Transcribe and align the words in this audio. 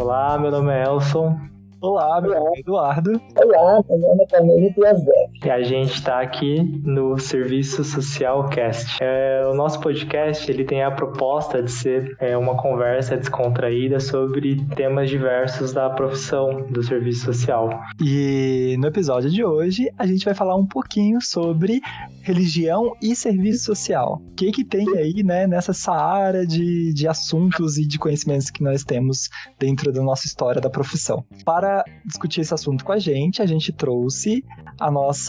Olá, 0.00 0.38
meu 0.38 0.52
nome 0.52 0.72
é 0.72 0.84
Elson. 0.84 1.36
Olá, 1.80 2.20
meu 2.20 2.32
nome 2.32 2.56
é 2.56 2.60
Eduardo. 2.60 3.20
Olá, 3.36 3.82
meu 3.88 3.98
nome 3.98 4.22
é 4.22 4.26
Camille 4.28 4.72
Piasbeck. 4.72 5.27
E 5.44 5.50
a 5.50 5.62
gente 5.62 5.94
está 5.94 6.20
aqui 6.20 6.60
no 6.82 7.16
Serviço 7.16 7.84
Social 7.84 8.48
Cast. 8.48 8.98
É, 9.00 9.46
o 9.46 9.54
nosso 9.54 9.80
podcast 9.80 10.50
ele 10.50 10.64
tem 10.64 10.82
a 10.82 10.90
proposta 10.90 11.62
de 11.62 11.70
ser 11.70 12.16
é, 12.18 12.36
uma 12.36 12.56
conversa 12.56 13.16
descontraída 13.16 14.00
sobre 14.00 14.56
temas 14.74 15.08
diversos 15.08 15.72
da 15.72 15.88
profissão 15.90 16.66
do 16.70 16.82
serviço 16.82 17.26
social. 17.26 17.70
E 18.00 18.76
no 18.80 18.88
episódio 18.88 19.30
de 19.30 19.44
hoje 19.44 19.88
a 19.96 20.06
gente 20.06 20.24
vai 20.24 20.34
falar 20.34 20.56
um 20.56 20.66
pouquinho 20.66 21.20
sobre 21.20 21.80
religião 22.22 22.96
e 23.00 23.14
serviço 23.14 23.64
social. 23.64 24.20
O 24.32 24.34
que 24.34 24.50
que 24.50 24.64
tem 24.64 24.86
aí, 24.98 25.22
né, 25.22 25.46
nessa 25.46 25.72
saara 25.72 26.44
de, 26.44 26.92
de 26.92 27.06
assuntos 27.06 27.78
e 27.78 27.86
de 27.86 27.98
conhecimentos 27.98 28.50
que 28.50 28.62
nós 28.62 28.82
temos 28.82 29.30
dentro 29.58 29.92
da 29.92 30.02
nossa 30.02 30.26
história 30.26 30.60
da 30.60 30.68
profissão. 30.68 31.24
Para 31.44 31.84
discutir 32.04 32.40
esse 32.40 32.52
assunto 32.52 32.84
com 32.84 32.92
a 32.92 32.98
gente, 32.98 33.40
a 33.40 33.46
gente 33.46 33.72
trouxe 33.72 34.44
a 34.80 34.90
nossa 34.90 35.28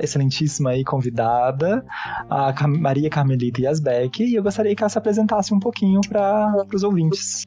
excelentíssima 0.00 0.70
aí 0.70 0.84
convidada, 0.84 1.84
a 2.28 2.54
Maria 2.68 3.10
Carmelita 3.10 3.60
Yasbeck, 3.60 4.22
e 4.22 4.34
eu 4.34 4.42
gostaria 4.42 4.74
que 4.74 4.82
ela 4.82 4.90
se 4.90 4.98
apresentasse 4.98 5.54
um 5.54 5.60
pouquinho 5.60 6.00
para 6.08 6.66
os 6.74 6.82
ouvintes. 6.82 7.44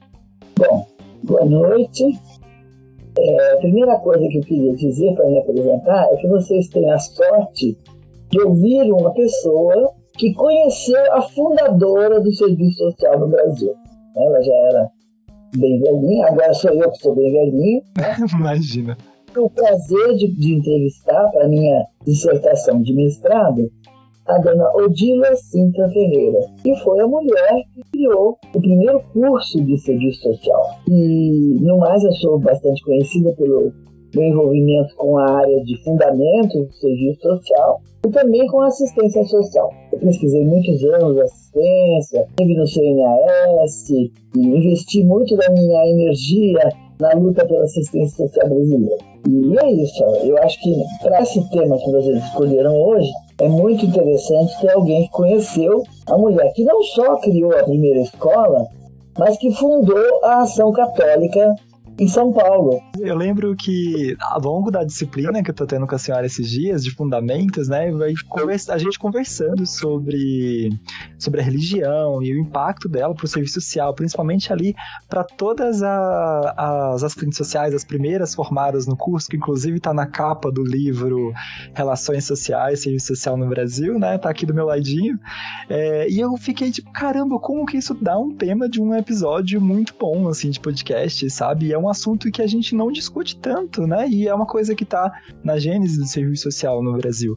Bom, 0.57 0.87
boa 1.23 1.45
noite. 1.45 2.19
É, 3.17 3.53
a 3.53 3.57
primeira 3.57 3.97
coisa 3.99 4.27
que 4.27 4.37
eu 4.37 4.43
queria 4.43 4.75
dizer 4.75 5.13
para 5.15 5.25
me 5.27 5.39
apresentar 5.39 6.05
é 6.11 6.15
que 6.17 6.27
vocês 6.27 6.67
têm 6.69 6.89
a 6.91 6.99
sorte 6.99 7.77
de 8.29 8.41
ouvir 8.41 8.91
uma 8.91 9.13
pessoa 9.13 9.93
que 10.17 10.33
conheceu 10.33 11.13
a 11.13 11.21
fundadora 11.21 12.21
do 12.21 12.31
Serviço 12.33 12.77
Social 12.77 13.19
no 13.19 13.27
Brasil. 13.29 13.73
Ela 14.15 14.41
já 14.41 14.53
era 14.53 14.89
bem 15.57 15.79
velhinho, 15.79 16.27
agora 16.27 16.53
sou 16.53 16.71
eu 16.71 16.91
que 16.91 16.97
sou 16.97 17.16
bem 17.16 17.31
velhinho. 17.31 17.81
Né? 17.97 18.16
Imagina. 18.38 18.97
o 19.35 19.49
prazer 19.49 20.16
de, 20.16 20.27
de 20.35 20.53
entrevistar 20.55 21.29
para 21.31 21.47
minha 21.47 21.85
dissertação 22.09 22.81
de 22.81 22.93
mestrado 22.93 23.69
a 24.29 24.38
dona 24.38 24.71
Odila 24.75 25.35
Sintra 25.35 25.89
Ferreira, 25.89 26.39
que 26.61 26.75
foi 26.83 26.99
a 26.99 27.07
mulher 27.07 27.63
que 27.73 27.81
criou 27.91 28.38
o 28.53 28.61
primeiro 28.61 29.01
curso 29.11 29.59
de 29.63 29.75
serviço 29.79 30.21
social. 30.21 30.61
E, 30.88 31.57
no 31.61 31.79
mais, 31.79 32.03
eu 32.03 32.11
sou 32.13 32.39
bastante 32.39 32.83
conhecida 32.83 33.33
pelo 33.33 33.73
meu 34.13 34.23
envolvimento 34.23 34.95
com 34.95 35.17
a 35.17 35.31
área 35.31 35.63
de 35.63 35.83
fundamentos 35.83 36.67
do 36.67 36.73
serviço 36.73 37.21
social 37.21 37.81
e 38.05 38.09
também 38.11 38.45
com 38.47 38.61
assistência 38.61 39.23
social. 39.25 39.71
Eu 39.91 39.99
pesquisei 39.99 40.45
muitos 40.45 40.83
anos 40.83 41.17
assistência, 41.17 42.27
estive 42.29 42.55
no 42.55 42.67
CNAS, 42.67 43.89
e 43.89 44.11
investi 44.35 45.03
muito 45.03 45.35
da 45.38 45.49
minha 45.51 45.89
energia 45.89 46.69
na 47.00 47.14
luta 47.14 47.45
pela 47.45 47.64
assistência 47.64 48.28
social 48.28 48.50
brasileira. 48.50 48.97
E 49.28 49.58
é 49.58 49.72
isso, 49.72 50.03
eu 50.23 50.38
acho 50.44 50.61
que 50.61 50.83
para 51.02 51.22
esse 51.22 51.50
tema 51.50 51.78
que 51.78 51.91
vocês 51.91 52.23
escolheram 52.23 52.75
hoje, 52.75 53.09
é 53.39 53.47
muito 53.47 53.86
interessante 53.86 54.59
ter 54.59 54.72
alguém 54.72 55.03
que 55.03 55.11
conheceu 55.11 55.83
a 56.08 56.17
mulher 56.17 56.52
que 56.53 56.64
não 56.64 56.81
só 56.83 57.17
criou 57.17 57.58
a 57.58 57.64
primeira 57.64 58.02
escola, 58.02 58.67
mas 59.17 59.38
que 59.38 59.52
fundou 59.52 60.23
a 60.23 60.41
Ação 60.41 60.72
Católica 60.72 61.56
em 62.00 62.08
São 62.08 62.31
Paulo. 62.31 62.81
Eu 62.97 63.16
lembro 63.16 63.53
que 63.55 64.16
ao 64.22 64.39
longo 64.39 64.72
da 64.72 64.83
disciplina 64.86 65.44
que 65.44 65.52
eu 65.52 65.53
tô 65.53 65.66
tendo 65.66 65.86
com 65.86 65.95
a 65.95 65.97
senhora 65.97 66.25
esses 66.25 66.50
dias, 66.50 66.83
de 66.83 66.91
fundamentos, 66.91 67.67
né, 67.67 67.91
a 68.69 68.78
gente 68.78 68.97
conversando 68.97 69.66
sobre, 69.66 70.69
sobre 71.17 71.41
a 71.41 71.44
religião 71.44 72.23
e 72.23 72.33
o 72.33 72.39
impacto 72.39 72.88
dela 72.88 73.14
pro 73.14 73.28
serviço 73.28 73.56
social, 73.56 73.94
principalmente 73.94 74.52
ali 74.53 74.73
para 75.09 75.23
todas 75.25 75.83
a, 75.83 76.94
as 76.94 77.03
assistentes 77.03 77.38
sociais, 77.38 77.73
as 77.73 77.83
primeiras 77.83 78.34
formadas 78.34 78.88
no 78.88 78.95
curso, 78.95 79.28
que 79.28 79.35
inclusive 79.35 79.79
tá 79.79 79.94
na 79.94 80.07
capa 80.07 80.50
do 80.50 80.63
livro 80.63 81.34
Relações 81.73 82.23
Sociais, 82.23 82.81
Serviço 82.81 83.07
Social 83.07 83.35
no 83.35 83.47
Brasil, 83.47 84.00
né, 84.00 84.18
tá 84.18 84.29
aqui 84.29 84.46
do 84.46 84.53
meu 84.53 84.66
ladinho. 84.66 85.19
É, 85.69 86.09
e 86.09 86.19
eu 86.19 86.35
fiquei 86.38 86.72
tipo, 86.72 86.91
caramba, 86.94 87.38
como 87.40 87.66
que 87.66 87.78
isso 87.78 87.94
dá 87.94 88.18
um 88.18 88.34
tema 88.34 88.69
de 88.69 88.81
um 88.81 88.96
episódio 88.96 89.59
muito 89.59 89.94
bom, 90.00 90.29
assim, 90.29 90.50
de 90.50 90.59
podcast, 90.59 91.29
sabe? 91.29 91.68
E 91.68 91.73
é 91.73 91.78
uma 91.78 91.88
um 91.89 91.91
assunto 91.91 92.31
que 92.31 92.41
a 92.41 92.47
gente 92.47 92.75
não 92.75 92.91
discute 92.91 93.38
tanto, 93.38 93.85
né? 93.88 94.07
E 94.07 94.27
é 94.27 94.33
uma 94.33 94.45
coisa 94.45 94.75
que 94.75 94.83
está 94.83 95.11
na 95.44 95.57
gênese 95.57 96.00
do 96.00 96.05
serviço 96.05 96.44
social 96.44 96.81
no 96.83 96.95
Brasil. 96.97 97.35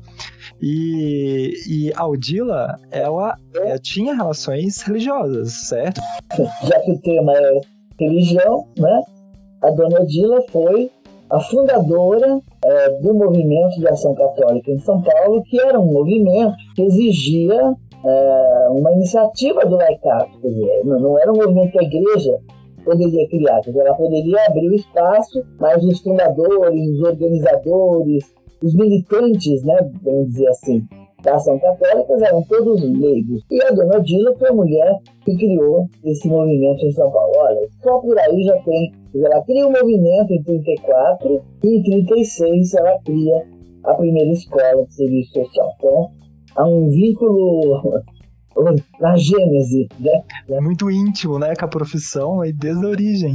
E, 0.61 1.55
e 1.67 1.93
a 1.95 2.07
Odila, 2.07 2.77
ela, 2.91 3.37
ela 3.55 3.79
tinha 3.79 4.15
relações 4.15 4.83
religiosas, 4.83 5.53
certo? 5.69 6.01
Já 6.65 6.79
que 6.81 6.93
o 6.93 7.01
tema 7.01 7.33
é 7.33 7.61
religião, 7.99 8.69
né? 8.79 9.03
A 9.63 9.71
dona 9.71 10.03
Odila 10.03 10.43
foi 10.51 10.91
a 11.31 11.41
fundadora 11.41 12.41
é, 12.65 13.01
do 13.01 13.15
movimento 13.15 13.79
de 13.79 13.89
ação 13.89 14.15
católica 14.15 14.71
em 14.71 14.79
São 14.81 15.01
Paulo, 15.01 15.43
que 15.45 15.59
era 15.59 15.81
um 15.81 15.91
movimento 15.91 16.55
que 16.77 16.83
exigia 16.83 17.75
é, 18.05 18.67
uma 18.71 18.93
iniciativa 18.93 19.65
do 19.65 19.77
laicato, 19.77 20.39
quer 20.41 20.49
dizer, 20.49 20.85
não, 20.85 21.01
não 21.01 21.19
era 21.19 21.33
um 21.33 21.37
movimento 21.37 21.75
da 21.75 21.83
igreja 21.83 22.39
poderia 22.85 23.29
criar. 23.29 23.61
Dizer, 23.61 23.81
ela 23.81 23.95
poderia 23.95 24.47
abrir 24.47 24.69
o 24.69 24.75
espaço, 24.75 25.43
mas 25.61 25.83
os 25.85 26.01
fundadores, 26.01 26.91
os 26.91 27.03
organizadores, 27.03 28.35
os 28.63 28.75
militantes, 28.75 29.65
né, 29.65 29.91
vamos 30.03 30.29
dizer 30.29 30.49
assim, 30.49 30.87
da 31.23 31.37
ação 31.37 31.59
católica 31.59 32.27
eram 32.27 32.43
todos 32.43 32.83
leigos. 32.83 33.43
E 33.51 33.63
a 33.63 33.71
dona 33.71 34.01
Dila 34.01 34.35
foi 34.39 34.49
a 34.49 34.53
mulher 34.53 34.99
que 35.25 35.37
criou 35.37 35.89
esse 36.05 36.29
movimento 36.29 36.85
em 36.85 36.93
São 36.93 37.11
Paulo. 37.11 37.33
Olha, 37.37 37.69
só 37.83 37.99
por 38.01 38.19
aí 38.19 38.43
já 38.43 38.59
tem. 38.63 38.93
Ela 39.15 39.43
cria 39.43 39.67
o 39.67 39.69
um 39.69 39.73
movimento 39.73 40.33
em 40.33 40.43
34 40.43 41.43
e 41.65 41.77
em 41.77 41.83
36 41.83 42.75
ela 42.75 42.99
cria 43.05 43.47
a 43.85 43.95
primeira 43.95 44.31
escola 44.31 44.85
de 44.87 44.95
serviço 44.95 45.33
social. 45.33 45.75
Então, 45.79 46.11
há 46.57 46.67
um 46.67 46.89
vínculo 46.89 48.03
na 49.01 49.17
gênese, 49.17 49.89
né? 49.99 50.23
É 50.49 50.61
muito 50.61 50.91
íntimo, 50.91 51.39
né, 51.39 51.55
com 51.55 51.65
a 51.65 51.69
profissão 51.69 52.45
e 52.45 52.53
desde 52.53 52.85
a 52.85 52.89
origem. 52.89 53.35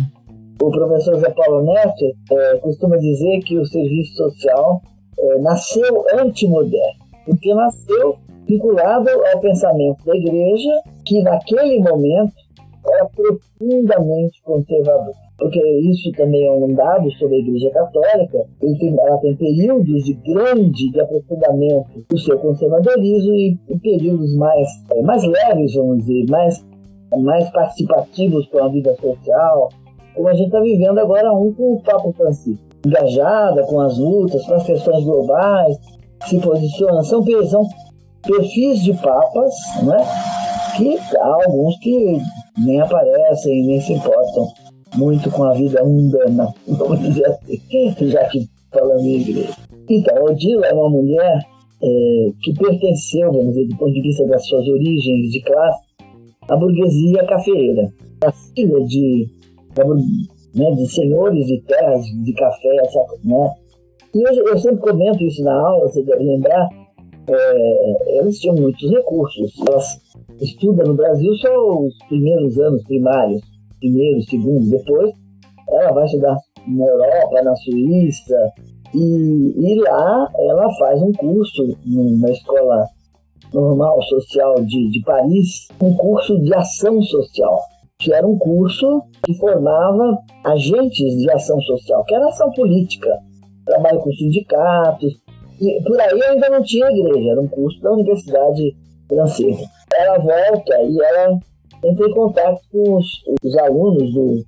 O 0.61 0.71
professor 0.71 1.19
Zé 1.19 1.29
Paulo 1.29 1.63
Neto 1.65 2.05
é, 2.31 2.57
costuma 2.57 2.97
dizer 2.97 3.39
que 3.41 3.57
o 3.57 3.65
serviço 3.65 4.15
social 4.15 4.81
é, 5.19 5.39
nasceu 5.39 6.05
antimoderno, 6.13 7.05
porque 7.25 7.53
nasceu 7.53 8.17
vinculado 8.47 9.09
ao 9.09 9.39
pensamento 9.39 10.03
da 10.05 10.15
igreja, 10.15 10.71
que 11.05 11.21
naquele 11.21 11.79
momento 11.79 12.33
era 12.85 13.05
profundamente 13.05 14.41
conservador 14.43 15.26
porque 15.37 15.59
isso 15.81 16.11
também 16.13 16.47
é 16.47 16.51
um 16.51 16.73
dado 16.73 17.11
sobre 17.13 17.35
a 17.35 17.39
Igreja 17.39 17.69
Católica, 17.69 18.45
ela 18.59 19.17
tem 19.19 19.35
períodos 19.35 20.03
de 20.03 20.13
grande 20.13 20.91
de 20.91 20.99
aprofundamento 20.99 22.05
do 22.09 22.17
seu 22.17 22.39
conservadorismo 22.39 23.33
e, 23.33 23.57
e 23.69 23.79
períodos 23.79 24.35
mais, 24.35 24.67
é, 24.91 25.01
mais 25.03 25.23
leves, 25.23 25.75
vamos 25.75 25.99
dizer, 25.99 26.25
mais, 26.29 26.65
mais 27.19 27.49
participativos 27.51 28.47
com 28.47 28.63
a 28.63 28.67
vida 28.69 28.95
social, 28.95 29.69
como 30.15 30.27
a 30.27 30.33
gente 30.33 30.47
está 30.47 30.59
vivendo 30.59 30.97
agora 30.97 31.31
um 31.31 31.53
com 31.53 31.73
o 31.73 31.81
Papa 31.83 32.11
Francisco, 32.13 32.63
engajada 32.85 33.63
com 33.63 33.79
as 33.79 33.97
lutas, 33.99 34.43
com 34.45 34.55
as 34.55 34.65
questões 34.65 35.03
globais, 35.03 35.77
se 36.25 36.39
posiciona, 36.39 37.03
são, 37.03 37.23
são 37.45 37.63
perfis 38.23 38.83
de 38.83 38.93
papas, 38.93 39.53
né? 39.83 39.97
que 40.75 40.97
há 41.17 41.45
alguns 41.45 41.77
que 41.79 42.19
nem 42.57 42.81
aparecem, 42.81 43.65
nem 43.65 43.79
se 43.81 43.93
importam 43.93 44.47
muito 44.97 45.29
com 45.31 45.43
a 45.43 45.53
vida 45.53 45.83
mundana, 45.83 46.53
vamos 46.67 46.99
dizer 47.01 47.25
assim, 47.25 48.09
já 48.09 48.25
que 48.25 48.47
falando 48.71 49.05
em 49.05 49.21
igreja. 49.21 49.55
Então, 49.89 50.23
Odila 50.25 50.65
é 50.65 50.73
uma 50.73 50.89
mulher 50.89 51.39
é, 51.81 52.29
que 52.41 52.53
pertenceu, 52.53 53.31
vamos 53.31 53.53
dizer, 53.53 53.67
do 53.67 53.77
ponto 53.77 53.93
de 53.93 54.01
vista 54.01 54.25
das 54.27 54.45
suas 54.47 54.67
origens 54.67 55.31
de 55.31 55.41
classe, 55.41 55.87
à 56.49 56.55
burguesia 56.55 57.25
cafeeira. 57.25 57.93
A 58.25 58.31
filha 58.31 58.83
de, 58.85 59.27
né, 60.55 60.71
de 60.71 60.87
senhores 60.91 61.45
de 61.45 61.61
terras 61.61 62.05
de 62.05 62.33
café, 62.33 62.75
né? 63.23 63.51
E 64.15 64.21
eu, 64.23 64.47
eu 64.47 64.57
sempre 64.57 64.79
comento 64.79 65.23
isso 65.23 65.43
na 65.43 65.53
aula, 65.53 65.87
você 65.87 66.03
deve 66.03 66.23
lembrar, 66.23 66.67
é, 67.29 68.17
elas 68.17 68.39
tinham 68.39 68.55
muitos 68.55 68.89
recursos. 68.89 69.53
Elas 69.67 70.01
estudam 70.41 70.87
no 70.87 70.93
Brasil 70.95 71.33
só 71.35 71.79
os 71.79 71.97
primeiros 72.07 72.57
anos 72.57 72.83
primários 72.83 73.41
primeiro, 73.79 74.21
segundo, 74.23 74.69
depois 74.69 75.13
ela 75.69 75.91
vai 75.91 76.05
estudar 76.05 76.37
na 76.67 76.85
Europa, 76.85 77.41
na 77.41 77.55
Suíça, 77.55 78.53
e, 78.93 79.53
e 79.57 79.75
lá 79.81 80.31
ela 80.37 80.73
faz 80.77 81.01
um 81.01 81.11
curso 81.13 81.77
na 81.85 82.31
escola 82.31 82.85
normal 83.53 84.01
social 84.03 84.55
de, 84.63 84.89
de 84.89 85.01
Paris, 85.03 85.67
um 85.81 85.93
curso 85.95 86.39
de 86.41 86.53
ação 86.53 87.01
social, 87.01 87.59
que 87.99 88.13
era 88.13 88.25
um 88.25 88.37
curso 88.37 89.03
que 89.25 89.33
formava 89.35 90.17
agentes 90.43 91.17
de 91.17 91.29
ação 91.31 91.59
social, 91.61 92.03
que 92.05 92.15
era 92.15 92.27
ação 92.27 92.51
política, 92.51 93.09
trabalho 93.65 93.99
com 93.99 94.11
sindicatos, 94.13 95.13
e 95.59 95.81
por 95.83 95.99
aí 95.99 96.21
ainda 96.23 96.49
não 96.49 96.61
tinha 96.61 96.91
igreja, 96.91 97.31
era 97.31 97.41
um 97.41 97.47
curso 97.47 97.81
da 97.81 97.91
Universidade 97.91 98.75
Francesa. 99.07 99.65
Ela 99.99 100.19
volta 100.19 100.81
e 100.83 101.01
ela 101.01 101.39
entrei 101.83 102.09
em 102.09 102.13
contato 102.13 102.61
com 102.71 102.97
os, 102.97 103.05
os 103.43 103.57
alunos 103.57 104.13
do, 104.13 104.43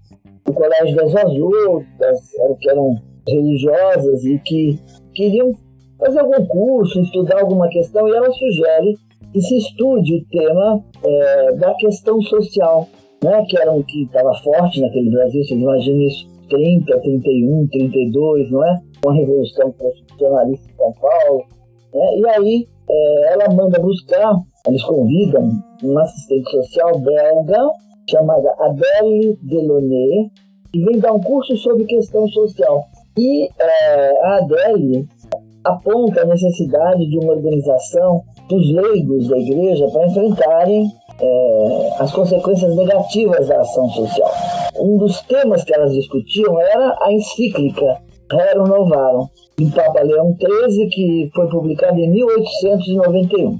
o 0.48 0.54
Colégio 0.54 0.96
das 0.96 1.16
Adultas, 1.16 2.20
que 2.60 2.70
eram 2.70 2.96
religiosas 3.28 4.24
e 4.26 4.40
que 4.40 4.80
queriam 5.14 5.52
fazer 6.00 6.20
algum 6.20 6.46
curso, 6.46 7.02
estudar 7.02 7.42
alguma 7.42 7.68
questão, 7.70 8.08
e 8.08 8.16
ela 8.16 8.32
sugere 8.32 8.98
que 9.32 9.42
se 9.42 9.58
estude 9.58 10.16
o 10.16 10.26
tema 10.32 10.84
é, 11.04 11.52
da 11.54 11.74
questão 11.76 12.22
social, 12.22 12.88
né, 13.24 13.46
que 13.48 13.60
era 13.60 13.72
um 13.72 13.84
que 13.84 14.04
estava 14.04 14.34
forte 14.36 14.82
naquele 14.82 15.12
Brasil, 15.12 15.44
vocês 15.44 15.62
imaginam 15.62 16.02
isso, 16.08 16.28
30, 16.50 17.00
31, 17.00 17.68
32, 17.68 18.52
não 18.52 18.66
é? 18.66 18.82
Uma 19.06 19.14
revolução 19.14 19.72
constitucionalista 19.74 20.68
em 20.72 20.76
São 20.76 20.94
Paulo. 20.94 21.44
Né? 21.94 22.18
E 22.18 22.30
aí 22.30 22.68
é, 22.90 23.34
ela 23.34 23.54
manda 23.54 23.80
buscar, 23.80 24.36
eles 24.68 24.84
convidam 24.84 25.50
uma 25.84 26.04
assistente 26.04 26.50
social 26.52 27.00
belga 27.00 27.70
chamada 28.10 28.54
Adèle 28.60 29.38
Delaunay, 29.44 30.32
que 30.72 30.84
vem 30.84 31.00
dar 31.00 31.14
um 31.14 31.22
curso 31.22 31.56
sobre 31.58 31.86
questão 31.86 32.28
social. 32.28 32.86
E 33.18 33.48
é, 33.48 34.26
a 34.26 34.38
Adèle 34.38 35.08
aponta 35.64 36.22
a 36.22 36.26
necessidade 36.26 37.08
de 37.08 37.18
uma 37.20 37.34
organização 37.34 38.24
dos 38.50 38.72
leigos 38.72 39.28
da 39.28 39.38
igreja 39.38 39.88
para 39.92 40.08
enfrentarem 40.08 40.92
é, 41.22 41.90
as 42.00 42.12
consequências 42.12 42.76
negativas 42.76 43.48
da 43.48 43.62
ação 43.62 43.90
social. 43.90 44.32
Um 44.80 44.98
dos 44.98 45.22
temas 45.24 45.64
que 45.64 45.74
elas 45.74 45.94
discutiam 45.94 46.60
era 46.60 46.98
a 47.02 47.12
encíclica 47.12 48.02
Rerum 48.32 48.68
Novarum, 48.68 49.28
do 49.58 49.72
Papa 49.72 50.02
Leão 50.02 50.36
XIII, 50.40 50.90
que 50.90 51.32
foi 51.34 51.50
publicada 51.50 52.00
em 52.00 52.10
1891. 52.12 53.60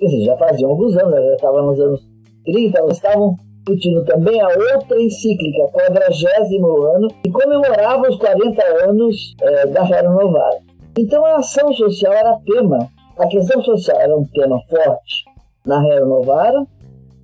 Dizer, 0.00 0.24
já 0.24 0.36
faziam 0.36 0.70
alguns 0.70 0.96
anos, 0.96 1.14
já 1.14 1.34
estava 1.34 1.62
nos 1.62 1.80
anos 1.80 2.00
30, 2.44 2.78
elas 2.78 2.96
estavam 2.96 3.36
discutindo 3.66 4.04
também 4.04 4.40
a 4.40 4.48
outra 4.48 5.00
encíclica, 5.00 5.68
quadragésimo 5.72 6.82
ano, 6.82 7.08
que 7.22 7.30
comemorava 7.30 8.08
os 8.08 8.16
40 8.16 8.62
anos 8.84 9.34
é, 9.40 9.66
da 9.66 9.82
Rerum 9.82 10.12
Novarum. 10.12 10.60
Então 10.98 11.24
a 11.24 11.36
ação 11.36 11.72
social 11.72 12.12
era 12.12 12.38
tema, 12.46 12.88
a 13.18 13.26
questão 13.26 13.62
social 13.62 14.00
era 14.00 14.16
um 14.16 14.24
tema 14.26 14.60
forte 14.68 15.24
na 15.66 15.80
Rerum 15.80 16.08
Novarum, 16.08 16.66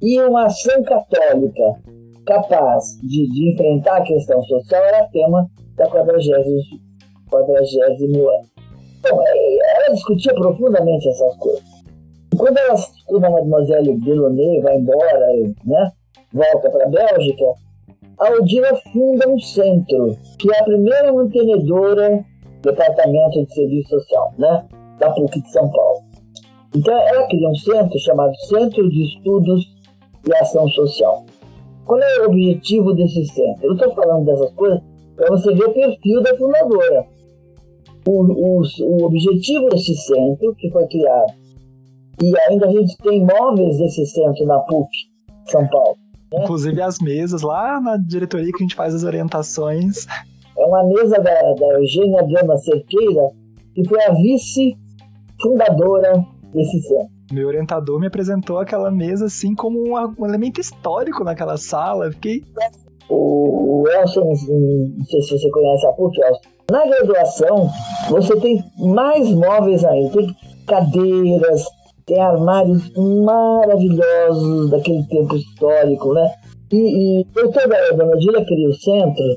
e 0.03 0.21
uma 0.21 0.47
ação 0.47 0.83
católica 0.83 1.63
capaz 2.27 2.99
de, 3.03 3.29
de 3.29 3.53
enfrentar 3.53 3.99
a 3.99 4.03
questão 4.03 4.43
social 4.43 4.83
era 4.85 5.09
tema 5.09 5.49
da 5.77 5.87
40 5.87 6.13
ano. 8.29 8.53
Então, 8.99 9.21
ela 9.21 9.95
discutia 9.95 10.35
profundamente 10.35 11.09
essas 11.09 11.37
coisas. 11.37 11.72
E 12.33 12.37
quando 12.37 12.57
ela, 12.57 12.75
quando 13.07 13.25
a 13.25 13.31
Mademoiselle 13.31 13.99
Delaunay 14.01 14.61
vai 14.63 14.77
embora, 14.79 15.29
né, 15.67 15.93
volta 16.33 16.71
para 16.71 16.87
a 16.87 16.89
Bélgica, 16.89 17.45
a 18.19 18.31
Odila 18.33 18.75
funda 18.93 19.29
um 19.29 19.39
centro, 19.39 20.17
que 20.39 20.51
é 20.51 20.61
a 20.61 20.65
primeira 20.65 21.13
mantenedora 21.13 22.25
do 22.63 22.71
Departamento 22.71 23.45
de 23.45 23.55
Serviço 23.55 23.91
Social, 23.91 24.33
né, 24.39 24.65
da 24.99 25.11
PUC 25.11 25.43
de 25.43 25.51
São 25.51 25.71
Paulo. 25.71 26.01
Então, 26.75 26.95
ela 26.95 27.27
cria 27.29 27.49
um 27.49 27.55
centro 27.55 27.99
chamado 27.99 28.35
Centro 28.49 28.89
de 28.89 29.05
Estudos 29.05 29.71
e 30.27 30.35
Ação 30.37 30.67
Social. 30.69 31.27
Qual 31.85 32.01
é 32.01 32.21
o 32.21 32.27
objetivo 32.27 32.95
desse 32.95 33.27
centro? 33.27 33.67
Eu 33.67 33.75
estou 33.75 33.95
falando 33.95 34.25
dessas 34.25 34.51
coisas 34.53 34.81
para 35.17 35.29
você 35.29 35.53
ver 35.53 35.65
o 35.65 35.75
perfil 35.75 36.23
da 36.23 36.35
fundadora. 36.39 37.05
O, 38.07 38.23
o, 38.23 38.63
o 38.63 39.05
objetivo 39.05 39.69
desse 39.69 39.95
centro, 39.97 40.55
que 40.55 40.71
foi 40.71 40.87
criado, 40.87 41.42
e 42.23 42.33
ainda 42.49 42.67
a 42.67 42.71
gente 42.71 42.97
tem 42.99 43.25
móveis 43.25 43.79
desse 43.79 44.07
centro 44.07 44.47
na 44.47 44.61
PUC, 44.61 44.89
São 45.47 45.67
Paulo. 45.69 45.97
Né? 46.33 46.45
Inclusive 46.45 46.81
as 46.81 47.01
mesas 47.01 47.43
lá 47.43 47.81
na 47.81 47.97
diretoria 47.97 48.53
que 48.53 48.59
a 48.59 48.63
gente 48.63 48.77
faz 48.77 48.95
as 48.95 49.03
orientações. 49.03 50.07
É 50.57 50.65
uma 50.65 50.85
mesa 50.85 51.19
da, 51.19 51.33
da 51.33 51.67
Eugênia 51.79 52.23
Gama 52.23 52.57
Cerqueira, 52.59 53.27
que 53.75 53.85
foi 53.89 54.01
a 54.05 54.13
vice-fundadora 54.13 56.25
desse 56.55 56.81
centro 56.83 57.11
meu 57.33 57.49
orientador 57.49 57.99
me 57.99 58.07
apresentou 58.07 58.59
aquela 58.59 58.91
mesa 58.91 59.25
assim 59.25 59.55
como 59.55 59.81
um, 59.81 60.27
elemento 60.27 60.61
histórico 60.61 61.25
naquela 61.25 61.57
sala. 61.57 62.07
Eu 62.07 62.13
fiquei. 62.13 62.45
O, 63.09 63.83
o 63.83 63.89
Elson, 63.89 64.21
não 64.21 65.05
sei 65.07 65.23
se 65.23 65.39
você 65.39 65.51
conhece 65.51 65.87
a 65.87 65.93
PUC, 65.93 66.21
Elson. 66.21 66.41
Na 66.71 66.87
graduação, 66.87 67.71
você 68.11 68.39
tem 68.39 68.63
mais 68.79 69.29
móveis 69.31 69.85
aí. 69.85 70.11
Tem 70.11 70.37
cadeiras, 70.67 71.65
tem 72.07 72.21
armários 72.21 72.91
maravilhosos 72.97 74.71
daquele 74.71 75.05
tempo 75.07 75.37
histórico, 75.37 76.15
né? 76.15 76.31
E, 76.73 76.77
e 77.21 77.27
eu 77.37 77.51
toda 77.51 77.77
a 77.77 77.93
Dona 77.93 78.17
Dília 78.17 78.45
cria 78.45 78.69
o 78.69 78.75
Centro 78.75 79.37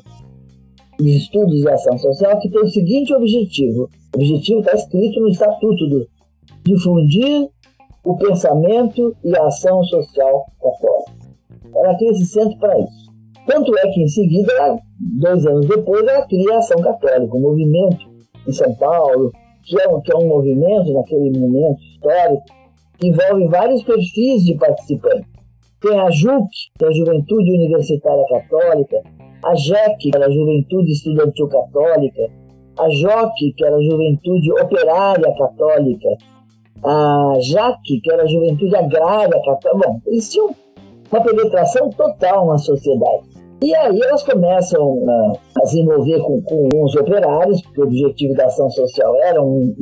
de 1.00 1.18
Estudos 1.18 1.62
de 1.62 1.70
Ação 1.70 1.98
Social 1.98 2.40
que 2.40 2.50
tem 2.50 2.62
o 2.62 2.68
seguinte 2.68 3.14
objetivo. 3.14 3.90
O 4.14 4.18
objetivo 4.18 4.60
está 4.60 4.74
escrito 4.74 5.20
no 5.20 5.30
Estatuto 5.30 5.90
do 5.90 6.08
difundir 6.64 7.50
o 8.04 8.16
pensamento 8.18 9.16
e 9.24 9.36
a 9.36 9.48
ação 9.48 9.84
social 9.84 10.46
católica. 10.62 11.26
Ela 11.76 11.96
cria 11.98 12.12
esse 12.12 12.26
centro 12.28 12.58
para 12.60 12.80
isso. 12.80 13.06
Tanto 13.48 13.78
é 13.78 13.92
que, 13.92 14.02
em 14.02 14.08
seguida, 14.08 14.80
dois 15.20 15.46
anos 15.46 15.68
depois, 15.68 16.08
ela 16.08 16.26
cria 16.26 16.56
a 16.56 16.58
Ação 16.60 16.82
Católica, 16.82 17.36
um 17.36 17.42
movimento 17.42 18.08
em 18.48 18.52
São 18.52 18.74
Paulo, 18.76 19.32
que 19.64 19.80
é 19.80 19.88
um, 19.88 20.02
que 20.02 20.12
é 20.12 20.16
um 20.16 20.28
movimento, 20.28 20.94
naquele 20.94 21.38
momento 21.38 21.80
histórico, 21.82 22.44
envolve 23.02 23.48
vários 23.48 23.84
perfis 23.84 24.44
de 24.44 24.56
participantes. 24.56 25.28
Tem 25.82 26.00
a 26.00 26.10
JUC, 26.10 26.50
que 26.78 26.86
é 26.86 26.88
a 26.88 26.92
Juventude 26.92 27.52
Universitária 27.52 28.26
Católica, 28.30 28.98
a 29.46 29.56
JEC, 29.56 29.98
que 30.00 30.12
era 30.16 30.26
a 30.26 30.32
Juventude 30.32 30.92
Estudantil 30.92 31.48
Católica, 31.48 32.30
a 32.78 32.90
JOC, 32.90 33.54
que 33.56 33.64
era 33.64 33.76
a 33.76 33.82
Juventude 33.82 34.52
Operária 34.54 35.36
Católica, 35.38 36.10
a 36.84 37.34
JAC, 37.40 38.02
que 38.02 38.12
era 38.12 38.24
a 38.24 38.28
Juventude 38.28 38.76
Agrária 38.76 39.42
Católica. 39.44 39.88
Bom, 39.88 40.02
eles 40.08 40.32
tinham 40.32 40.56
uma 41.12 41.22
penetração 41.22 41.90
total 41.92 42.48
na 42.48 42.58
sociedade. 42.58 43.36
E 43.62 43.74
aí 43.74 44.00
elas 44.02 44.24
começam 44.24 44.84
uh, 44.84 45.40
a 45.62 45.66
se 45.66 45.80
envolver 45.80 46.20
com, 46.20 46.42
com, 46.42 46.84
os 46.84 46.96
operários, 46.96 47.62
porque 47.62 47.82
o 47.82 47.86
objetivo 47.86 48.34
da 48.34 48.46
ação 48.46 48.70
social 48.70 49.16
era 49.24 49.42
um, 49.42 49.74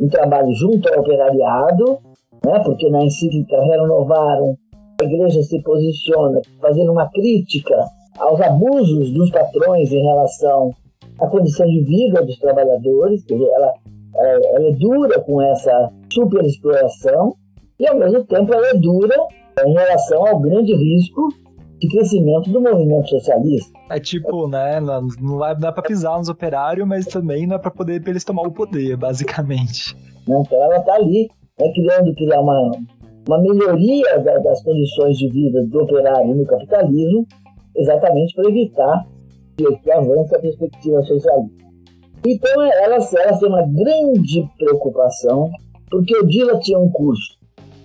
um 0.00 0.08
trabalho 0.08 0.52
junto 0.54 0.92
ao 0.92 1.00
operariado, 1.00 1.98
né, 2.44 2.58
porque 2.64 2.90
na 2.90 3.04
encíclica 3.04 3.60
renovaram, 3.62 4.56
a 5.00 5.04
igreja 5.04 5.42
se 5.42 5.60
posiciona 5.62 6.40
fazendo 6.60 6.92
uma 6.92 7.08
crítica 7.08 7.76
aos 8.18 8.40
abusos 8.40 9.12
dos 9.12 9.30
patrões 9.30 9.90
em 9.90 10.02
relação 10.02 10.70
à 11.18 11.26
condição 11.26 11.66
de 11.66 11.80
vida 11.82 12.24
dos 12.24 12.38
trabalhadores, 12.38 13.24
quer 13.24 13.34
dizer, 13.34 13.50
ela 13.50 13.72
é, 14.14 14.56
ela 14.56 14.68
é 14.68 14.72
dura 14.72 15.20
com 15.20 15.40
essa 15.40 15.90
superexploração 16.12 17.34
e, 17.78 17.86
ao 17.86 17.98
mesmo 17.98 18.24
tempo, 18.24 18.52
ela 18.52 18.68
é 18.68 18.74
dura 18.74 19.16
em 19.64 19.72
relação 19.72 20.26
ao 20.26 20.38
grande 20.38 20.74
risco 20.74 21.28
de 21.80 21.88
crescimento 21.88 22.50
do 22.50 22.60
movimento 22.60 23.08
socialista. 23.08 23.72
É 23.90 23.98
tipo, 23.98 24.46
né, 24.46 24.80
não, 24.80 25.08
dá 25.58 25.72
para 25.72 25.82
pisar 25.82 26.16
nos 26.18 26.28
operários, 26.28 26.86
mas 26.86 27.06
também 27.06 27.46
não 27.46 27.56
é 27.56 27.58
para 27.58 27.70
poder 27.70 28.06
eles 28.06 28.24
tomar 28.24 28.42
o 28.42 28.52
poder, 28.52 28.96
basicamente. 28.96 29.96
Então 30.22 30.62
ela 30.62 30.76
está 30.76 30.94
ali, 30.94 31.28
né, 31.58 31.72
criando 31.72 32.14
criar 32.14 32.40
uma, 32.40 32.72
uma 33.26 33.40
melhoria 33.40 34.18
da, 34.18 34.38
das 34.38 34.62
condições 34.62 35.16
de 35.18 35.28
vida 35.28 35.64
do 35.66 35.82
operário 35.82 36.34
no 36.34 36.44
capitalismo, 36.44 37.26
exatamente 37.76 38.34
para 38.34 38.48
evitar 38.48 39.06
que, 39.56 39.76
que 39.78 39.90
avance 39.90 40.34
a 40.34 40.38
perspectiva 40.38 41.02
socialista. 41.02 41.62
Então 42.26 42.62
elas, 42.62 43.12
elas 43.14 43.40
têm 43.40 43.48
uma 43.48 43.62
grande 43.62 44.48
preocupação, 44.56 45.50
porque 45.90 46.16
o 46.16 46.26
Dila 46.26 46.58
tinha 46.60 46.78
um 46.78 46.90
curso 46.90 47.36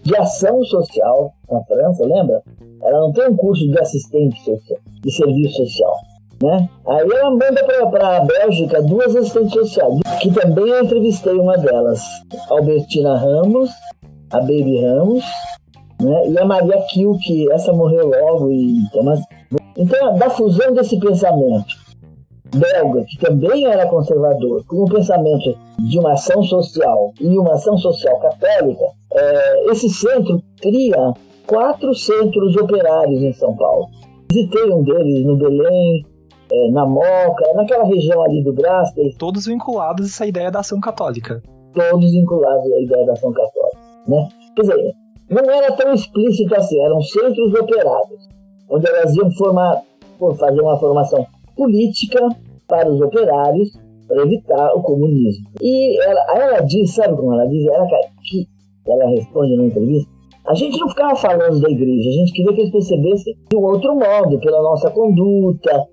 de 0.03 0.15
ação 0.15 0.63
social 0.63 1.33
na 1.51 1.62
França, 1.65 2.05
lembra? 2.05 2.41
Ela 2.81 3.00
não 3.00 3.12
tem 3.12 3.27
um 3.27 3.36
curso 3.36 3.67
de 3.67 3.77
assistente 3.79 4.39
social, 4.41 4.79
de 5.01 5.12
serviço 5.12 5.57
social. 5.65 5.93
Né? 6.41 6.70
Aí 6.88 7.10
ela 7.12 7.32
manda 7.32 7.63
para 7.89 8.17
a 8.17 8.20
Bélgica 8.22 8.82
duas 8.82 9.15
assistentes 9.15 9.53
sociais, 9.53 10.00
que 10.22 10.32
também 10.32 10.67
eu 10.67 10.84
entrevistei 10.84 11.34
uma 11.34 11.58
delas, 11.58 12.01
Albertina 12.50 13.17
Ramos, 13.17 13.72
a 14.32 14.39
Baby 14.39 14.82
Ramos, 14.82 15.24
né? 16.00 16.29
e 16.29 16.38
a 16.38 16.46
Maria 16.46 16.79
Kiel, 16.89 17.17
que 17.24 17.51
essa 17.51 17.74
morreu 17.74 18.08
logo. 18.08 18.51
E, 18.51 18.77
então, 19.77 20.15
da 20.15 20.29
fusão 20.29 20.74
desse 20.74 21.00
pensamento 21.00 21.88
belga, 22.56 23.03
que 23.06 23.17
também 23.17 23.65
era 23.65 23.88
conservador, 23.88 24.63
com 24.67 24.84
o 24.84 24.89
pensamento 24.89 25.58
de 25.79 26.00
uma 26.00 26.13
ação 26.13 26.41
social 26.44 27.12
e 27.20 27.38
uma 27.38 27.53
ação 27.53 27.77
social 27.77 28.17
católica, 28.20 28.86
é, 29.13 29.72
esse 29.72 29.89
centro 29.89 30.41
cria 30.62 31.13
quatro 31.46 31.94
centros 31.94 32.56
operários 32.56 33.22
em 33.22 33.34
São 33.34 33.56
Paulo. 33.56 33.88
Visitei 34.32 34.72
um 34.72 34.84
deles 34.84 35.25
no 35.25 35.38
Belém, 35.38 36.06
é, 36.51 36.71
na 36.71 36.85
Moca, 36.85 37.53
naquela 37.55 37.85
região 37.85 38.23
ali 38.23 38.43
do 38.43 38.53
Brás. 38.53 38.89
Todos 39.17 39.45
vinculados 39.45 40.05
a 40.05 40.09
essa 40.09 40.25
ideia 40.25 40.51
da 40.51 40.59
ação 40.59 40.79
católica. 40.79 41.41
Todos 41.73 42.11
vinculados 42.11 42.71
à 42.71 42.81
ideia 42.81 43.05
da 43.05 43.13
ação 43.13 43.31
católica. 43.31 43.77
Né? 44.07 44.29
Quer 44.55 44.61
dizer, 44.61 44.93
não 45.29 45.43
era 45.43 45.71
tão 45.75 45.93
explícito 45.93 46.55
assim, 46.55 46.79
eram 46.81 47.01
centros 47.01 47.53
operários, 47.53 48.29
onde 48.69 48.87
elas 48.87 49.15
iam 49.15 49.29
formar, 49.31 49.81
fazer 50.39 50.61
uma 50.61 50.79
formação 50.79 51.25
política 51.55 52.29
para 52.67 52.89
os 52.89 53.01
operários 53.01 53.77
para 54.07 54.23
evitar 54.23 54.73
o 54.73 54.81
comunismo. 54.81 55.47
E 55.61 56.01
ela, 56.01 56.21
ela 56.35 56.59
diz, 56.61 56.93
sabe 56.93 57.15
como 57.15 57.33
ela 57.33 57.45
diz? 57.47 57.65
Ela, 57.67 57.85
que, 58.23 58.47
ela 58.87 59.09
responde 59.09 59.57
na 59.57 59.65
entrevista, 59.65 60.09
a 60.47 60.53
gente 60.55 60.79
não 60.79 60.87
ficava 60.87 61.15
falando 61.15 61.59
da 61.59 61.69
igreja, 61.69 62.09
a 62.09 62.13
gente 62.13 62.31
queria 62.31 62.53
que 62.53 62.61
eles 62.61 62.71
percebessem 62.71 63.35
de 63.49 63.57
um 63.57 63.63
outro 63.63 63.93
modo, 63.95 64.39
pela 64.39 64.61
nossa 64.61 64.89
conduta, 64.91 65.85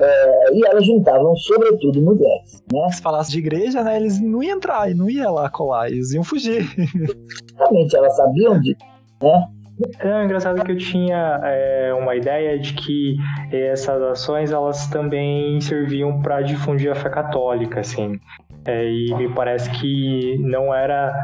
é, 0.00 0.54
e 0.54 0.66
elas 0.66 0.86
juntavam, 0.86 1.36
sobretudo, 1.36 2.00
mulheres. 2.00 2.62
Né? 2.72 2.90
Se 2.92 3.02
falasse 3.02 3.30
de 3.30 3.38
igreja, 3.38 3.82
né, 3.82 3.96
eles 3.96 4.20
não 4.20 4.42
iam 4.42 4.56
entrar, 4.56 4.88
não 4.94 5.08
iam 5.08 5.34
lá 5.34 5.48
colar, 5.50 5.90
eles 5.90 6.12
iam 6.12 6.24
fugir. 6.24 6.66
Exatamente, 7.54 7.96
elas 7.96 8.16
sabiam 8.16 8.60
de. 8.60 8.76
Né? 9.22 9.48
É 10.00 10.24
engraçado 10.24 10.62
que 10.62 10.72
eu 10.72 10.76
tinha 10.76 11.40
é, 11.42 11.94
uma 11.94 12.14
ideia 12.14 12.58
de 12.58 12.74
que 12.74 13.16
essas 13.50 14.02
ações 14.02 14.52
elas 14.52 14.86
também 14.88 15.58
serviam 15.60 16.20
para 16.20 16.42
difundir 16.42 16.90
a 16.90 16.94
fé 16.94 17.08
católica, 17.08 17.80
assim. 17.80 18.20
É, 18.66 18.84
e 18.90 19.14
me 19.14 19.32
parece 19.32 19.70
que 19.70 20.36
não 20.38 20.74
era 20.74 21.14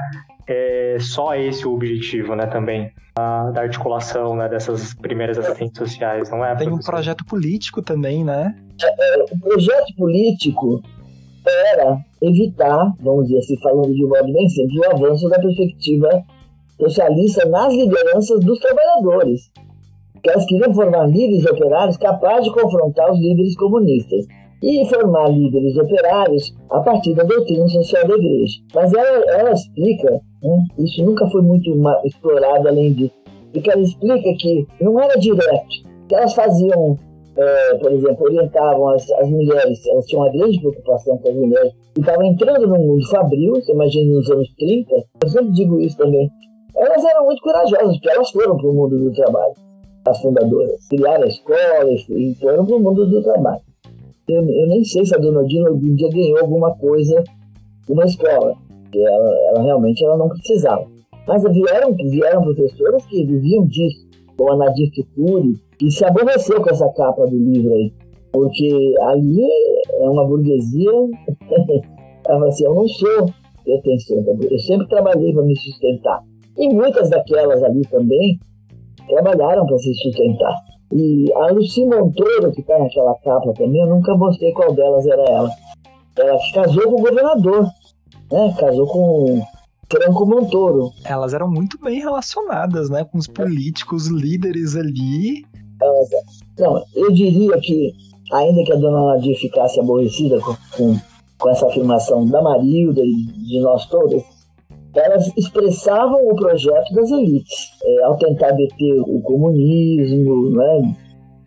é, 0.47 0.97
só 0.99 1.35
esse 1.35 1.66
o 1.66 1.75
objetivo, 1.75 2.35
né, 2.35 2.47
também 2.47 2.90
a, 3.16 3.50
da 3.50 3.62
articulação 3.62 4.37
né, 4.37 4.49
dessas 4.49 4.95
primeiras 4.95 5.38
assistentes 5.38 5.78
sociais, 5.78 6.30
não 6.30 6.45
é? 6.45 6.54
Tem 6.54 6.68
um 6.68 6.78
projeto 6.78 7.25
político 7.25 7.83
também, 7.83 8.25
né? 8.25 8.54
O 9.33 9.40
projeto 9.40 9.95
político 9.97 10.83
era 11.73 11.99
evitar, 12.21 12.92
vamos 13.00 13.26
dizer 13.26 13.38
assim, 13.38 13.56
falando 13.61 13.95
de 13.95 14.04
um 14.04 14.09
modo 14.09 14.33
bem 14.33 14.49
simples, 14.49 14.80
o 14.80 14.90
avanço 14.90 15.28
da 15.28 15.38
perspectiva 15.38 16.25
socialista 16.80 17.47
nas 17.49 17.73
lideranças 17.73 18.40
dos 18.40 18.59
trabalhadores. 18.59 19.50
Que 20.23 20.30
elas 20.30 20.45
queriam 20.47 20.75
formar 20.75 21.06
líderes 21.06 21.47
operários 21.47 21.97
capazes 21.97 22.45
de 22.45 22.52
confrontar 22.52 23.12
os 23.12 23.18
líderes 23.21 23.56
comunistas 23.56 24.26
e 24.62 24.85
formar 24.88 25.28
líderes 25.28 25.76
operários 25.76 26.54
a 26.71 26.80
partir 26.80 27.14
da 27.14 27.23
doutrina 27.23 27.68
social 27.68 28.06
da 28.09 28.14
igreja. 28.14 28.61
Mas 28.75 28.92
ela, 28.92 29.25
ela 29.33 29.52
explica, 29.52 30.11
né, 30.42 30.64
isso 30.78 31.04
nunca 31.04 31.28
foi 31.28 31.42
muito 31.42 31.71
explorado 32.04 32.68
além 32.68 32.92
disso, 32.95 33.14
porque 33.52 33.71
ela 33.71 33.83
explica 33.83 34.35
que 34.38 34.66
não 34.80 35.00
era 35.00 35.18
direto, 35.18 35.68
que 36.09 36.14
elas 36.14 36.35
faziam, 36.35 36.99
é, 37.36 37.74
por 37.74 37.92
exemplo, 37.92 38.24
orientavam 38.24 38.88
as, 38.88 39.10
as 39.12 39.28
mulheres, 39.28 39.86
elas 39.86 40.06
tinham 40.06 40.22
uma 40.22 40.32
grande 40.32 40.58
preocupação 40.58 41.18
com 41.18 41.28
as 41.28 41.34
mulheres, 41.34 41.72
e 41.96 42.00
estavam 42.00 42.24
entrando 42.24 42.66
no 42.66 42.78
mundo 42.78 43.08
fabril, 43.08 43.54
você 43.54 43.72
imagina 43.72 44.12
nos 44.12 44.30
anos 44.30 44.48
30, 44.58 44.94
eu 45.22 45.28
sempre 45.28 45.52
digo 45.52 45.80
isso 45.80 45.96
também, 45.96 46.30
elas 46.76 47.04
eram 47.04 47.24
muito 47.24 47.42
corajosas, 47.42 47.96
porque 47.96 48.10
elas 48.10 48.30
foram 48.30 48.56
para 48.56 48.68
o 48.68 48.74
mundo 48.74 48.98
do 48.98 49.12
trabalho, 49.12 49.54
as 50.06 50.20
fundadoras. 50.20 50.86
Criaram 50.88 51.24
a 51.24 51.26
escola 51.26 51.90
e 51.90 52.34
foram 52.34 52.66
para 52.66 52.76
o 52.76 52.80
mundo 52.80 53.06
do 53.06 53.22
trabalho. 53.22 53.62
Eu, 54.28 54.42
eu, 54.42 54.66
nem 54.66 54.84
sei 54.84 55.04
se 55.04 55.14
a 55.14 55.18
dona 55.18 55.44
Dina 55.44 55.68
algum 55.68 55.94
dia 55.94 56.10
ganhou 56.10 56.38
alguma 56.40 56.76
coisa 56.76 57.22
numa 57.88 58.04
escola, 58.04 58.54
ela, 58.94 59.38
ela 59.48 59.62
realmente 59.62 60.04
ela 60.04 60.16
não 60.16 60.28
precisava. 60.28 60.84
Mas 61.26 61.42
vieram, 61.44 61.94
vieram 61.94 62.42
professoras 62.42 63.04
que 63.06 63.24
viviam 63.24 63.66
disso, 63.66 64.05
como 64.36 64.52
a 64.52 64.56
Nadir 64.56 64.90
Kifuri, 64.92 65.54
que 65.78 65.90
se 65.90 66.04
aborreceu 66.04 66.62
com 66.62 66.70
essa 66.70 66.88
capa 66.90 67.24
do 67.26 67.36
livro 67.36 67.74
aí, 67.74 67.92
porque 68.32 68.94
ali 69.02 69.46
é 70.00 70.08
uma 70.08 70.26
burguesia. 70.26 70.90
ela 72.28 72.48
assim: 72.48 72.64
eu 72.64 72.74
não 72.74 72.88
sou 72.88 73.26
pretensão, 73.64 74.24
eu 74.50 74.58
sempre 74.60 74.88
trabalhei 74.88 75.32
para 75.32 75.42
me 75.42 75.56
sustentar. 75.56 76.22
E 76.56 76.72
muitas 76.72 77.10
daquelas 77.10 77.62
ali 77.62 77.82
também 77.90 78.38
trabalharam 79.08 79.66
para 79.66 79.78
se 79.78 79.92
sustentar. 79.94 80.54
E 80.92 81.32
a 81.34 81.50
Lucy 81.50 81.84
Montoro, 81.84 82.52
que 82.52 82.60
está 82.60 82.78
naquela 82.78 83.14
capa 83.16 83.52
também, 83.54 83.80
eu 83.82 83.88
nunca 83.88 84.16
mostrei 84.16 84.52
qual 84.52 84.72
delas 84.72 85.06
era 85.06 85.22
ela. 85.24 85.50
Ela 86.16 86.38
casou 86.54 86.84
com 86.84 86.94
o 86.94 87.02
governador, 87.02 87.66
né? 88.32 88.54
Casou 88.58 88.86
com 88.86 89.42
Franco 89.90 90.26
Montoro. 90.26 90.90
Elas 91.04 91.32
eram 91.32 91.48
muito 91.48 91.78
bem 91.80 92.00
relacionadas, 92.00 92.90
né? 92.90 93.04
Com 93.04 93.18
os 93.18 93.26
políticos, 93.26 94.08
líderes 94.08 94.76
ali. 94.76 95.44
Não, 96.58 96.82
eu 96.94 97.12
diria 97.12 97.58
que, 97.60 97.92
ainda 98.32 98.64
que 98.64 98.72
a 98.72 98.76
dona 98.76 99.14
Nadir 99.14 99.36
ficasse 99.38 99.78
aborrecida 99.78 100.40
com, 100.40 100.56
com, 100.76 100.96
com 101.38 101.50
essa 101.50 101.66
afirmação 101.66 102.26
da 102.26 102.42
Marilda 102.42 103.00
e 103.00 103.14
de 103.14 103.60
nós 103.60 103.86
todas, 103.86 104.22
elas 104.94 105.30
expressavam 105.36 106.26
o 106.26 106.34
projeto 106.34 106.94
das 106.94 107.10
elites, 107.10 107.70
é, 107.84 108.02
ao 108.04 108.16
tentar 108.16 108.52
deter 108.52 109.00
o 109.00 109.20
comunismo, 109.20 110.50
né? 110.50 110.96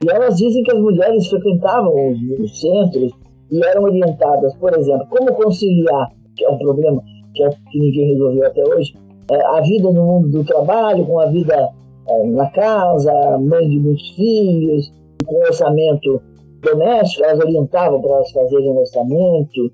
E 0.05 0.09
elas 0.09 0.37
dizem 0.37 0.63
que 0.63 0.71
as 0.71 0.79
mulheres 0.79 1.27
frequentavam 1.27 1.91
os, 2.11 2.39
os 2.39 2.61
centros 2.61 3.11
e 3.51 3.65
eram 3.65 3.83
orientadas, 3.83 4.55
por 4.55 4.77
exemplo, 4.77 5.07
como 5.09 5.33
conciliar, 5.33 6.11
que 6.35 6.45
é 6.45 6.49
um 6.49 6.57
problema 6.57 7.01
que, 7.33 7.43
é, 7.43 7.49
que 7.49 7.79
ninguém 7.79 8.13
resolveu 8.13 8.45
até 8.45 8.63
hoje, 8.63 8.93
é, 9.31 9.45
a 9.45 9.61
vida 9.61 9.91
no 9.91 10.05
mundo 10.05 10.29
do 10.29 10.43
trabalho 10.43 11.05
com 11.05 11.19
a 11.19 11.27
vida 11.27 11.69
é, 12.07 12.27
na 12.27 12.49
casa, 12.51 13.11
mãe 13.39 13.69
de 13.69 13.79
muitos 13.79 14.09
filhos, 14.15 14.91
com 15.25 15.35
orçamento 15.35 16.21
doméstico, 16.61 17.23
elas 17.23 17.39
orientavam 17.39 18.01
para 18.01 18.11
elas 18.11 18.31
fazerem 18.31 18.71
um 18.71 18.79
orçamento, 18.79 19.71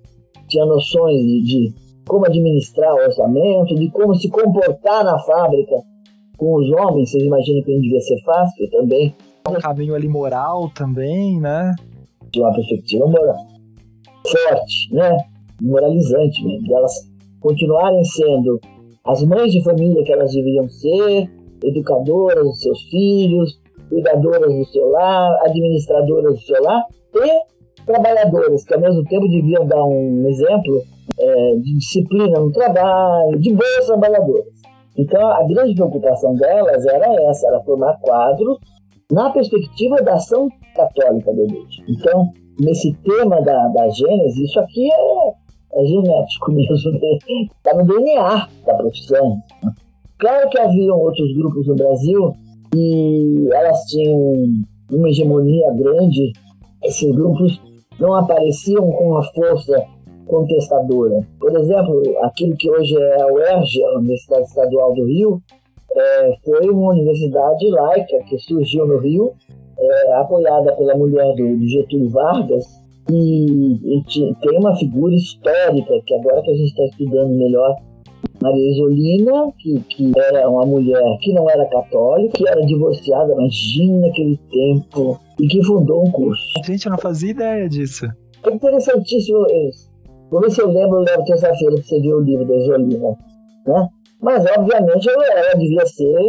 tinha 0.48 0.66
noções 0.66 1.18
de, 1.22 1.44
de 1.44 1.74
como 2.08 2.26
administrar 2.26 2.94
o 2.94 3.04
orçamento, 3.04 3.76
de 3.76 3.90
como 3.90 4.14
se 4.16 4.30
comportar 4.30 5.04
na 5.04 5.18
fábrica 5.20 5.76
com 6.38 6.56
os 6.56 6.70
homens. 6.72 7.12
Vocês 7.12 7.24
imaginam 7.24 7.64
que 7.64 7.74
não 7.74 7.82
devia 7.82 8.02
ser 8.02 8.22
fácil 8.24 8.70
também? 8.70 9.16
Um 9.50 9.54
caminho 9.54 9.96
ali 9.96 10.08
moral 10.08 10.70
também, 10.76 11.40
né? 11.40 11.74
De 12.32 12.40
uma 12.40 12.54
perspectiva 12.54 13.08
moral 13.08 13.56
forte, 14.26 14.94
né? 14.94 15.18
Moralizante 15.62 16.44
mesmo. 16.44 16.76
Elas 16.76 16.94
continuarem 17.46 18.04
sendo 18.04 18.60
as 19.06 19.24
mães 19.24 19.52
de 19.52 19.64
família 19.64 20.04
que 20.04 20.12
elas 20.12 20.34
deveriam 20.34 20.68
ser, 20.68 21.30
educadoras 21.64 22.44
dos 22.44 22.60
seus 22.60 22.82
filhos, 22.90 23.62
cuidadoras 23.88 24.52
do 24.52 24.66
seu 24.66 24.90
lar, 24.90 25.40
administradoras 25.44 26.34
do 26.34 26.42
seu 26.42 26.64
lar 26.64 26.84
e 27.14 27.86
trabalhadoras 27.86 28.66
que 28.66 28.74
ao 28.74 28.82
mesmo 28.82 29.04
tempo 29.04 29.28
deviam 29.30 29.64
dar 29.68 29.86
um 29.86 30.25
exemplo 30.25 30.82
é, 31.20 31.56
de 31.58 31.78
disciplina 31.78 32.40
no 32.40 32.52
trabalho, 32.52 33.40
de 33.40 33.54
boas 33.54 33.86
trabalhadoras. 33.86 34.56
Então, 34.98 35.28
a 35.28 35.44
grande 35.44 35.75
preocupação 35.75 36.34
delas 36.34 36.84
era 36.88 37.14
essa, 37.30 37.48
era 37.48 37.62
formar 37.62 38.00
quadros 38.02 38.58
na 39.12 39.30
perspectiva 39.30 39.98
da 39.98 40.16
ação 40.16 40.50
católica 40.75 41.32
da 41.32 41.44
igreja. 41.44 41.84
Então, 41.88 42.32
nesse 42.60 42.92
tema 43.04 43.40
da, 43.42 43.68
da 43.68 43.88
Gênesis, 43.90 44.50
isso 44.50 44.60
aqui 44.60 44.92
é, 44.92 45.45
é 45.75 45.86
genético 45.86 46.51
mesmo, 46.51 46.91
né? 46.91 47.74
no 47.75 47.86
DNA 47.86 48.48
da 48.65 48.74
profissão. 48.75 49.38
Claro 50.17 50.50
que 50.50 50.60
haviam 50.60 50.98
outros 50.98 51.36
grupos 51.36 51.67
no 51.67 51.75
Brasil 51.75 52.34
e 52.74 53.50
elas 53.53 53.84
tinham 53.86 54.46
uma 54.91 55.10
hegemonia 55.10 55.72
grande. 55.74 56.32
Esses 56.84 57.13
grupos 57.13 57.60
não 58.00 58.13
apareciam 58.15 58.89
com 58.91 59.17
a 59.17 59.24
força 59.24 59.86
contestadora. 60.27 61.22
Por 61.39 61.55
exemplo, 61.55 62.01
aquilo 62.24 62.55
que 62.58 62.70
hoje 62.70 62.96
é 62.98 63.22
a 63.22 63.27
UERJ, 63.27 63.84
a 63.84 63.98
Universidade 63.98 64.44
Estadual 64.44 64.94
do 64.94 65.05
Rio, 65.05 65.41
é, 65.96 66.36
foi 66.44 66.70
uma 66.70 66.91
universidade 66.91 67.70
laica 67.70 68.17
que 68.27 68.38
surgiu 68.39 68.88
no 68.88 68.98
Rio, 69.00 69.34
é, 69.77 70.13
apoiada 70.13 70.74
pela 70.74 70.96
mulher 70.96 71.36
do 71.36 71.67
Getúlio 71.67 72.10
Vargas, 72.10 72.65
e, 73.10 73.98
e, 73.98 74.04
tem 74.42 74.58
uma 74.58 74.76
figura 74.76 75.14
histórica 75.14 76.02
que 76.06 76.14
agora 76.16 76.42
que 76.42 76.52
a 76.52 76.56
gente 76.56 76.70
está 76.70 76.86
estudando 76.86 77.38
melhor, 77.38 77.76
Maria 78.42 78.72
Isolina, 78.72 79.52
que, 79.60 79.80
que 79.82 80.12
era 80.18 80.50
uma 80.50 80.66
mulher 80.66 81.04
que 81.22 81.34
não 81.34 81.50
era 81.50 81.66
católica, 81.68 82.38
que 82.38 82.48
era 82.48 82.66
divorciada, 82.66 83.34
imagina 83.34 84.08
naquele 84.08 84.40
tempo, 84.52 85.20
e 85.40 85.48
que 85.48 85.64
fundou 85.64 86.04
um 86.04 86.12
curso. 86.12 86.44
Gente, 86.66 86.86
eu 86.86 86.92
não 86.92 86.98
fazia 86.98 87.32
ideia 87.32 87.70
disso. 87.70 88.06
É 88.44 88.52
interessantíssimo 88.52 89.46
isso. 89.70 89.90
Vou 90.32 90.42
ver 90.42 90.52
se 90.52 90.62
eu 90.62 90.68
lembro, 90.68 91.00
lembro 91.00 91.26
terça-feira 91.26 91.76
que 91.76 91.88
você 91.88 92.00
viu 92.00 92.18
o 92.18 92.22
livro 92.22 92.46
da 92.46 92.56
Isolina. 92.56 93.18
Né? 93.68 93.90
Mas, 94.22 94.44
obviamente, 94.58 95.10
ela, 95.10 95.26
ela 95.28 95.54
devia 95.56 95.86
ser, 95.86 96.20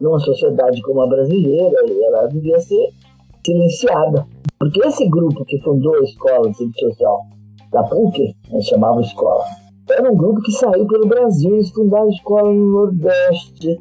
numa 0.00 0.18
sociedade 0.20 0.80
como 0.82 1.02
a 1.02 1.06
brasileira, 1.08 1.76
ela 2.06 2.26
devia 2.26 2.58
ser 2.60 2.88
silenciada. 3.44 4.26
Porque 4.58 4.86
esse 4.86 5.08
grupo 5.08 5.44
que 5.44 5.60
fundou 5.62 5.94
a 5.94 6.02
escola 6.02 6.50
de 6.50 6.56
serviço 6.56 6.80
social 6.80 7.20
da 7.72 7.82
PUC, 7.84 8.34
né, 8.50 8.60
chamava 8.62 9.00
escola, 9.00 9.44
era 9.90 10.10
um 10.10 10.16
grupo 10.16 10.40
que 10.42 10.52
saiu 10.52 10.86
pelo 10.86 11.06
Brasil, 11.06 11.54
eles 11.54 11.70
fundaram 11.70 12.08
escola 12.10 12.52
no 12.52 12.72
Nordeste, 12.72 13.80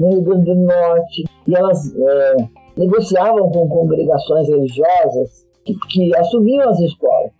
no 0.00 0.10
Rio 0.10 0.22
Grande 0.22 0.44
do 0.44 0.54
Norte, 0.56 1.24
e 1.46 1.54
elas 1.54 1.94
é, 1.94 2.36
negociavam 2.76 3.50
com 3.50 3.68
congregações 3.68 4.48
religiosas 4.48 5.46
que, 5.64 5.74
que 5.88 6.16
assumiam 6.16 6.68
as 6.68 6.80
escolas. 6.80 7.30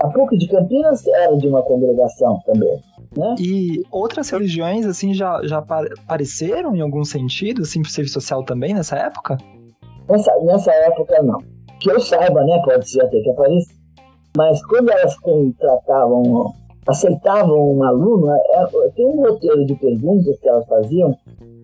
A 0.00 0.08
PUC 0.08 0.36
de 0.36 0.48
Campinas 0.48 1.06
era 1.06 1.36
de 1.36 1.46
uma 1.46 1.62
congregação 1.62 2.40
também. 2.44 2.80
Né? 3.16 3.34
E 3.38 3.82
outras 3.90 4.30
religiões, 4.30 4.86
assim, 4.86 5.14
já, 5.14 5.40
já 5.44 5.58
apareceram 5.58 6.76
em 6.76 6.80
algum 6.80 7.04
sentido, 7.04 7.62
assim, 7.62 7.82
pro 7.82 7.90
serviço 7.90 8.14
social 8.14 8.44
também 8.44 8.74
nessa 8.74 8.96
época? 8.96 9.38
Nessa, 10.10 10.32
nessa 10.42 10.72
época, 10.72 11.22
não. 11.22 11.38
que 11.78 11.90
eu 11.90 12.00
saiba, 12.00 12.42
né? 12.44 12.60
Pode 12.64 12.88
ser 12.88 13.02
até 13.02 13.20
que 13.20 13.30
apareça. 13.30 13.72
Mas 14.36 14.64
quando 14.66 14.90
elas 14.90 15.16
contratavam, 15.18 16.52
aceitavam 16.86 17.76
um 17.76 17.82
aluno, 17.82 18.30
é, 18.32 18.66
tem 18.94 19.06
um 19.06 19.22
roteiro 19.22 19.64
de 19.66 19.74
perguntas 19.76 20.38
que 20.40 20.48
elas 20.48 20.66
faziam. 20.66 21.16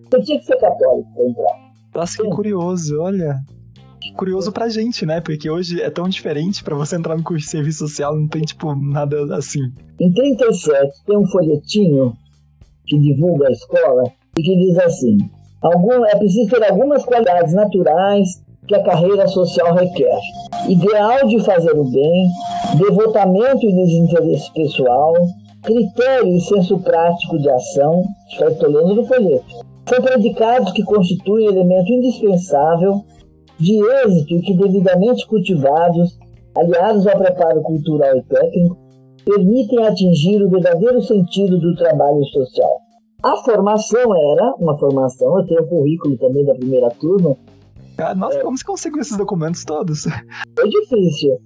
Você 0.09 0.21
tinha 0.21 0.39
que 0.39 0.45
ser 0.45 0.57
católico 0.57 1.09
para 1.13 1.25
entrar. 1.25 1.67
Nossa, 1.95 2.21
que 2.21 2.29
curioso, 2.29 3.01
olha. 3.01 3.35
Que 4.01 4.13
curioso 4.13 4.51
pra 4.51 4.69
gente, 4.69 5.05
né? 5.05 5.19
Porque 5.19 5.49
hoje 5.49 5.81
é 5.81 5.89
tão 5.89 6.07
diferente 6.07 6.63
para 6.63 6.75
você 6.75 6.95
entrar 6.95 7.17
no 7.17 7.23
curso 7.23 7.45
de 7.45 7.51
serviço 7.51 7.79
social, 7.79 8.15
não 8.15 8.27
tem, 8.27 8.43
tipo, 8.43 8.75
nada 8.75 9.35
assim. 9.35 9.61
Em 9.99 10.13
37, 10.13 11.03
tem 11.05 11.17
um 11.17 11.25
folhetinho 11.27 12.13
que 12.85 12.97
divulga 12.99 13.47
a 13.47 13.51
escola 13.51 14.03
e 14.37 14.41
que 14.41 14.55
diz 14.55 14.77
assim: 14.77 15.17
algum, 15.61 16.05
é 16.05 16.15
preciso 16.15 16.49
ter 16.49 16.63
algumas 16.63 17.03
qualidades 17.03 17.53
naturais 17.53 18.43
que 18.67 18.75
a 18.75 18.83
carreira 18.83 19.27
social 19.27 19.73
requer. 19.73 20.19
Ideal 20.67 21.27
de 21.27 21.43
fazer 21.43 21.77
o 21.77 21.85
bem, 21.85 22.27
devotamento 22.77 23.65
e 23.65 23.73
desinteresse 23.73 24.51
pessoal, 24.53 25.13
critério 25.63 26.35
e 26.35 26.41
senso 26.41 26.79
prático 26.79 27.37
de 27.39 27.49
ação, 27.49 28.03
estou 28.31 28.69
lendo 28.69 28.95
do 28.95 29.05
folheto, 29.05 29.45
são 29.87 30.01
predicados 30.01 30.71
que 30.73 30.83
constituem 30.83 31.47
elemento 31.47 31.91
indispensável 31.91 33.03
de 33.59 33.79
êxito 34.03 34.35
e 34.35 34.41
que, 34.41 34.53
devidamente 34.53 35.25
cultivados, 35.27 36.17
aliados 36.55 37.07
ao 37.07 37.17
preparo 37.17 37.61
cultural 37.61 38.17
e 38.17 38.23
técnico, 38.23 38.77
permitem 39.25 39.85
atingir 39.85 40.41
o 40.41 40.49
verdadeiro 40.49 41.01
sentido 41.01 41.57
do 41.59 41.75
trabalho 41.75 42.23
social. 42.25 42.86
A 43.23 43.35
formação 43.37 44.15
era 44.33 44.53
uma 44.59 44.77
formação, 44.77 45.39
eu 45.39 45.45
tenho 45.47 45.63
o 45.63 45.67
currículo 45.67 46.17
também 46.17 46.45
da 46.45 46.53
primeira 46.53 46.89
turma. 46.91 47.35
Ah, 47.97 48.13
nossa, 48.13 48.37
é, 48.37 48.43
como 48.43 48.55
você 48.55 48.63
conseguiu 48.63 49.01
esses 49.01 49.17
documentos 49.17 49.65
todos? 49.65 50.03
Foi 50.55 50.69
difícil. 50.69 51.39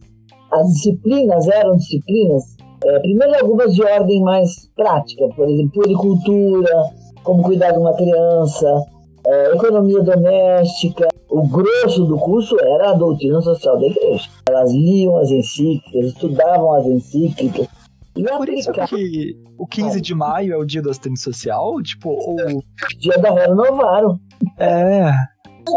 As 0.52 0.68
disciplinas 0.68 1.48
eram 1.48 1.78
disciplinas, 1.78 2.44
é, 2.84 3.00
primeiro 3.00 3.36
algumas 3.40 3.74
de 3.74 3.84
ordem 3.84 4.22
mais 4.22 4.70
prática, 4.76 5.30
por 5.34 5.48
exemplo, 5.48 5.82
puricultura, 5.82 6.92
como 7.24 7.42
cuidar 7.42 7.72
de 7.72 7.80
uma 7.80 7.96
criança, 7.96 8.86
é, 9.26 9.56
economia 9.56 10.02
doméstica. 10.02 11.08
O 11.30 11.48
grosso 11.48 12.04
do 12.04 12.18
curso 12.18 12.60
era 12.60 12.90
a 12.90 12.94
doutrina 12.94 13.42
social 13.42 13.80
da 13.80 13.88
igreja. 13.88 14.28
Elas 14.50 14.74
liam 14.74 15.16
as 15.18 15.32
encíclicas, 15.32 16.08
estudavam 16.08 16.74
as 16.74 16.86
encíclicas. 16.86 17.66
E 18.16 18.28
é 18.28 18.38
por 18.38 18.50
isso 18.50 18.72
que 18.72 19.38
o 19.58 19.66
15 19.66 20.02
de 20.02 20.14
maio 20.14 20.54
é 20.54 20.58
o 20.58 20.66
dia 20.66 20.82
do 20.82 20.90
assistente 20.90 21.20
social? 21.20 21.82
Tipo, 21.82 22.10
ou... 22.10 22.64
Dia 23.00 23.18
da 23.18 23.32
renovaram. 23.32 24.20
É. 24.58 25.12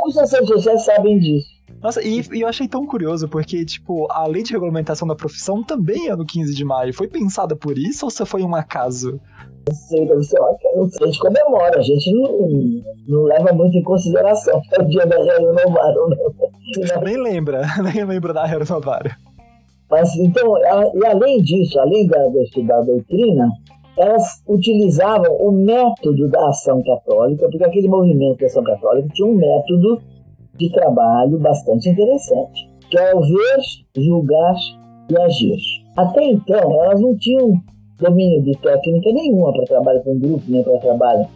Os 0.06 0.16
assistentes 0.18 0.48
sociais 0.48 0.84
sabem 0.84 1.18
disso. 1.18 1.54
Nossa, 1.84 2.02
e, 2.02 2.22
e, 2.32 2.40
eu 2.40 2.48
achei 2.48 2.66
tão 2.66 2.86
curioso, 2.86 3.28
porque, 3.28 3.62
tipo, 3.62 4.10
a 4.10 4.26
lei 4.26 4.42
de 4.42 4.52
regulamentação 4.52 5.06
da 5.06 5.14
profissão 5.14 5.62
também 5.62 6.08
é 6.08 6.16
no 6.16 6.24
15 6.24 6.54
de 6.54 6.64
maio. 6.64 6.94
Foi 6.94 7.06
pensada 7.06 7.54
por 7.54 7.76
isso 7.76 8.06
ou 8.06 8.10
só 8.10 8.24
foi 8.24 8.42
um 8.42 8.54
acaso? 8.54 9.20
Não 9.68 9.74
sei, 9.74 10.06
deve 10.06 10.22
ser 10.22 10.40
uma 10.40 10.48
a 10.48 11.06
gente 11.06 11.18
comemora, 11.18 11.78
a 11.78 11.82
gente 11.82 12.12
não, 12.12 12.82
não 13.06 13.24
leva 13.24 13.52
muito 13.52 13.76
em 13.76 13.82
consideração 13.82 14.60
é 14.72 14.82
o 14.82 14.88
dia 14.88 15.06
da 15.06 15.16
Renovaram, 15.16 16.08
não. 16.08 17.02
Nem 17.02 17.22
lembra, 17.22 17.62
nem 17.92 18.04
lembra 18.04 18.32
da 18.32 18.46
Renovaram. 18.46 19.10
Mas, 19.90 20.14
então, 20.16 20.56
e 20.58 21.06
além 21.06 21.42
disso, 21.42 21.78
além 21.78 22.06
da, 22.06 22.28
de 22.28 22.42
estudar 22.42 22.78
a 22.78 22.82
doutrina, 22.82 23.48
elas 23.96 24.42
utilizavam 24.48 25.36
o 25.36 25.52
método 25.52 26.28
da 26.28 26.48
ação 26.48 26.82
católica, 26.82 27.48
porque 27.48 27.64
aquele 27.64 27.88
movimento 27.88 28.40
da 28.40 28.46
ação 28.46 28.64
católica 28.64 29.08
tinha 29.12 29.28
um 29.28 29.36
método 29.36 30.00
de 30.56 30.70
trabalho 30.72 31.38
bastante 31.38 31.88
interessante, 31.88 32.68
que 32.90 32.98
é 32.98 33.14
o 33.14 33.20
ver, 33.20 33.60
julgar 33.96 34.54
e 35.10 35.18
agir. 35.18 35.58
Até 35.97 36.25
então, 36.25 36.82
elas 36.82 37.00
não 37.00 37.16
tinham 37.16 37.52
domínio 37.99 38.42
de 38.42 38.52
técnica 38.58 39.12
nenhuma 39.12 39.52
para 39.52 39.64
trabalho 39.64 40.02
com 40.02 40.18
grupo, 40.18 40.42
nem 40.49 40.62
para 40.62 40.78
trabalho. 40.78 41.26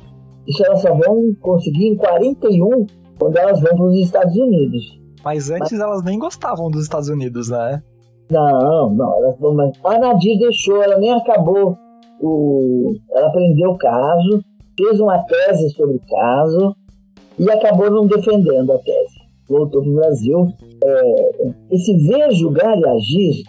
Isso 0.47 0.65
elas 0.65 0.81
só 0.81 0.95
vão 0.95 1.35
conseguir 1.41 1.89
em 1.89 1.97
41, 1.97 2.87
quando 3.19 3.37
elas 3.37 3.61
vão 3.61 3.77
para 3.77 3.87
os 3.87 3.97
Estados 3.97 4.37
Unidos. 4.37 4.99
Mas 5.25 5.51
antes 5.51 5.73
mas... 5.73 5.81
elas 5.81 6.03
nem 6.03 6.19
gostavam 6.19 6.71
dos 6.71 6.85
Estados 6.85 7.09
Unidos, 7.09 7.51
né? 7.51 7.83
Não, 8.31 8.91
não, 8.95 9.17
elas 9.17 9.39
vão, 9.39 9.55
mas 9.55 9.73
a 9.85 9.99
Nadir 9.99 10.39
deixou, 10.39 10.83
ela 10.83 10.99
nem 10.99 11.13
acabou 11.13 11.77
o. 12.21 12.95
Ela 13.13 13.29
aprendeu 13.29 13.71
o 13.71 13.79
caso, 13.79 14.43
fez 14.77 15.01
uma 15.01 15.19
tese 15.21 15.71
sobre 15.71 15.97
o 15.97 16.03
caso 16.09 16.77
e 17.39 17.51
acabou 17.51 17.91
não 17.91 18.07
defendendo 18.07 18.73
a 18.73 18.79
tese. 18.79 19.19
Voltou 19.49 19.83
para 19.83 19.91
o 19.91 19.95
Brasil. 19.95 20.49
É, 20.85 21.55
esse 21.71 21.97
ver, 22.07 22.31
julgar 22.33 22.79
e 22.79 22.87
agir 22.87 23.45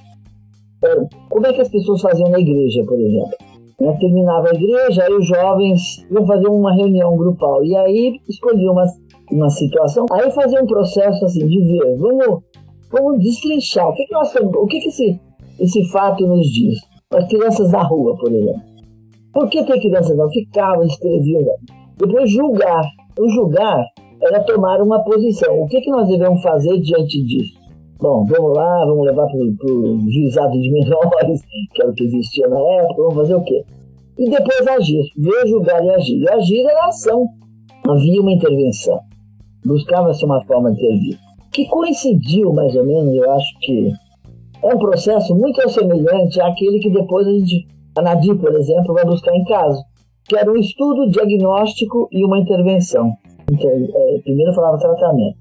como 1.29 1.45
é 1.45 1.53
que 1.53 1.61
as 1.61 1.69
pessoas 1.69 2.01
faziam 2.01 2.29
na 2.29 2.39
igreja, 2.39 2.83
por 2.85 2.99
exemplo? 2.99 3.37
Né? 3.79 3.97
Terminava 3.99 4.49
a 4.49 4.55
igreja, 4.55 5.03
aí 5.03 5.13
os 5.13 5.27
jovens 5.27 6.05
iam 6.09 6.25
fazer 6.25 6.47
uma 6.47 6.73
reunião 6.73 7.17
grupal. 7.17 7.63
E 7.63 7.75
aí 7.75 8.19
escolhiam 8.27 8.73
uma, 8.73 8.85
uma 9.31 9.49
situação, 9.49 10.05
aí 10.11 10.31
faziam 10.31 10.63
um 10.63 10.67
processo 10.67 11.25
assim 11.25 11.45
de 11.47 11.59
ver, 11.59 11.97
vamos, 11.97 12.43
vamos 12.91 13.19
destrinchar. 13.23 13.89
O 13.89 13.93
que, 13.93 14.05
que, 14.05 14.13
nós, 14.13 14.33
o 14.35 14.67
que, 14.67 14.79
que 14.79 14.89
esse, 14.89 15.19
esse 15.59 15.91
fato 15.91 16.25
nos 16.25 16.47
diz? 16.47 16.79
As 17.11 17.27
crianças 17.27 17.71
da 17.71 17.81
rua, 17.83 18.15
por 18.17 18.31
exemplo. 18.31 18.61
Por 19.33 19.49
que 19.49 19.63
tem 19.63 19.79
crianças 19.79 20.15
não? 20.17 20.29
Ficavam, 20.29 20.83
escreviam. 20.85 21.43
Depois 21.97 22.31
julgar. 22.31 22.83
O 23.19 23.29
julgar 23.29 23.85
era 24.21 24.43
tomar 24.43 24.81
uma 24.81 25.03
posição. 25.03 25.61
O 25.61 25.67
que, 25.67 25.81
que 25.81 25.89
nós 25.89 26.07
devemos 26.07 26.41
fazer 26.41 26.79
diante 26.79 27.23
disso? 27.23 27.59
Bom, 27.99 28.25
vamos 28.25 28.55
lá, 28.55 28.85
vamos 28.85 29.05
levar 29.05 29.27
para 29.27 29.73
o 29.73 30.09
juizado 30.09 30.59
de 30.59 30.71
menores, 30.71 31.41
que 31.73 31.81
era 31.81 31.91
o 31.91 31.93
que 31.93 32.05
existia 32.05 32.47
na 32.47 32.59
época, 32.59 32.95
vamos 32.95 33.15
fazer 33.15 33.35
o 33.35 33.43
quê? 33.43 33.65
E 34.17 34.29
depois 34.29 34.67
agir, 34.67 35.03
ver, 35.17 35.47
julgar 35.47 35.83
e 35.83 35.89
agir. 35.91 36.21
E 36.21 36.29
agir 36.29 36.65
era 36.65 36.87
ação. 36.87 37.25
Havia 37.87 38.21
uma 38.21 38.31
intervenção. 38.31 38.99
Buscava-se 39.65 40.23
uma 40.25 40.43
forma 40.45 40.71
de 40.71 40.77
intervir. 40.77 41.19
Que 41.51 41.65
coincidiu, 41.67 42.53
mais 42.53 42.75
ou 42.75 42.85
menos, 42.85 43.13
eu 43.15 43.31
acho 43.31 43.59
que 43.61 43.91
é 44.63 44.75
um 44.75 44.77
processo 44.77 45.35
muito 45.35 45.67
semelhante 45.69 46.39
àquele 46.41 46.79
que 46.79 46.89
depois 46.89 47.25
a 47.27 47.31
gente, 47.31 47.67
a 47.97 48.01
Nadir, 48.01 48.37
por 48.37 48.53
exemplo, 48.55 48.93
vai 48.93 49.05
buscar 49.05 49.35
em 49.35 49.43
casa, 49.45 49.81
que 50.27 50.37
era 50.37 50.51
um 50.51 50.57
estudo 50.57 51.09
diagnóstico 51.09 52.07
e 52.11 52.23
uma 52.23 52.39
intervenção. 52.39 53.13
Então, 53.51 53.69
é, 53.69 54.19
primeiro 54.23 54.53
falava 54.53 54.77
tratamento. 54.77 55.37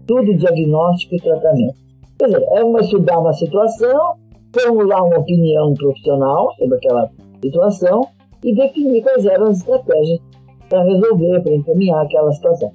Estudo 0.00 0.36
diagnóstico 0.36 1.14
e 1.14 1.20
tratamento. 1.20 1.74
Quer 2.18 2.26
dizer, 2.26 2.46
é 2.50 2.64
uma 2.64 2.80
estudar 2.80 3.18
uma 3.18 3.32
situação, 3.32 4.16
formular 4.52 5.02
uma 5.04 5.18
opinião 5.18 5.72
profissional 5.74 6.54
sobre 6.58 6.76
aquela 6.76 7.10
situação 7.42 8.08
e 8.44 8.54
definir 8.54 9.02
quais 9.02 9.24
eram 9.26 9.46
as 9.46 9.58
estratégias 9.58 10.20
para 10.68 10.82
resolver, 10.82 11.40
para 11.42 11.54
encaminhar 11.54 12.04
aquela 12.04 12.32
situação. 12.32 12.72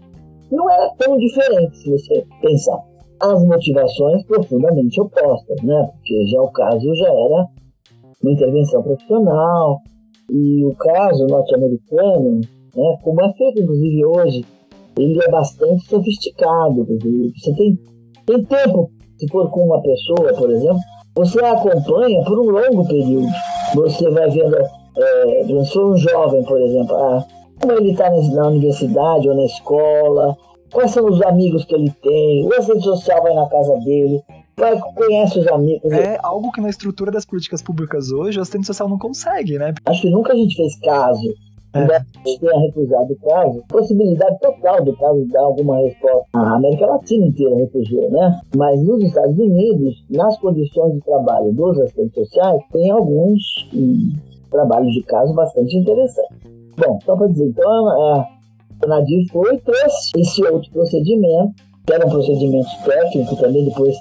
Não 0.52 0.70
era 0.70 0.90
tão 0.98 1.18
diferente 1.18 1.78
se 1.78 1.90
você 1.90 2.26
pensar. 2.42 2.80
As 3.22 3.44
motivações 3.46 4.26
profundamente 4.26 5.00
opostas, 5.00 5.62
né? 5.64 5.90
Porque 5.94 6.28
já 6.28 6.42
o 6.42 6.52
caso 6.52 6.96
já 6.96 7.08
era 7.08 7.48
uma 8.22 8.32
intervenção 8.32 8.84
profissional 8.84 9.80
e 10.30 10.66
o 10.66 10.76
caso 10.76 11.28
norte-americano, 11.28 12.42
né, 12.76 12.98
como 13.04 13.22
é 13.22 13.34
feito 13.34 13.62
inclusive 13.62 14.06
hoje, 14.06 14.46
ele 14.98 15.20
é 15.24 15.30
bastante 15.30 15.86
sofisticado. 15.88 16.86
Você 17.36 17.54
tem, 17.56 17.80
tem 18.26 18.44
tempo 18.44 18.92
se 19.18 19.28
for 19.28 19.50
com 19.52 19.66
uma 19.66 19.82
pessoa, 19.82 20.34
por 20.34 20.50
exemplo, 20.50 20.80
você 21.16 21.44
a 21.44 21.52
acompanha 21.52 22.24
por 22.24 22.40
um 22.40 22.50
longo 22.50 22.88
período. 22.88 23.28
Você 23.76 24.10
vai 24.10 24.30
vendo, 24.30 24.56
é, 24.56 25.66
se 25.66 25.80
um 25.80 25.96
jovem, 25.96 26.44
por 26.44 26.60
exemplo, 26.62 26.96
ah, 26.96 27.26
como 27.62 27.74
ele 27.74 27.92
está 27.92 28.10
na 28.10 28.48
universidade 28.48 29.30
ou 29.30 29.36
na 29.36 29.46
escola, 29.46 30.36
quais 30.72 30.92
são 30.92 31.06
os 31.06 31.22
amigos 31.22 31.64
que 31.66 31.76
ele 31.76 31.92
tem, 32.02 32.46
o 32.46 32.54
assistente 32.54 32.84
social 32.84 33.22
vai 33.22 33.34
na 33.34 33.48
casa 33.48 33.78
dele, 33.80 34.22
vai, 34.58 34.80
conhece 34.96 35.40
os 35.40 35.48
amigos. 35.48 35.92
É 35.92 36.18
algo 36.24 36.52
que 36.52 36.62
na 36.62 36.70
estrutura 36.70 37.12
das 37.12 37.26
políticas 37.26 37.62
públicas 37.62 38.12
hoje 38.12 38.40
o 38.40 38.42
assistente 38.42 38.68
social 38.68 38.90
não 38.90 38.98
consegue, 38.98 39.58
né? 39.58 39.74
Acho 39.86 40.02
que 40.02 40.10
nunca 40.10 40.34
a 40.34 40.36
gente 40.36 40.56
fez 40.56 40.78
caso 40.80 41.34
é. 41.74 42.38
tenha 42.38 42.60
recusado 42.60 43.14
o 43.14 43.30
caso, 43.30 43.64
possibilidade 43.70 44.40
total 44.40 44.84
do 44.84 44.96
caso 44.98 45.26
dar 45.30 45.42
alguma 45.42 45.78
resposta. 45.78 46.28
A 46.34 46.56
América 46.56 46.86
Latina 46.86 47.28
inteira 47.28 47.56
recusou, 47.56 48.12
né? 48.12 48.42
Mas 48.56 48.82
nos 48.84 49.02
Estados 49.04 49.38
Unidos, 49.38 50.04
nas 50.10 50.38
condições 50.40 50.96
de 50.96 51.02
trabalho 51.02 51.54
dos 51.54 51.80
assistentes 51.80 52.16
sociais, 52.16 52.62
tem 52.74 52.92
alguns 52.92 53.70
hum, 53.74 54.14
trabalhos 54.50 54.94
de 54.94 55.02
caso 55.04 55.34
bastante 55.34 55.78
interessantes. 55.78 56.61
Bom, 56.78 57.00
só 57.06 57.16
para 57.16 57.28
dizer, 57.28 57.46
então 57.46 57.90
a, 57.90 58.28
a 58.84 58.88
Nadir 58.88 59.28
foi 59.32 59.58
trouxe 59.60 60.12
esse 60.18 60.44
outro 60.44 60.72
procedimento, 60.72 61.54
que 61.86 61.94
era 61.94 62.06
um 62.06 62.10
procedimento 62.10 62.70
técnico 62.86 63.36
também, 63.36 63.66
depois 63.66 63.96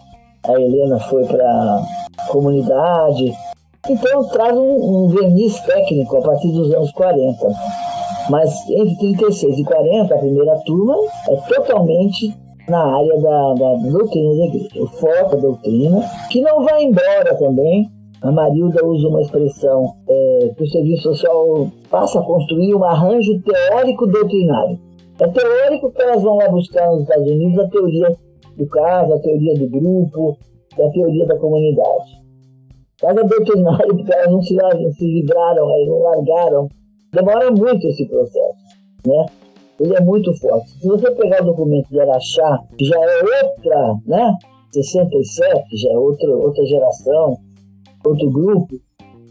a 0.47 0.53
Helena 0.53 0.99
foi 1.01 1.25
para 1.27 1.83
comunidade, 2.29 3.33
então 3.89 4.25
traz 4.29 4.57
um, 4.57 5.05
um, 5.05 5.09
verniz 5.09 5.59
técnico 5.61 6.17
a 6.19 6.23
partir 6.23 6.53
dos 6.53 6.73
anos 6.73 6.93
40. 6.93 7.49
Mas 8.29 8.53
entre 8.71 8.97
36 8.97 9.59
e 9.59 9.65
40, 9.65 10.15
a 10.15 10.19
primeira 10.19 10.57
turma 10.65 10.95
é 11.29 11.37
totalmente 11.37 12.37
na 12.69 12.97
área 12.97 13.19
da, 13.21 13.55
da 13.55 13.75
doutrina 13.89 14.37
da 14.37 14.45
igreja. 14.45 14.83
O 14.83 14.87
foco 14.87 15.37
da 15.37 15.43
doutrina, 15.43 16.05
que 16.31 16.41
não 16.41 16.65
vai 16.65 16.85
embora 16.85 17.35
também. 17.37 17.91
A 18.23 18.31
Marilda 18.31 18.85
usa 18.85 19.09
uma 19.09 19.23
expressão 19.23 19.95
é, 20.09 20.53
que 20.55 20.63
o 20.63 20.69
serviço 20.69 21.03
social 21.05 21.71
passa 21.91 22.21
a 22.21 22.23
construir 22.23 22.75
um 22.75 22.85
arranjo 22.85 23.41
teórico 23.43 24.07
doutrinário. 24.07 24.79
É 25.19 25.29
teórico 25.29 25.91
que 25.91 26.03
elas 26.03 26.23
vão 26.23 26.37
lá 26.37 26.49
buscar 26.49 26.91
nos 26.91 27.03
Estados 27.03 27.31
Unidos 27.31 27.59
a 27.59 27.69
teoria 27.69 28.17
do 28.57 28.67
caso, 28.67 29.15
a 29.15 29.19
teoria 29.21 29.55
do 29.55 29.69
grupo, 29.69 30.37
a 30.75 30.91
teoria 30.91 31.27
da 31.27 31.39
comunidade. 31.39 32.21
Mas 33.03 33.17
é 33.17 33.25
doutrinário 33.25 33.97
porque 33.97 34.13
elas 34.13 34.31
não 34.31 34.43
se, 34.43 34.55
não 34.55 34.93
se 34.93 35.05
libraram, 35.07 35.71
elas 35.71 35.89
não 35.89 35.99
largaram. 36.01 36.69
Demora 37.13 37.51
muito 37.51 37.87
esse 37.89 38.07
processo, 38.07 38.59
né? 39.07 39.27
Ele 39.81 39.97
é 39.97 40.01
muito 40.01 40.33
forte. 40.35 40.71
Se 40.73 40.87
você 40.87 41.11
pegar 41.13 41.43
o 41.43 41.47
documento 41.47 41.89
de 41.89 41.99
Araxá, 41.99 42.61
que 42.77 42.85
já 42.85 42.97
é 42.97 43.23
outra, 43.23 43.95
né? 44.07 44.35
67, 44.73 45.77
já 45.77 45.91
é 45.91 45.99
outra, 45.99 46.31
outra 46.31 46.65
geração, 46.67 47.39
outro 48.05 48.31
grupo, 48.31 48.81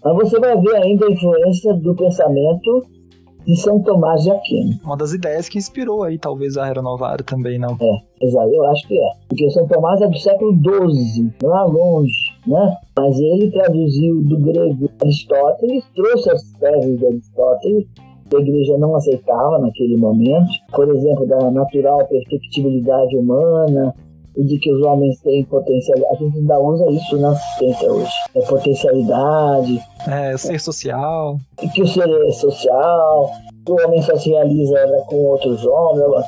mas 0.03 0.15
você 0.15 0.39
vai 0.39 0.59
ver 0.59 0.75
ainda 0.75 1.05
a 1.05 1.11
influência 1.11 1.73
do 1.73 1.95
pensamento 1.95 2.83
de 3.45 3.55
São 3.55 3.81
Tomás 3.81 4.23
de 4.23 4.31
Aquino. 4.31 4.79
Uma 4.83 4.97
das 4.97 5.13
ideias 5.13 5.49
que 5.49 5.57
inspirou 5.57 6.03
aí 6.03 6.17
talvez 6.17 6.57
a 6.57 6.65
Renovário 6.65 7.23
também, 7.23 7.57
não? 7.57 7.77
É, 7.81 8.25
exato, 8.25 8.49
eu 8.49 8.65
acho 8.67 8.87
que 8.87 8.99
é. 8.99 9.11
Porque 9.27 9.49
São 9.49 9.67
Tomás 9.67 10.01
é 10.01 10.07
do 10.07 10.17
século 10.17 10.53
XII, 10.53 11.33
não 11.41 11.57
é 11.57 11.63
longe, 11.63 12.13
né? 12.45 12.77
Mas 12.97 13.19
ele 13.19 13.51
traduziu 13.51 14.21
do 14.23 14.37
grego 14.39 14.89
Aristóteles, 15.01 15.83
trouxe 15.95 16.29
as 16.29 16.43
teses 16.59 16.99
de 16.99 17.05
Aristóteles, 17.07 17.87
que 18.29 18.35
a 18.35 18.39
igreja 18.39 18.77
não 18.77 18.95
aceitava 18.95 19.57
naquele 19.57 19.97
momento, 19.97 20.51
por 20.71 20.87
exemplo, 20.87 21.25
da 21.25 21.49
natural 21.49 22.05
perfectibilidade 22.07 23.17
humana, 23.17 23.95
e 24.35 24.43
de 24.43 24.59
que 24.59 24.71
os 24.71 24.81
homens 24.83 25.19
têm 25.21 25.45
potencialidade. 25.45 26.15
A 26.15 26.23
gente 26.23 26.37
ainda 26.37 26.59
usa 26.59 26.91
isso 26.91 27.17
na 27.17 27.31
assistência 27.31 27.91
hoje. 27.91 28.11
É 28.35 28.41
potencialidade. 28.41 29.81
É, 30.07 30.37
ser 30.37 30.59
social. 30.59 31.37
E 31.61 31.67
que 31.69 31.81
o 31.81 31.87
ser 31.87 32.09
é 32.09 32.31
social, 32.31 33.29
que 33.65 33.71
o 33.71 33.85
homem 33.85 34.01
só 34.01 34.15
se 34.17 34.29
realiza 34.29 34.85
né, 34.85 35.03
com 35.07 35.17
outros 35.17 35.65
homens. 35.65 36.25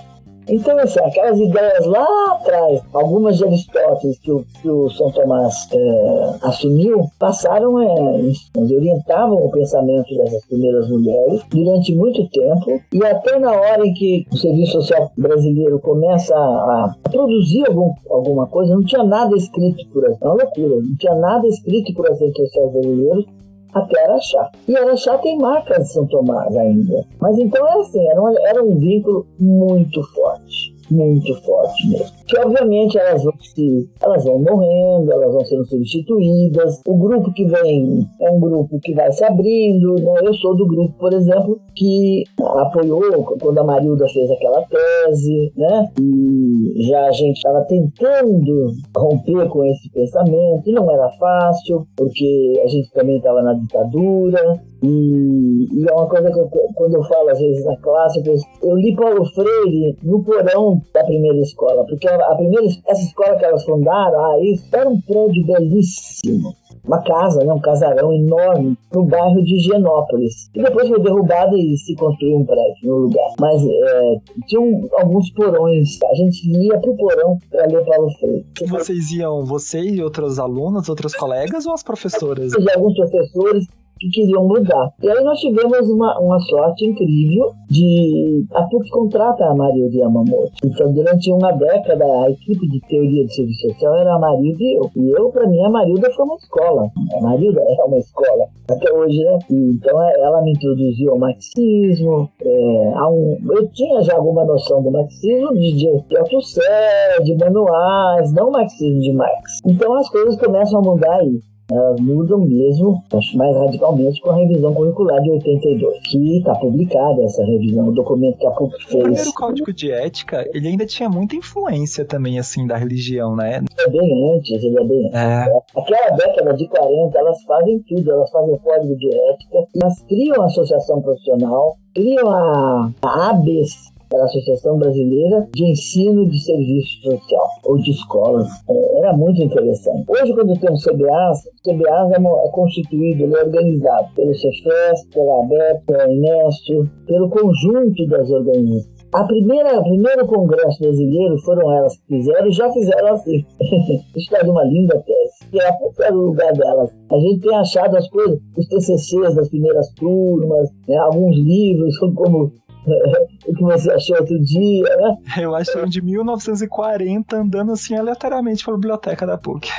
Então, 0.51 0.77
assim, 0.79 0.99
aquelas 0.99 1.39
ideias 1.39 1.85
lá 1.85 2.05
atrás, 2.33 2.81
algumas 2.93 3.37
de 3.37 3.45
Aristóteles 3.45 4.19
que 4.19 4.31
o, 4.33 4.45
que 4.61 4.69
o 4.69 4.89
São 4.89 5.09
Tomás 5.09 5.69
é, 5.73 6.35
assumiu, 6.41 7.05
passaram, 7.17 7.81
é, 7.81 8.21
orientavam 8.57 9.37
o 9.37 9.49
pensamento 9.49 10.13
dessas 10.17 10.45
primeiras 10.47 10.89
mulheres 10.89 11.41
durante 11.49 11.95
muito 11.95 12.27
tempo, 12.31 12.81
e 12.91 13.01
até 13.05 13.39
na 13.39 13.53
hora 13.53 13.87
em 13.87 13.93
que 13.93 14.27
o 14.29 14.35
Serviço 14.35 14.73
Social 14.81 15.09
Brasileiro 15.17 15.79
começa 15.79 16.35
a, 16.35 16.37
a 16.37 17.09
produzir 17.09 17.65
algum, 17.67 17.93
alguma 18.09 18.45
coisa, 18.47 18.75
não 18.75 18.83
tinha 18.83 19.05
nada 19.05 19.33
escrito 19.37 19.87
por 19.93 20.03
é 20.03 20.09
uma 20.21 20.33
loucura, 20.33 20.81
não 20.81 20.97
tinha 20.97 21.15
nada 21.15 21.47
escrito 21.47 21.93
por 21.93 22.07
assistentes 22.07 22.51
sociais 22.51 22.73
brasileiros 22.73 23.40
até 23.73 24.03
Araxá. 24.03 24.51
E 24.67 24.75
Araxá 24.75 25.17
tem 25.19 25.37
marcas 25.37 25.85
de 25.85 25.93
São 25.93 26.05
Tomás 26.07 26.55
ainda. 26.55 27.05
Mas 27.19 27.37
então 27.37 27.67
era 27.67 27.81
assim, 27.81 28.07
era, 28.09 28.21
uma, 28.21 28.33
era 28.47 28.63
um 28.63 28.77
vínculo 28.77 29.25
muito 29.39 30.01
forte 30.13 30.71
muito 30.91 31.33
forte 31.41 31.87
mesmo. 31.87 32.20
Que 32.31 32.39
obviamente 32.39 32.97
elas 32.97 33.21
vão 33.25 33.33
se, 33.41 33.89
elas 34.01 34.23
vão 34.23 34.39
morrendo, 34.39 35.11
elas 35.11 35.33
vão 35.33 35.43
sendo 35.43 35.65
substituídas. 35.65 36.79
O 36.87 36.95
grupo 36.97 37.33
que 37.33 37.43
vem 37.43 38.07
é 38.21 38.31
um 38.31 38.39
grupo 38.39 38.79
que 38.79 38.93
vai 38.93 39.11
se 39.11 39.21
abrindo. 39.25 39.95
Né? 39.95 40.21
Eu 40.23 40.33
sou 40.35 40.55
do 40.55 40.65
grupo, 40.65 40.97
por 40.97 41.11
exemplo, 41.11 41.59
que 41.75 42.23
apoiou 42.39 43.21
quando 43.37 43.57
a 43.57 43.63
Marilda 43.65 44.07
fez 44.07 44.31
aquela 44.31 44.63
tese, 44.63 45.51
né? 45.57 45.91
E 45.99 46.87
já 46.87 47.05
a 47.05 47.11
gente 47.11 47.35
estava 47.35 47.65
tentando 47.65 48.71
romper 48.95 49.49
com 49.49 49.65
esse 49.65 49.91
pensamento, 49.91 50.69
e 50.69 50.71
não 50.71 50.89
era 50.89 51.09
fácil, 51.19 51.85
porque 51.97 52.61
a 52.63 52.67
gente 52.67 52.89
também 52.93 53.17
estava 53.17 53.41
na 53.41 53.55
ditadura, 53.55 54.61
e, 54.83 55.67
e, 55.71 55.87
é 55.87 55.93
uma 55.93 56.07
coisa 56.07 56.31
que 56.31 56.39
eu, 56.39 56.49
quando 56.73 56.95
eu 56.95 57.03
falo 57.03 57.29
às 57.29 57.39
vezes 57.39 57.63
na 57.65 57.77
classe, 57.77 58.17
eu, 58.19 58.23
penso, 58.23 58.45
eu 58.63 58.75
li 58.75 58.95
Paulo 58.95 59.23
Freire 59.25 59.95
no 60.01 60.23
porão 60.23 60.81
da 60.93 61.03
primeira 61.03 61.37
escola, 61.37 61.85
porque 61.85 62.07
a, 62.21 62.35
primeira, 62.35 62.65
essa 62.87 63.01
escola 63.01 63.35
que 63.37 63.45
elas 63.45 63.63
fundaram, 63.65 64.19
ah, 64.19 64.39
isso 64.43 64.65
era 64.73 64.89
um 64.89 64.99
prédio 65.01 65.45
belíssimo. 65.45 66.53
Uma 66.83 67.01
casa, 67.03 67.43
né, 67.43 67.53
um 67.53 67.59
casarão 67.59 68.11
enorme, 68.11 68.75
no 68.91 69.03
bairro 69.03 69.43
de 69.43 69.59
Genópolis. 69.59 70.49
E 70.55 70.63
depois 70.63 70.87
foi 70.87 70.99
derrubado 70.99 71.55
e 71.55 71.77
se 71.77 71.93
construiu 71.95 72.37
um 72.37 72.45
prédio 72.45 72.87
no 72.87 72.95
lugar. 72.95 73.33
Mas 73.39 73.61
é, 73.63 74.15
tinham 74.47 74.89
alguns 74.97 75.29
porões, 75.31 75.99
a 76.03 76.15
gente 76.15 76.49
ia 76.49 76.79
pro 76.79 76.95
porão 76.95 77.37
para 77.51 77.67
ler 77.67 77.85
Paulo 77.85 78.09
Freire. 78.19 78.45
Vocês 78.67 79.11
iam, 79.11 79.45
você 79.45 79.79
e 79.79 80.01
outros 80.01 80.39
alunos, 80.39 80.89
outros 80.89 81.13
colegas 81.13 81.67
ou 81.67 81.73
as 81.73 81.83
professoras? 81.83 82.53
Alguns 82.75 82.95
professores 82.95 83.67
que 84.01 84.09
queriam 84.09 84.47
mudar. 84.47 84.91
E 85.01 85.09
aí 85.09 85.23
nós 85.23 85.39
tivemos 85.39 85.89
uma, 85.89 86.19
uma 86.19 86.39
sorte 86.39 86.85
incrível 86.85 87.51
de 87.69 88.45
a 88.53 88.63
PUC 88.63 88.89
contrata 88.89 89.45
a 89.45 89.55
Marilda 89.55 89.95
Yamamoto. 89.95 90.51
Então, 90.65 90.91
durante 90.91 91.31
uma 91.31 91.51
década, 91.51 92.03
a 92.03 92.31
equipe 92.31 92.67
de 92.67 92.81
teoria 92.81 93.25
de 93.25 93.35
serviço 93.35 93.69
social 93.69 93.95
era 93.95 94.15
a 94.15 94.19
Marilda 94.19 94.63
e 94.63 94.77
eu. 94.77 94.91
E 94.95 95.09
eu, 95.11 95.29
para 95.29 95.47
mim, 95.47 95.63
a 95.63 95.69
Marilda 95.69 96.11
foi 96.11 96.25
uma 96.25 96.35
escola. 96.35 96.91
A 97.17 97.21
Marilda 97.21 97.61
é 97.61 97.83
uma 97.83 97.97
escola. 97.97 98.47
Até 98.69 98.91
hoje, 98.91 99.23
né? 99.23 99.39
E, 99.49 99.55
então, 99.75 100.01
é, 100.01 100.21
ela 100.21 100.41
me 100.41 100.51
introduziu 100.51 101.11
ao 101.11 101.19
marxismo. 101.19 102.29
É, 102.43 103.05
um, 103.07 103.37
eu 103.51 103.67
tinha 103.69 104.01
já 104.01 104.15
alguma 104.15 104.43
noção 104.43 104.81
do 104.81 104.91
marxismo, 104.91 105.53
de, 105.53 106.17
autossé, 106.17 107.19
de 107.23 107.35
manuais, 107.35 108.33
não 108.33 108.51
marxismo 108.51 108.99
de 108.99 109.13
Marx. 109.13 109.59
Então, 109.65 109.93
as 109.95 110.09
coisas 110.09 110.35
começam 110.37 110.79
a 110.79 110.81
mudar 110.81 111.19
aí 111.19 111.39
elas 111.71 111.99
mudam 111.99 112.39
mesmo, 112.39 113.01
acho 113.13 113.37
mais 113.37 113.55
radicalmente, 113.55 114.21
com 114.21 114.31
a 114.31 114.35
revisão 114.35 114.73
curricular 114.73 115.21
de 115.21 115.31
82, 115.31 115.99
que 116.09 116.37
está 116.37 116.55
publicada 116.55 117.23
essa 117.23 117.43
revisão, 117.45 117.87
o 117.87 117.91
documento 117.91 118.37
que 118.37 118.47
a 118.47 118.51
PUC 118.51 118.85
fez. 118.85 118.93
O 118.93 119.03
primeiro 119.03 119.33
código 119.33 119.73
de 119.73 119.91
ética, 119.91 120.49
ele 120.53 120.67
ainda 120.67 120.85
tinha 120.85 121.09
muita 121.09 121.35
influência 121.35 122.03
também, 122.03 122.37
assim, 122.39 122.67
da 122.67 122.75
religião, 122.77 123.35
né? 123.35 123.61
É 123.79 123.89
bem 123.89 124.35
antes, 124.35 124.63
ele 124.63 124.79
é 124.79 124.83
bem 124.83 125.05
antes. 125.07 125.15
É. 125.15 125.79
Aquela 125.79 126.09
década 126.17 126.53
de 126.53 126.67
40, 126.67 127.17
elas 127.17 127.43
fazem 127.43 127.79
tudo, 127.87 128.11
elas 128.11 128.29
fazem 128.31 128.53
o 128.53 128.59
código 128.59 128.95
de 128.97 129.07
ética, 129.07 129.67
elas 129.81 130.01
criam 130.03 130.41
a 130.41 130.45
associação 130.45 131.01
profissional, 131.01 131.77
criam 131.93 132.29
a, 132.29 132.91
a 133.01 133.29
ABS, 133.29 133.91
era 134.13 134.23
a 134.23 134.25
Associação 134.25 134.77
Brasileira 134.77 135.47
de 135.53 135.65
Ensino 135.65 136.27
de 136.27 136.39
Serviço 136.43 137.01
Social, 137.03 137.47
ou 137.65 137.77
de 137.77 137.91
escolas. 137.91 138.47
É, 138.69 138.99
era 138.99 139.13
muito 139.13 139.41
interessante. 139.41 140.05
Hoje, 140.09 140.33
quando 140.33 140.59
tem 140.59 140.69
um 140.69 140.77
CBA, 140.77 141.31
o 141.31 141.71
CBA 141.71 142.15
é, 142.15 142.47
é 142.47 142.49
constituído, 142.51 143.23
ele 143.23 143.35
é 143.35 143.43
organizado 143.43 144.13
pelo 144.15 144.33
Cefes, 144.35 145.05
pela 145.13 145.43
ABEP, 145.43 145.85
pela 145.85 146.11
Inesco, 146.11 146.89
pelo 147.05 147.29
conjunto 147.29 148.05
das 148.07 148.29
organizações. 148.29 149.01
A 149.13 149.25
primeira, 149.25 149.77
o 149.77 149.83
primeiro 149.83 150.25
congresso 150.25 150.79
brasileiro 150.79 151.37
foram 151.39 151.69
elas 151.69 151.97
que 151.97 152.15
fizeram 152.15 152.47
e 152.47 152.51
já 152.51 152.71
fizeram 152.71 153.13
assim. 153.13 153.45
Isso 154.15 154.33
é 154.33 154.43
uma 154.43 154.63
linda 154.63 155.03
tese. 155.05 155.51
Que 155.51 155.59
é 155.59 155.69
era 155.99 156.15
o 156.15 156.27
lugar 156.27 156.53
delas. 156.53 156.91
A 157.11 157.19
gente 157.19 157.41
tem 157.41 157.53
achado 157.57 157.97
as 157.97 158.07
coisas, 158.09 158.39
os 158.57 158.67
TCCs 158.69 159.35
das 159.35 159.49
primeiras 159.49 159.89
turmas, 159.95 160.69
né, 160.87 160.95
alguns 160.95 161.35
livros, 161.37 161.97
como 161.97 162.53
o 163.47 163.53
que 163.53 163.61
você 163.61 163.91
achou 163.91 164.17
outro 164.17 164.39
dia, 164.39 164.83
né? 164.97 165.17
Eu 165.41 165.55
achei 165.55 165.81
um 165.81 165.87
de 165.87 166.01
1940 166.01 167.35
andando 167.35 167.71
assim 167.71 167.95
aleatoriamente 167.95 168.63
pela 168.63 168.77
biblioteca 168.77 169.25
da 169.25 169.37
PUC. 169.37 169.69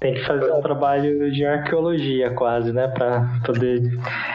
Tem 0.00 0.12
que 0.14 0.26
fazer 0.26 0.52
um 0.52 0.60
trabalho 0.60 1.32
de 1.32 1.46
arqueologia 1.46 2.30
quase, 2.34 2.72
né? 2.72 2.88
Pra 2.88 3.40
poder 3.46 3.80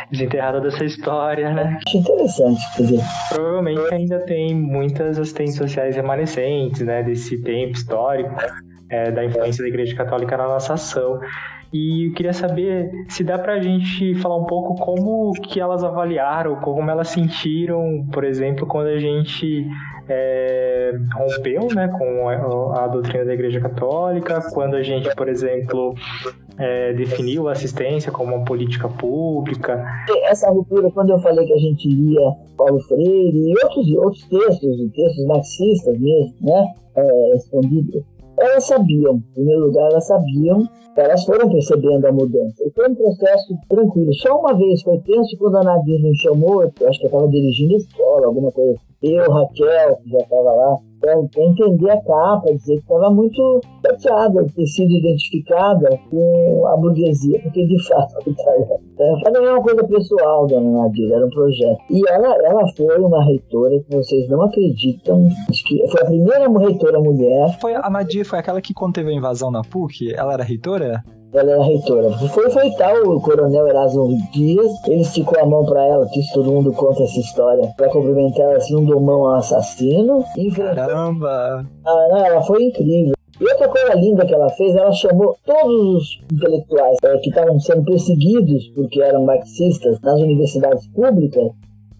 desenterrar 0.10 0.54
toda 0.54 0.70
essa 0.70 0.84
história, 0.86 1.54
né? 1.54 1.78
Acho 1.86 1.98
interessante, 1.98 2.62
quer 2.76 2.84
dizer. 2.84 3.04
Provavelmente 3.30 3.94
ainda 3.94 4.20
tem 4.20 4.56
muitas 4.56 5.20
assistentes 5.20 5.56
sociais 5.56 5.96
remanescentes, 5.96 6.82
né? 6.82 7.04
Desse 7.04 7.40
tempo 7.44 7.74
histórico, 7.74 8.34
é, 8.90 9.12
da 9.12 9.24
influência 9.26 9.62
da 9.62 9.68
Igreja 9.68 9.96
Católica 9.96 10.38
na 10.38 10.48
nossa 10.48 10.74
ação. 10.74 11.20
E 11.72 12.08
eu 12.08 12.14
queria 12.14 12.34
saber 12.34 12.92
se 13.08 13.24
dá 13.24 13.38
pra 13.38 13.60
gente 13.60 14.16
falar 14.16 14.38
um 14.38 14.46
pouco 14.46 14.76
como 14.76 15.32
que 15.34 15.60
elas 15.60 15.84
avaliaram, 15.84 16.56
como 16.56 16.90
elas 16.90 17.10
sentiram, 17.10 18.08
por 18.12 18.24
exemplo, 18.24 18.66
quando 18.66 18.88
a 18.88 18.98
gente 18.98 19.68
é, 20.08 20.92
rompeu 21.14 21.68
né, 21.76 21.88
com 21.88 22.28
a, 22.28 22.86
a, 22.86 22.88
doutrina 22.88 23.24
da 23.24 23.34
Igreja 23.34 23.62
Católica, 23.62 24.42
quando 24.52 24.76
a 24.76 24.82
gente, 24.82 25.14
por 25.16 25.30
exemplo, 25.30 25.94
é, 26.58 26.94
definiu 26.94 27.48
a 27.48 27.52
assistência 27.52 28.12
como 28.12 28.36
uma 28.36 28.46
política 28.46 28.90
pública. 28.90 29.86
Essa 30.24 30.50
ruptura, 30.50 30.90
quando 30.90 31.12
eu 31.12 31.20
falei 31.20 31.46
que 31.46 31.54
a 31.54 31.60
gente 31.60 31.88
lia 31.88 32.32
Paulo 32.58 32.80
Freire 32.82 33.38
e 33.38 33.54
outros, 33.64 33.92
outros 33.92 34.24
textos, 34.24 34.92
textos 34.96 35.26
marxistas 35.28 36.00
mesmo, 36.00 36.34
né, 36.42 36.74
é, 36.96 37.36
elas 38.40 38.66
sabiam, 38.66 39.16
em 39.16 39.34
primeiro 39.34 39.66
lugar, 39.68 39.90
elas 39.92 40.08
sabiam, 40.08 40.68
elas 41.00 41.24
foram 41.24 41.50
percebendo 41.50 42.06
a 42.06 42.12
mudança. 42.12 42.64
E 42.66 42.72
foi 42.72 42.90
um 42.90 42.96
processo 42.96 43.58
tranquilo. 43.70 44.14
Só 44.16 44.40
uma 44.40 44.54
vez 44.54 44.82
foi 44.82 44.98
tenso 45.00 45.38
quando 45.38 45.58
a 45.58 45.64
Nadir 45.64 46.02
me 46.02 46.16
chamou, 46.18 46.64
eu 46.64 46.90
acho 46.90 47.00
que 47.00 47.06
eu 47.06 47.10
estava 47.10 47.28
dirigindo 47.28 47.76
a 47.76 47.78
escola, 47.78 48.26
alguma 48.28 48.52
coisa 48.52 48.72
assim 48.72 48.90
eu, 49.02 49.32
Raquel, 49.32 49.96
que 50.04 50.10
já 50.10 50.18
estava 50.18 50.52
lá, 50.52 50.78
para 51.00 51.18
entender 51.18 51.90
a 51.90 52.02
capa, 52.02 52.54
dizer 52.54 52.76
que 52.76 52.82
estava 52.82 53.10
muito 53.10 53.62
chateada 53.86 54.44
de 54.44 54.54
ter 54.54 54.68
sido 54.68 54.92
identificada 54.92 55.98
com 56.12 56.68
a 56.68 56.76
burguesia, 56.76 57.40
porque 57.42 57.66
de 57.66 57.88
fato 57.88 58.16
é, 59.00 59.32
não 59.32 59.46
é 59.46 59.54
uma 59.54 59.64
coisa 59.64 59.82
pessoal, 59.86 60.46
dona 60.48 60.84
Nadir, 60.84 61.14
era 61.14 61.26
um 61.26 61.30
projeto. 61.30 61.80
E 61.90 62.02
ela, 62.10 62.36
ela 62.46 62.68
foi 62.76 63.00
uma 63.00 63.24
reitora 63.24 63.80
que 63.80 63.96
vocês 63.96 64.28
não 64.28 64.42
acreditam, 64.42 65.30
acho 65.50 65.64
que 65.64 65.88
foi 65.88 66.02
a 66.02 66.06
primeira 66.06 66.50
reitora 66.60 67.00
mulher. 67.00 67.58
Foi, 67.62 67.74
a 67.74 67.90
Nadir 67.90 68.26
foi 68.26 68.40
aquela 68.40 68.62
que 68.62 68.74
conteve 68.74 69.10
a 69.10 69.14
invasão 69.14 69.50
na 69.50 69.62
PUC? 69.62 70.14
Ela 70.14 70.34
era 70.34 70.44
reitora? 70.44 70.89
Ela 71.34 71.52
era 71.52 71.64
reitora. 71.64 72.12
Foi, 72.30 72.50
foi 72.50 72.72
tal 72.72 72.96
o 73.04 73.22
coronel 73.22 73.68
Erasmo 73.68 74.10
Dias, 74.34 74.72
ele 74.88 75.02
esticou 75.02 75.40
a 75.40 75.46
mão 75.46 75.66
para 75.66 75.86
ela, 75.86 76.08
que 76.10 76.22
todo 76.34 76.52
mundo 76.52 76.74
conta 76.74 77.04
essa 77.04 77.20
história, 77.20 77.72
para 77.78 77.90
cumprimentar 77.90 78.46
ela 78.46 78.58
assim, 78.58 78.76
um 78.76 78.86
domão 78.86 79.28
ao 79.28 79.36
assassino. 79.36 80.24
Caramba! 80.56 81.66
Ah, 81.86 82.08
não, 82.10 82.26
ela 82.26 82.42
foi 82.42 82.64
incrível. 82.64 83.14
E 83.40 83.44
outra 83.44 83.70
coisa 83.70 83.94
linda 83.94 84.26
que 84.26 84.34
ela 84.34 84.50
fez, 84.50 84.76
ela 84.76 84.92
chamou 84.92 85.38
todos 85.46 85.96
os 85.96 86.22
intelectuais 86.34 86.98
é, 87.04 87.18
que 87.20 87.30
estavam 87.30 87.58
sendo 87.60 87.86
perseguidos 87.86 88.68
porque 88.76 89.02
eram 89.02 89.24
marxistas 89.24 90.00
nas 90.02 90.20
universidades 90.20 90.86
públicas 90.88 91.50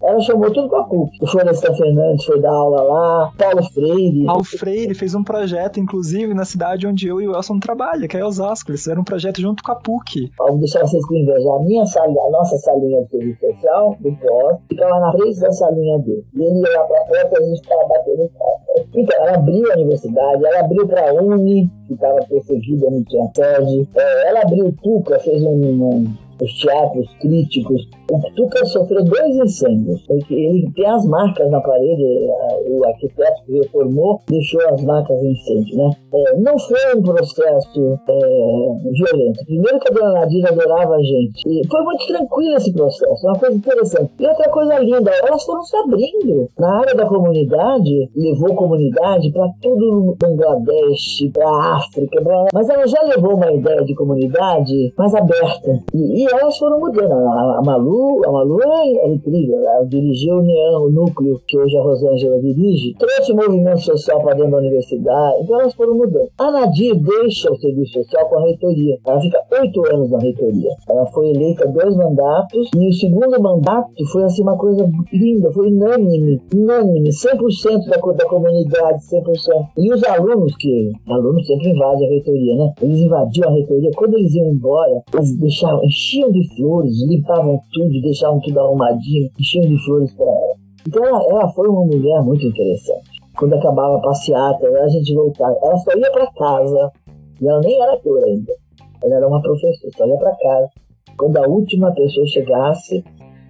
ela 0.02 0.20
chamou 0.20 0.50
tudo 0.50 0.68
pra 0.68 0.82
PUC. 0.84 1.18
O 1.20 1.26
Florestan 1.26 1.74
Fernandes 1.74 2.24
foi 2.24 2.40
dar 2.40 2.52
aula 2.52 2.82
lá, 2.82 3.32
Paulo 3.36 3.62
Freire. 3.72 4.24
Paulo 4.24 4.44
Freire 4.44 4.94
fez 4.94 5.14
um 5.14 5.22
projeto, 5.22 5.78
inclusive, 5.78 6.32
na 6.32 6.44
cidade 6.44 6.86
onde 6.86 7.06
eu 7.06 7.20
e 7.20 7.28
o 7.28 7.34
Elson 7.34 7.58
trabalham, 7.58 8.08
que 8.08 8.16
é 8.16 8.24
Osasco. 8.24 8.70
Eles 8.70 8.80
fizeram 8.80 9.02
um 9.02 9.04
projeto 9.04 9.40
junto 9.40 9.62
com 9.62 9.72
a 9.72 9.76
PUC. 9.76 10.30
Vou 10.38 10.58
deixar 10.58 10.80
vocês 10.80 11.04
com 11.06 11.14
inveja. 11.14 11.48
A 11.50 11.58
minha 11.60 11.84
salinha, 11.86 12.22
a 12.22 12.30
nossa 12.30 12.56
salinha 12.58 13.02
de 13.04 13.10
serviço 13.10 13.40
social, 13.40 13.96
do 14.00 14.12
pós, 14.16 14.58
ficava 14.68 15.00
na 15.00 15.12
frente 15.12 15.40
da 15.40 15.52
salinha 15.52 15.98
dele. 15.98 16.24
E 16.34 16.42
ele 16.42 16.60
ia 16.60 16.78
lá 16.78 16.84
pra 16.84 17.06
frente 17.06 17.32
e 17.32 17.36
a 17.36 17.46
gente 17.46 17.62
ficava 17.62 17.88
batendo 17.88 18.30
papo. 18.38 18.88
Então, 18.94 19.18
ela 19.20 19.36
abriu 19.36 19.70
a 19.70 19.74
universidade, 19.74 20.44
ela 20.46 20.60
abriu 20.60 20.86
pra 20.88 21.12
Uni, 21.12 21.70
que 21.86 21.94
estava 21.94 22.18
perseguida, 22.26 22.90
não 22.90 23.04
tinha 23.04 23.30
sede. 23.34 23.88
É, 23.94 24.28
ela 24.28 24.40
abriu 24.42 24.66
o 24.66 24.72
TUCA, 24.72 25.18
fez 25.18 25.42
um, 25.42 25.50
um 25.50 26.04
os 26.42 26.52
teatros 26.58 27.08
críticos. 27.20 27.88
O 28.10 28.18
Tuca 28.34 28.64
sofreu 28.66 29.04
dois 29.04 29.36
incêndios. 29.36 30.04
Ele 30.30 30.68
tem 30.74 30.86
as 30.86 31.04
marcas 31.06 31.48
na 31.50 31.60
parede, 31.60 32.02
o 32.66 32.84
arquiteto 32.84 33.42
que 33.46 33.52
reformou 33.58 34.20
deixou 34.28 34.60
as 34.68 34.82
marcas 34.82 35.20
de 35.20 35.28
incêndio. 35.28 35.76
Né? 35.76 35.90
É, 36.12 36.36
não 36.38 36.58
foi 36.58 36.96
um 36.96 37.02
processo 37.02 37.98
é, 38.08 38.90
violento. 38.90 39.44
Primeiro 39.46 39.78
que 39.78 39.92
a 39.92 39.94
dona 39.94 40.12
Nadir 40.12 40.46
adorava 40.46 40.96
a 40.96 41.02
gente. 41.02 41.42
E 41.46 41.66
foi 41.68 41.82
muito 41.84 42.06
tranquilo 42.06 42.56
esse 42.56 42.72
processo, 42.72 43.26
uma 43.26 43.38
coisa 43.38 43.56
interessante. 43.56 44.10
E 44.18 44.26
outra 44.26 44.48
coisa 44.50 44.78
linda, 44.78 45.10
elas 45.24 45.44
foram 45.44 45.62
se 45.62 45.76
abrindo. 45.76 46.50
Na 46.58 46.80
área 46.80 46.94
da 46.94 47.06
comunidade, 47.06 48.10
levou 48.16 48.54
comunidade 48.54 49.30
para 49.32 49.48
tudo 49.62 49.90
no 49.92 50.16
Bangladesh, 50.16 51.30
para 51.32 51.76
África, 51.76 52.22
pra... 52.22 52.46
mas 52.52 52.68
ela 52.68 52.86
já 52.86 53.02
levou 53.02 53.34
uma 53.36 53.52
ideia 53.52 53.84
de 53.84 53.94
comunidade 53.94 54.92
mais 54.98 55.14
aberta. 55.14 55.80
E, 55.94 56.24
e 56.24 56.29
elas 56.30 56.56
foram 56.58 56.80
mudando. 56.80 57.12
A, 57.12 57.58
a 57.58 57.62
Malu, 57.64 58.22
a 58.26 58.32
Malu 58.32 58.62
é, 58.62 59.06
é 59.06 59.08
incrível. 59.08 59.60
Ela 59.60 59.84
dirigiu 59.84 60.36
o 60.36 60.38
União, 60.38 60.84
o 60.84 60.90
núcleo 60.90 61.40
que 61.46 61.58
hoje 61.58 61.76
a 61.76 61.82
Rosângela 61.82 62.40
dirige, 62.40 62.94
trouxe 62.98 63.32
movimento 63.32 63.80
social 63.80 64.22
para 64.22 64.34
dentro 64.34 64.52
da 64.52 64.58
universidade. 64.58 65.42
Então 65.42 65.60
elas 65.60 65.74
foram 65.74 65.94
mudando. 65.94 66.28
A 66.38 66.50
Nadir 66.50 66.94
deixa 66.96 67.50
o 67.50 67.56
serviço 67.56 67.92
social 67.94 68.28
com 68.28 68.38
a 68.38 68.42
reitoria. 68.42 68.98
Ela 69.06 69.20
fica 69.20 69.40
oito 69.60 69.94
anos 69.94 70.10
na 70.10 70.18
reitoria. 70.18 70.70
Ela 70.88 71.06
foi 71.06 71.30
eleita 71.30 71.66
dois 71.68 71.96
mandatos 71.96 72.70
e 72.76 72.88
o 72.88 72.92
segundo 72.92 73.40
mandato 73.40 73.90
foi 74.12 74.24
assim 74.24 74.42
uma 74.42 74.56
coisa 74.56 74.88
linda, 75.12 75.50
foi 75.52 75.68
unânime, 75.68 76.40
unânime, 76.54 77.10
100% 77.10 77.86
da, 77.88 77.96
da 77.96 78.26
comunidade, 78.26 78.98
100%. 79.06 79.68
E 79.78 79.92
os 79.92 80.02
alunos, 80.04 80.54
que 80.56 80.92
alunos 81.08 81.46
sempre 81.46 81.70
invadem 81.70 82.06
a 82.06 82.10
reitoria, 82.10 82.56
né? 82.56 82.72
Eles 82.82 83.00
invadiam 83.00 83.48
a 83.48 83.52
reitoria. 83.52 83.90
Quando 83.96 84.14
eles 84.16 84.34
iam 84.34 84.46
embora, 84.46 85.02
eles 85.14 85.38
deixavam, 85.38 85.84
enchiam 85.84 86.19
enchiam 86.20 86.32
de 86.32 86.56
flores, 86.56 87.08
limpavam 87.08 87.60
tudo, 87.72 88.00
deixavam 88.02 88.40
tudo 88.40 88.60
arrumadinho, 88.60 89.30
enchiam 89.38 89.66
de 89.66 89.84
flores 89.84 90.12
para 90.14 90.26
ela. 90.26 90.54
Então 90.86 91.04
ela, 91.04 91.22
ela, 91.30 91.48
foi 91.52 91.68
uma 91.68 91.84
mulher 91.84 92.22
muito 92.22 92.46
interessante. 92.46 93.20
Quando 93.38 93.54
acabava 93.54 93.96
a 93.96 94.00
passeata, 94.00 94.66
a 94.66 94.88
gente 94.88 95.14
voltava, 95.14 95.56
ela 95.62 95.76
só 95.78 95.96
ia 95.96 96.10
para 96.10 96.32
casa, 96.32 96.92
e 97.40 97.48
ela 97.48 97.60
nem 97.60 97.80
era 97.80 97.94
ator 97.94 98.22
ainda. 98.24 98.52
Ela 99.02 99.16
era 99.16 99.28
uma 99.28 99.40
professora, 99.40 99.92
só 99.96 100.06
ia 100.06 100.16
para 100.16 100.36
casa. 100.36 100.68
Quando 101.16 101.36
a 101.38 101.48
última 101.48 101.92
pessoa 101.92 102.26
chegasse 102.26 103.04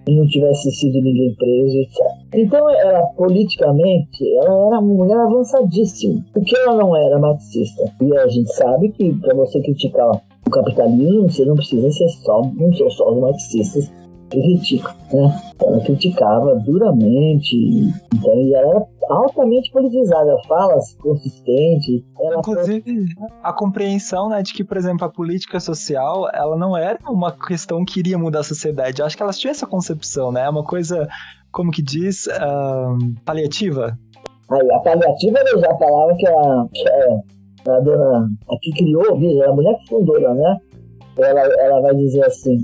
e 0.07 0.15
não 0.15 0.25
tivesse 0.27 0.71
sido 0.71 1.01
ninguém 1.01 1.35
preso, 1.35 1.77
etc. 1.77 1.97
Então, 2.33 2.69
ela, 2.69 3.05
politicamente, 3.17 4.27
ela 4.37 4.67
era 4.67 4.79
uma 4.79 4.81
mulher 4.81 5.17
avançadíssima. 5.17 6.25
Porque 6.33 6.57
ela 6.57 6.75
não 6.75 6.95
era 6.95 7.19
marxista. 7.19 7.83
E 8.01 8.17
a 8.17 8.27
gente 8.27 8.51
sabe 8.53 8.89
que, 8.89 9.13
para 9.19 9.35
você 9.35 9.61
criticar 9.61 10.21
o 10.45 10.49
capitalismo, 10.49 11.29
você 11.29 11.45
não 11.45 11.55
precisa 11.55 11.91
ser 11.91 12.09
só, 12.23 12.41
não 12.41 12.73
são 12.73 12.89
só 12.89 13.11
os 13.11 13.21
marxistas 13.21 13.91
que 14.29 14.41
criticam, 14.41 14.93
né? 15.13 15.41
Ela 15.61 15.79
criticava 15.81 16.55
duramente, 16.55 17.55
então, 18.15 18.33
e 18.41 18.53
ela 18.53 18.71
era 18.71 18.87
altamente 19.09 19.71
politizada, 19.71 20.37
falas 20.47 20.95
consistentes. 20.95 22.01
Inclusive, 22.37 23.13
foi... 23.13 23.27
a 23.43 23.53
compreensão, 23.53 24.29
né, 24.29 24.41
de 24.41 24.53
que, 24.53 24.63
por 24.63 24.77
exemplo, 24.77 25.05
a 25.05 25.09
política 25.09 25.59
social, 25.59 26.29
ela 26.33 26.55
não 26.55 26.77
era 26.77 26.97
uma 27.07 27.31
questão 27.31 27.83
que 27.83 27.99
iria 27.99 28.17
mudar 28.17 28.39
a 28.39 28.43
sociedade. 28.43 29.01
Eu 29.01 29.05
acho 29.05 29.17
que 29.17 29.23
elas 29.23 29.37
tinham 29.37 29.51
essa 29.51 29.67
concepção, 29.67 30.31
né? 30.31 30.45
É 30.45 30.49
uma 30.49 30.63
coisa, 30.63 31.07
como 31.51 31.71
que 31.71 31.81
diz, 31.81 32.27
uh, 32.27 33.21
paliativa. 33.25 33.97
Aí, 34.49 34.71
a 34.71 34.79
paliativa 34.79 35.39
eu 35.39 35.59
já 35.59 35.77
falava 35.77 36.15
que 36.15 36.27
a, 36.27 36.65
que 36.73 36.89
a 36.89 37.19
a 37.67 37.79
dona, 37.79 38.27
a 38.49 38.57
que 38.61 38.71
criou, 38.71 39.13
a 39.13 39.53
mulher 39.53 39.77
que 39.79 39.89
fundou, 39.89 40.19
né? 40.19 40.57
Ela, 41.17 41.41
ela 41.41 41.81
vai 41.81 41.95
dizer 41.95 42.25
assim: 42.25 42.57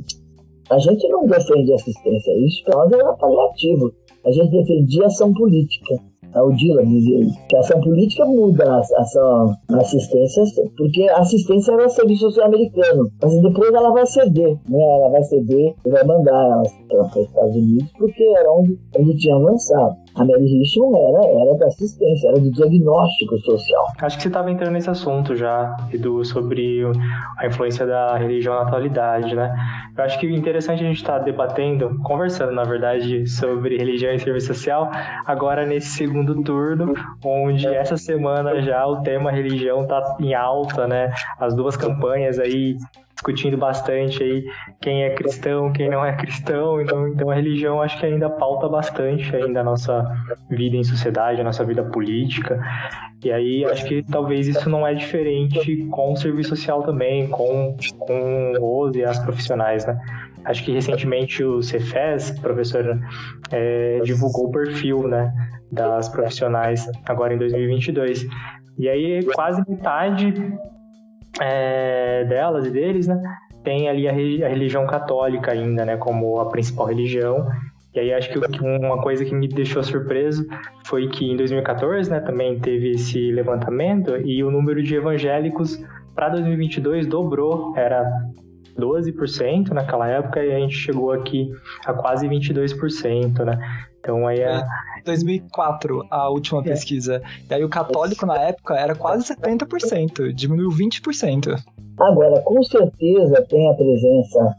a 0.69 0.77
gente 0.79 1.07
não 1.09 1.25
defende 1.25 1.73
assistência, 1.73 2.45
isso 2.45 2.63
para 2.65 2.79
nós 2.79 2.91
era 2.91 3.13
paliativo. 3.13 3.91
A 4.25 4.31
gente 4.31 4.51
defendia 4.51 5.05
ação 5.05 5.33
política. 5.33 5.95
A 6.33 6.43
Odila 6.43 6.85
dizia 6.85 7.19
isso, 7.21 7.39
que 7.47 7.55
a 7.55 7.59
ação 7.61 7.79
política 7.79 8.25
muda 8.25 8.63
a 8.65 8.81
a 9.69 9.77
assistência, 9.77 10.43
porque 10.77 11.07
a 11.07 11.19
assistência 11.19 11.71
era 11.71 11.87
serviço 11.87 12.29
social 12.29 12.47
americano, 12.47 13.09
mas 13.21 13.41
depois 13.41 13.73
ela 13.73 13.91
vai 13.91 14.05
ceder, 14.05 14.57
né? 14.69 14.81
Ela 14.81 15.09
vai 15.09 15.23
ceder 15.23 15.73
e 15.85 15.89
vai 15.89 16.03
mandar 16.03 16.61
para 16.89 17.01
os 17.01 17.15
Estados 17.15 17.55
Unidos, 17.55 17.89
porque 17.97 18.23
era 18.23 18.51
onde, 18.51 18.77
onde 18.99 19.17
tinha 19.17 19.35
avançado. 19.35 19.95
A 20.17 20.25
Mary 20.25 20.45
Richmond 20.45 20.97
era, 20.97 21.41
era 21.41 21.57
da 21.57 21.67
assistência, 21.67 22.29
era 22.29 22.39
do 22.39 22.51
diagnóstico 22.51 23.37
social. 23.39 23.85
Acho 24.01 24.17
que 24.17 24.23
você 24.23 24.29
estava 24.29 24.49
entrando 24.49 24.73
nesse 24.73 24.89
assunto 24.89 25.35
já, 25.35 25.77
Edu, 25.93 26.25
sobre 26.25 26.83
a 27.37 27.45
influência 27.45 27.85
da 27.85 28.17
religião 28.17 28.55
na 28.55 28.61
atualidade, 28.61 29.35
né? 29.35 29.55
Eu 29.95 30.03
acho 30.03 30.19
que 30.19 30.25
o 30.25 30.29
interessante 30.29 30.83
a 30.83 30.87
gente 30.87 30.97
estar 30.97 31.19
tá 31.19 31.25
debatendo, 31.25 31.99
conversando, 32.03 32.51
na 32.51 32.63
verdade, 32.63 33.27
sobre 33.27 33.77
religião 33.77 34.11
e 34.13 34.19
serviço 34.19 34.47
social, 34.47 34.89
agora 35.25 35.65
nesse 35.65 35.89
segundo 35.89 36.41
turno, 36.43 36.93
onde 37.23 37.67
essa 37.67 37.95
semana 37.95 38.59
já 38.61 38.87
o 38.87 39.01
tema 39.01 39.31
religião 39.31 39.83
está 39.83 40.17
em 40.19 40.33
alta, 40.33 40.87
né? 40.87 41.11
As 41.39 41.53
duas 41.53 41.77
campanhas 41.77 42.39
aí 42.39 42.75
discutindo 43.17 43.57
bastante 43.57 44.23
aí 44.23 44.45
quem 44.79 45.03
é 45.03 45.09
cristão, 45.09 45.73
quem 45.73 45.89
não 45.89 46.05
é 46.05 46.15
cristão. 46.15 46.79
Então, 46.79 47.07
então 47.07 47.29
a 47.29 47.35
religião 47.35 47.81
acho 47.81 47.99
que 47.99 48.05
ainda 48.05 48.29
pauta 48.29 48.69
bastante 48.69 49.35
ainda 49.35 49.61
a 49.61 49.63
nossa 49.63 50.05
vida 50.49 50.77
em 50.77 50.83
sociedade, 50.83 51.41
a 51.41 51.43
nossa 51.43 51.65
vida 51.65 51.83
política. 51.83 52.59
E 53.23 53.31
aí 53.31 53.65
acho 53.65 53.85
que 53.85 54.03
talvez 54.03 54.47
isso 54.47 54.69
não 54.69 54.85
é 54.85 54.93
diferente 54.93 55.87
com 55.87 56.13
o 56.13 56.15
serviço 56.15 56.49
social 56.49 56.83
também, 56.83 57.27
com, 57.27 57.75
com 57.99 58.53
Rose 58.59 58.99
e 58.99 59.03
as 59.03 59.17
profissionais, 59.19 59.85
né? 59.85 59.99
Acho 60.45 60.63
que 60.63 60.71
recentemente 60.71 61.43
o 61.43 61.61
Cefes, 61.61 62.31
professora, 62.39 62.99
é, 63.51 63.99
divulgou 64.03 64.45
o 64.45 64.51
perfil, 64.51 65.07
né, 65.07 65.33
das 65.71 66.07
profissionais 66.07 66.89
agora 67.05 67.33
em 67.33 67.37
2022. 67.37 68.25
E 68.77 68.87
aí 68.87 69.25
quase 69.33 69.61
metade 69.67 70.33
é, 71.41 72.25
delas 72.25 72.65
e 72.65 72.71
deles, 72.71 73.07
né, 73.07 73.21
tem 73.63 73.89
ali 73.89 74.07
a, 74.07 74.11
a, 74.11 74.49
religião 74.49 74.85
católica 74.87 75.51
ainda, 75.51 75.85
né, 75.85 75.97
como 75.97 76.39
a 76.39 76.49
principal 76.49 76.87
religião. 76.87 77.47
E 77.93 77.99
aí 77.99 78.13
acho 78.13 78.29
que 78.29 78.63
uma 78.63 79.01
coisa 79.01 79.25
que 79.25 79.33
me 79.33 79.47
deixou 79.47 79.83
surpreso 79.83 80.45
foi 80.85 81.07
que 81.07 81.25
em 81.25 81.35
2014, 81.35 82.09
né, 82.09 82.19
também 82.19 82.59
teve 82.59 82.91
esse 82.91 83.31
levantamento 83.31 84.15
e 84.17 84.43
o 84.43 84.51
número 84.51 84.83
de 84.83 84.95
evangélicos 84.95 85.83
para 86.13 86.29
2022 86.29 87.07
dobrou, 87.07 87.73
era 87.75 88.09
12% 88.77 89.69
naquela 89.69 90.07
época 90.07 90.43
e 90.43 90.53
a 90.53 90.59
gente 90.59 90.75
chegou 90.75 91.11
aqui 91.11 91.49
a 91.85 91.93
quase 91.93 92.27
22%, 92.27 93.43
né? 93.43 93.59
Então 93.99 94.27
aí 94.27 94.39
é... 94.39 94.63
2004, 95.03 96.05
a 96.09 96.29
última 96.29 96.61
é. 96.61 96.63
pesquisa. 96.63 97.21
E 97.49 97.53
aí 97.53 97.63
o 97.63 97.69
católico 97.69 98.25
na 98.25 98.37
época 98.39 98.75
era 98.75 98.95
quase 98.95 99.33
70%, 99.33 100.33
diminuiu 100.33 100.69
20%. 100.69 101.55
Agora, 101.99 102.41
com 102.41 102.61
certeza 102.63 103.41
tem 103.49 103.69
a 103.69 103.73
presença 103.73 104.55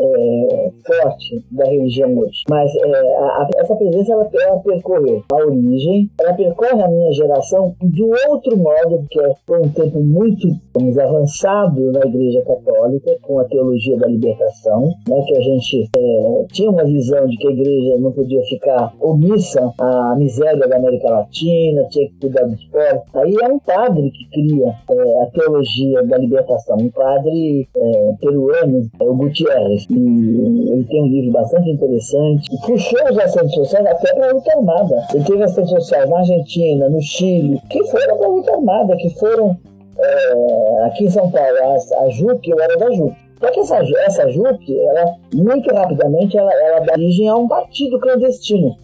é, 0.00 0.70
forte 0.86 1.44
da 1.50 1.64
religião 1.64 2.16
hoje. 2.18 2.42
Mas 2.48 2.70
é, 2.74 3.16
a, 3.16 3.48
essa 3.56 3.74
presença 3.74 4.12
ela, 4.12 4.28
ela, 4.32 4.58
percorreu 4.60 5.22
a 5.32 5.36
origem, 5.36 6.10
ela 6.20 6.34
percorre 6.34 6.82
a 6.82 6.88
minha 6.88 7.12
geração 7.12 7.74
de 7.82 8.02
outro 8.02 8.56
modo, 8.56 8.98
porque 8.98 9.20
foi 9.46 9.60
um 9.60 9.68
tempo 9.70 10.00
muito 10.00 10.48
vamos, 10.74 10.98
avançado 10.98 11.92
na 11.92 12.00
Igreja 12.06 12.42
Católica, 12.42 13.16
com 13.22 13.38
a 13.38 13.44
teologia 13.44 13.96
da 13.98 14.06
libertação, 14.06 14.92
né, 15.08 15.22
que 15.26 15.36
a 15.36 15.40
gente 15.40 15.90
é, 15.96 16.44
tinha 16.52 16.70
uma 16.70 16.84
visão 16.84 17.26
de 17.26 17.36
que 17.36 17.48
a 17.48 17.50
Igreja 17.50 17.98
não 17.98 18.12
podia 18.12 18.42
ficar 18.44 18.94
omissa 19.00 19.72
à 19.78 20.14
miséria 20.16 20.66
da 20.66 20.76
América 20.76 21.10
Latina, 21.10 21.84
tinha 21.90 22.08
que 22.08 22.20
cuidar 22.20 22.44
dos 22.44 22.64
pobres. 22.66 23.02
Aí 23.14 23.34
é 23.42 23.48
um 23.48 23.58
padre 23.58 24.10
que 24.10 24.28
cria 24.30 24.74
é, 24.90 25.22
a 25.22 25.26
teologia 25.26 26.02
da 26.04 26.18
libertação, 26.18 26.76
um 26.78 26.90
padre 26.90 27.68
é, 27.76 28.12
peruano, 28.20 28.88
é 29.00 29.04
o 29.04 29.14
Gutierrez 29.14 29.87
e 29.90 30.70
ele 30.70 30.84
tem 30.84 31.02
um 31.02 31.06
livro 31.08 31.32
bastante 31.32 31.70
interessante. 31.70 32.48
Puxou 32.66 33.06
as 33.06 33.16
ações 33.18 33.52
sociais 33.52 33.86
até 33.86 34.14
para 34.14 34.28
a 34.28 34.32
luta 34.32 34.52
armada. 34.52 35.06
Ele 35.14 35.24
teve 35.24 35.42
ações 35.42 35.70
sociais 35.70 36.08
na 36.10 36.18
Argentina, 36.18 36.88
no 36.90 37.00
Chile, 37.00 37.60
que 37.70 37.82
foram 37.84 38.18
para 38.18 38.26
a 38.26 38.30
luta 38.30 38.52
armada, 38.52 38.96
que 38.96 39.10
foram 39.18 39.56
é, 39.98 40.84
aqui 40.84 41.06
em 41.06 41.10
São 41.10 41.30
Paulo, 41.30 41.56
a, 41.58 42.04
a 42.04 42.08
JUC, 42.10 42.50
eu 42.50 42.60
era 42.60 42.76
da 42.76 42.90
JUC. 42.90 43.27
Só 43.40 43.50
que 43.50 43.60
essa, 43.60 43.76
essa 43.76 44.28
JUC, 44.30 44.78
ela, 44.80 45.16
muito 45.34 45.72
rapidamente, 45.72 46.36
ela, 46.36 46.52
ela 46.52 46.80
dá 46.80 46.92
origem 46.94 47.28
a 47.28 47.36
um 47.36 47.46
partido 47.46 47.98
clandestino, 48.00 48.74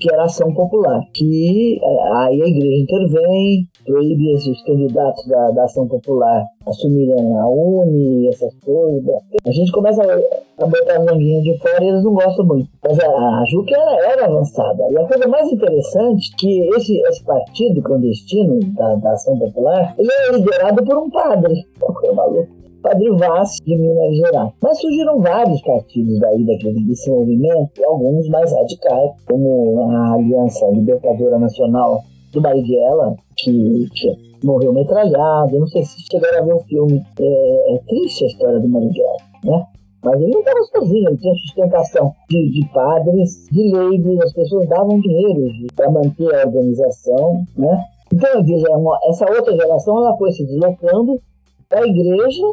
que 0.00 0.12
era 0.12 0.24
Ação 0.24 0.52
Popular, 0.54 1.00
que 1.12 1.80
é, 1.82 2.12
aí 2.12 2.42
a 2.42 2.46
igreja 2.46 2.82
intervém, 2.82 3.68
proíbe 3.84 4.32
esses 4.32 4.62
candidatos 4.62 5.26
da, 5.26 5.50
da 5.50 5.64
Ação 5.64 5.88
Popular 5.88 6.44
assumirem 6.66 7.36
a 7.36 7.48
UNE, 7.48 8.28
essas 8.28 8.54
coisas. 8.64 9.22
A 9.44 9.50
gente 9.50 9.70
começa 9.72 10.02
a, 10.02 10.64
a 10.64 10.66
botar 10.66 10.96
a 10.96 11.04
manguinha 11.04 11.40
de 11.42 11.56
fora 11.58 11.82
e 11.82 11.88
eles 11.88 12.04
não 12.04 12.14
gostam 12.14 12.44
muito. 12.44 12.68
Mas 12.84 12.98
a, 12.98 13.06
a 13.06 13.44
JUC 13.50 13.72
era, 13.72 14.12
era 14.12 14.24
avançada. 14.26 14.84
E 14.90 14.98
a 14.98 15.06
coisa 15.06 15.26
mais 15.28 15.50
interessante 15.50 16.32
é 16.32 16.36
que 16.38 16.68
esse, 16.76 17.00
esse 17.08 17.24
partido 17.24 17.82
clandestino 17.82 18.58
da, 18.74 18.96
da 18.96 19.12
Ação 19.12 19.38
Popular, 19.38 19.94
ele 19.98 20.10
é 20.10 20.32
liderado 20.32 20.84
por 20.84 20.96
um 20.98 21.10
padre. 21.10 21.66
Qual 21.78 22.14
maluco? 22.14 22.55
Padre 22.86 23.10
Vaz 23.16 23.56
de 23.66 23.76
Minas 23.76 24.16
Gerais. 24.16 24.52
Mas 24.62 24.80
surgiram 24.80 25.20
vários 25.20 25.60
partidos 25.62 26.20
daí 26.20 26.46
daquele, 26.46 26.84
desse 26.84 27.10
movimento, 27.10 27.84
alguns 27.84 28.28
mais 28.28 28.52
radicais, 28.52 29.10
como 29.26 29.90
a 29.90 30.12
Aliança 30.14 30.70
Libertadora 30.70 31.36
Nacional 31.36 32.04
do 32.32 32.40
Marighella, 32.40 33.16
que, 33.36 33.88
que 33.92 34.36
morreu 34.44 34.72
metralhado. 34.72 35.58
Não 35.58 35.66
sei 35.66 35.84
se 35.84 36.00
chegaram 36.08 36.38
a 36.38 36.46
ver 36.46 36.54
o 36.54 36.60
filme. 36.60 37.02
É, 37.18 37.74
é 37.74 37.78
triste 37.88 38.22
a 38.22 38.26
história 38.28 38.60
do 38.60 38.68
Marighella, 38.68 39.16
né? 39.44 39.66
Mas 40.04 40.20
ele 40.20 40.30
não 40.30 40.40
estava 40.40 40.62
sozinho, 40.62 41.08
ele 41.08 41.16
tinha 41.16 41.34
sustentação 41.34 42.12
de, 42.30 42.50
de 42.52 42.68
padres, 42.72 43.48
de 43.50 43.72
leigos, 43.76 44.20
as 44.20 44.32
pessoas 44.32 44.68
davam 44.68 45.00
dinheiro 45.00 45.48
para 45.74 45.90
manter 45.90 46.32
a 46.32 46.46
organização, 46.46 47.44
né? 47.56 47.84
Então, 48.14 48.30
eu 48.34 48.44
vejo, 48.44 48.64
essa 49.08 49.28
outra 49.28 49.56
geração 49.56 49.98
ela 49.98 50.16
foi 50.16 50.30
se 50.30 50.46
deslocando 50.46 51.20
da 51.68 51.84
igreja 51.84 52.46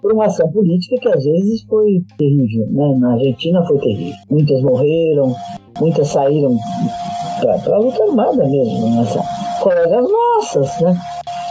por 0.00 0.12
uma 0.12 0.26
ação 0.26 0.50
política 0.50 0.96
que 1.00 1.08
às 1.08 1.24
vezes 1.24 1.62
foi 1.64 2.02
terrível. 2.16 2.66
Né? 2.70 2.96
Na 2.98 3.12
Argentina 3.14 3.64
foi 3.66 3.78
terrível. 3.78 4.14
Muitas 4.30 4.62
morreram, 4.62 5.34
muitas 5.80 6.08
saíram 6.08 6.56
para 7.40 7.76
a 7.76 7.78
luta 7.78 8.02
armada 8.04 8.48
mesmo. 8.48 9.06
Colegas 9.60 10.06
nossas, 10.10 10.80
né? 10.80 10.96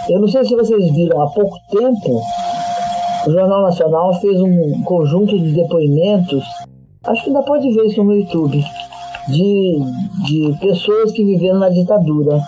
Eu 0.10 0.22
não 0.22 0.28
sei 0.28 0.46
se 0.46 0.56
vocês 0.56 0.96
viram, 0.96 1.22
há 1.22 1.30
pouco 1.32 1.58
tempo, 1.70 2.22
o 3.28 3.32
Jornal 3.32 3.64
Nacional 3.64 4.14
fez 4.22 4.40
um 4.40 4.82
conjunto 4.84 5.38
de 5.38 5.52
depoimentos, 5.52 6.44
acho 7.04 7.24
que 7.24 7.30
ainda 7.30 7.44
pode 7.44 7.70
ver 7.74 7.88
isso 7.88 8.02
no 8.02 8.16
YouTube, 8.16 8.64
de, 9.28 9.80
de 10.26 10.58
pessoas 10.62 11.12
que 11.12 11.26
viveram 11.26 11.60
na 11.60 11.68
ditadura 11.68 12.42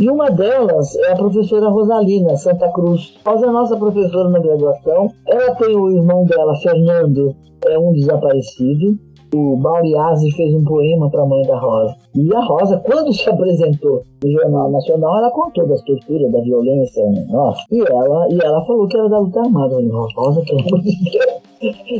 e 0.00 0.10
uma 0.10 0.30
delas 0.30 0.94
é 0.96 1.12
a 1.12 1.16
professora 1.16 1.68
Rosalina 1.68 2.36
Santa 2.36 2.68
Cruz. 2.72 3.14
Rosa 3.24 3.46
é 3.46 3.50
nossa 3.50 3.76
professora 3.76 4.28
na 4.28 4.40
graduação. 4.40 5.08
Ela 5.26 5.54
tem 5.54 5.76
o 5.76 5.90
irmão 5.90 6.24
dela, 6.24 6.54
Fernando, 6.56 7.34
é 7.64 7.78
um 7.78 7.92
desaparecido. 7.92 8.98
O 9.34 9.56
Mauriazzi 9.56 10.30
fez 10.32 10.54
um 10.54 10.64
poema 10.64 11.10
para 11.10 11.22
a 11.22 11.26
mãe 11.26 11.42
da 11.42 11.58
Rosa. 11.58 11.96
E 12.14 12.32
a 12.32 12.40
Rosa, 12.40 12.80
quando 12.86 13.12
se 13.12 13.28
apresentou 13.28 14.04
no 14.22 14.30
Jornal 14.30 14.70
Nacional, 14.70 15.18
ela 15.18 15.30
contou 15.32 15.66
das 15.66 15.82
torturas, 15.82 16.30
da 16.30 16.40
violência, 16.40 17.02
nossa. 17.28 17.60
E 17.72 17.80
ela, 17.80 18.28
e 18.30 18.38
ela 18.40 18.64
falou 18.64 18.86
que 18.86 18.96
era 18.96 19.08
da 19.08 19.18
luta 19.18 19.40
armada. 19.40 19.76
Rosa, 20.16 20.40
pelo 20.42 20.60
amor 20.60 20.80
de 20.82 21.10
Deus. 21.10 21.44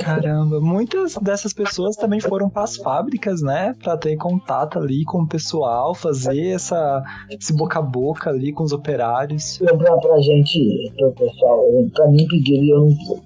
Caramba, 0.00 0.60
muitas 0.60 1.16
dessas 1.16 1.52
pessoas 1.52 1.96
também 1.96 2.20
foram 2.20 2.48
para 2.48 2.64
as 2.64 2.76
fábricas, 2.76 3.42
né? 3.42 3.74
Para 3.82 3.96
ter 3.96 4.16
contato 4.16 4.78
ali 4.78 5.04
com 5.04 5.22
o 5.22 5.26
pessoal, 5.26 5.94
fazer 5.94 6.50
essa, 6.50 7.02
esse 7.30 7.52
boca 7.52 7.78
a 7.78 7.82
boca 7.82 8.30
ali 8.30 8.52
com 8.52 8.62
os 8.62 8.72
operários. 8.72 9.58
Pra, 9.58 9.96
pra 9.96 10.20
gente, 10.20 10.92
pro 10.96 11.12
pessoal, 11.12 11.64
pra 11.94 12.08
mim 12.08 12.26
pediria, 12.28 12.74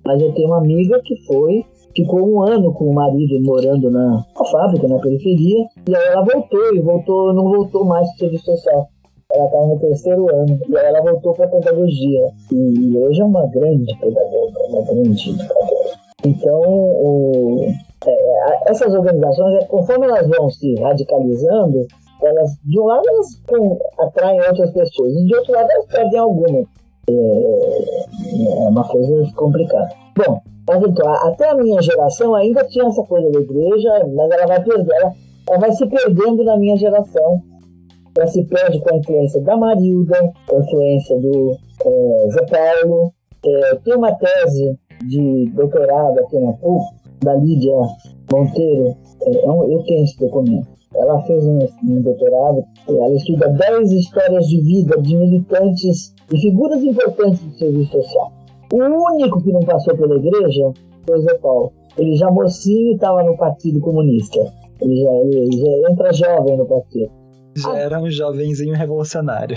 mas 0.05 0.23
eu 0.23 0.33
tenho 0.33 0.49
uma 0.49 0.59
amiga 0.59 1.01
que 1.05 1.17
foi 1.27 1.65
ficou 1.99 2.29
um 2.29 2.43
ano 2.43 2.73
com 2.73 2.85
o 2.85 2.95
marido 2.95 3.41
morando 3.43 3.91
na, 3.91 4.25
na, 4.39 4.45
fábrica, 4.53 4.87
na 4.87 4.99
periferia, 4.99 5.67
e 5.89 5.97
aí 5.97 6.07
ela 6.07 6.25
voltou, 6.25 6.75
e 6.75 6.81
voltou, 6.81 7.33
não 7.33 7.45
voltou 7.45 7.85
mais 7.85 8.09
para 8.11 8.19
serviço 8.19 8.45
social. 8.45 8.89
Ela 9.33 9.45
estava 9.47 9.67
no 9.67 9.81
terceiro 9.81 10.35
ano, 10.35 10.61
e 10.69 10.77
aí 10.79 10.87
ela 10.87 11.03
voltou 11.03 11.35
para 11.35 11.49
pedagogia. 11.49 12.31
E 12.53 12.97
hoje 12.97 13.21
é 13.21 13.25
uma 13.25 13.47
grande 13.49 13.99
pedagoga, 13.99 14.61
uma 14.71 14.83
grande. 14.83 15.37
Então, 16.25 16.61
o, 16.63 17.67
é, 18.07 18.71
essas 18.71 18.95
organizações, 18.95 19.65
é, 19.65 19.67
conforme 19.67 20.07
elas 20.07 20.29
vão 20.29 20.49
se 20.51 20.75
radicalizando, 20.77 21.87
elas, 22.23 22.57
de 22.65 22.81
um 22.81 22.85
lado, 22.85 23.03
elas 23.09 23.43
atraem 23.99 24.41
outras 24.41 24.71
pessoas, 24.71 25.13
e 25.15 25.27
de 25.27 25.35
outro 25.35 25.53
lado, 25.53 25.69
elas 25.71 25.87
perdem 25.87 26.19
algumas. 26.19 26.67
É, 27.09 28.65
é 28.65 28.69
uma 28.69 28.87
coisa 28.87 29.33
complicada. 29.35 29.89
Bom, 30.17 30.41
mas 30.69 30.83
então, 30.83 31.09
até 31.09 31.49
a 31.49 31.55
minha 31.55 31.81
geração 31.81 32.35
ainda 32.35 32.65
tinha 32.65 32.87
essa 32.87 33.03
coisa 33.03 33.31
da 33.31 33.41
igreja, 33.41 34.07
mas 34.15 34.31
ela 34.31 34.47
vai 34.47 34.63
perder, 34.63 34.95
ela, 34.95 35.13
ela 35.49 35.59
vai 35.59 35.73
se 35.73 35.87
perdendo 35.87 36.45
na 36.45 36.57
minha 36.57 36.77
geração. 36.77 37.41
Ela 38.17 38.27
se 38.27 38.45
perde 38.45 38.81
com 38.81 38.95
a 38.95 38.97
influência 38.97 39.41
da 39.43 39.57
Marilda, 39.57 40.33
com 40.47 40.57
a 40.57 40.61
influência 40.61 41.19
do 41.21 41.57
é, 41.85 42.31
Zé 42.31 42.47
Paulo. 42.47 43.13
É, 43.45 43.75
tem 43.77 43.95
uma 43.95 44.13
tese 44.15 44.79
de 45.07 45.51
doutorado 45.55 46.19
aqui 46.19 46.39
na 46.39 46.53
PUC, 46.55 46.85
da 47.23 47.35
Lídia 47.37 47.73
Monteiro, 48.33 48.97
é, 49.23 49.31
é 49.31 49.47
eu 49.47 49.83
tenho 49.87 50.05
esse 50.05 50.19
documento. 50.19 50.78
Ela 50.99 51.21
fez 51.23 51.45
um, 51.45 51.59
um 51.85 52.03
doutorado, 52.03 52.65
ela 52.89 53.15
estuda 53.15 53.49
10 53.49 53.93
histórias 53.93 54.47
de 54.47 54.61
vida 54.61 55.01
de 55.01 55.17
militantes 55.17 56.15
e 56.33 56.39
figuras 56.39 56.83
importantes 56.83 57.41
do 57.41 57.59
serviço 57.59 57.93
social. 57.93 58.33
O 58.73 59.13
único 59.13 59.43
que 59.43 59.53
não 59.53 59.61
passou 59.61 59.97
pela 59.97 60.17
igreja 60.17 60.73
foi 61.07 61.19
o 61.19 61.23
Zé 61.23 61.35
Paulo. 61.39 61.73
Ele 61.97 62.17
já 62.17 62.31
mocinho 62.31 62.95
estava 62.95 63.23
no 63.23 63.37
Partido 63.37 63.81
Comunista. 63.81 64.39
Ele 64.81 65.03
já, 65.03 65.11
ele 65.11 65.57
já 65.57 65.91
entra 65.91 66.13
jovem 66.13 66.57
no 66.57 66.67
partido. 66.67 67.11
Já 67.57 67.73
ah. 67.73 67.79
era 67.79 68.01
um 68.01 68.11
jovenzinho 68.11 68.75
revolucionário. 68.75 69.57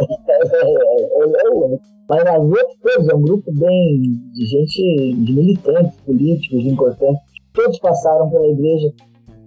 ele 0.00 1.36
é 1.36 1.50
o 1.50 1.64
único. 1.64 1.82
Mas 2.08 2.26
as 2.26 2.38
outras 2.38 3.08
é 3.08 3.14
um 3.14 3.22
grupo 3.22 3.52
bem 3.52 4.00
de 4.32 4.44
gente, 4.46 5.14
de 5.14 5.32
militantes 5.32 5.98
políticos 6.00 6.64
importantes, 6.66 7.22
todos 7.52 7.78
passaram 7.78 8.28
pela 8.28 8.48
igreja, 8.48 8.92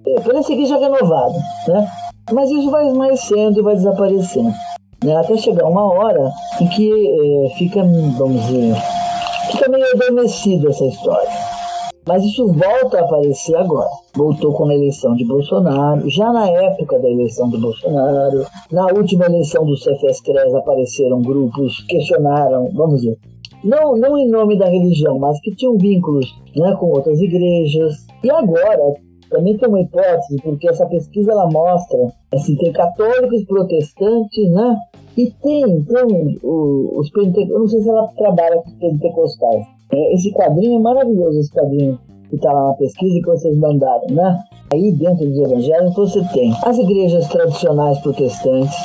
é, 0.07 0.21
pela 0.21 0.39
essa 0.39 0.53
igreja 0.53 0.77
renovada, 0.77 1.37
né? 1.67 1.87
Mas 2.31 2.49
isso 2.49 2.71
vai 2.71 2.87
esmaecendo 2.87 3.59
e 3.59 3.63
vai 3.63 3.75
desaparecendo. 3.75 4.53
Né? 5.03 5.15
Até 5.15 5.37
chegar 5.37 5.67
uma 5.67 5.83
hora 5.83 6.31
em 6.59 6.67
que 6.67 6.91
é, 6.91 7.49
fica, 7.55 7.83
vamos 8.17 8.41
dizer, 8.45 8.75
fica 9.51 9.69
meio 9.69 9.85
adormecida 9.93 10.69
essa 10.69 10.85
história. 10.85 11.29
Mas 12.07 12.23
isso 12.23 12.47
volta 12.47 12.99
a 12.99 13.01
aparecer 13.01 13.55
agora. 13.55 13.89
Voltou 14.15 14.53
com 14.53 14.69
a 14.69 14.73
eleição 14.73 15.15
de 15.15 15.25
Bolsonaro, 15.25 16.07
já 16.09 16.31
na 16.31 16.47
época 16.49 16.99
da 16.99 17.09
eleição 17.09 17.49
de 17.49 17.57
Bolsonaro, 17.57 18.45
na 18.71 18.85
última 18.87 19.25
eleição 19.25 19.65
do 19.65 19.75
Cefestres 19.75 20.53
apareceram 20.53 21.21
grupos 21.21 21.79
que 21.81 21.97
questionaram, 21.97 22.69
vamos 22.73 23.01
dizer, 23.01 23.17
não, 23.63 23.97
não 23.97 24.17
em 24.17 24.29
nome 24.29 24.57
da 24.57 24.67
religião, 24.67 25.17
mas 25.17 25.39
que 25.41 25.55
tinham 25.55 25.75
vínculos 25.77 26.27
né, 26.55 26.75
com 26.79 26.87
outras 26.91 27.19
igrejas. 27.19 28.05
E 28.23 28.29
agora, 28.29 28.93
também 29.29 29.57
tem 29.57 29.67
uma 29.67 29.81
hipótese, 29.81 30.37
porque 30.43 30.69
essa 30.69 30.85
pesquisa 30.85 31.31
ela 31.31 31.49
mostra, 31.49 31.97
assim, 32.33 32.55
tem 32.57 32.71
católicos 32.71 33.43
protestantes, 33.45 34.51
né? 34.51 34.77
E 35.17 35.31
tem, 35.41 35.81
tem 35.83 36.39
os 36.43 37.09
pentecostais, 37.09 37.49
eu 37.49 37.59
não 37.59 37.67
sei 37.67 37.81
se 37.81 37.89
ela 37.89 38.07
trabalha 38.17 38.57
com 38.57 38.69
os 38.69 38.75
pentecostais. 38.75 39.65
É, 39.91 40.13
esse 40.13 40.31
quadrinho 40.33 40.79
é 40.79 40.81
maravilhoso, 40.81 41.39
esse 41.39 41.51
quadrinho 41.51 41.99
que 42.29 42.35
está 42.35 42.51
lá 42.51 42.67
na 42.69 42.73
pesquisa 42.73 43.19
que 43.19 43.25
vocês 43.25 43.57
mandaram, 43.57 44.07
né? 44.11 44.43
Aí 44.73 44.91
dentro 44.91 45.25
dos 45.25 45.37
evangelhos 45.37 45.95
você 45.95 46.21
tem 46.33 46.53
as 46.63 46.77
igrejas 46.77 47.27
tradicionais 47.29 47.99
protestantes, 47.99 48.75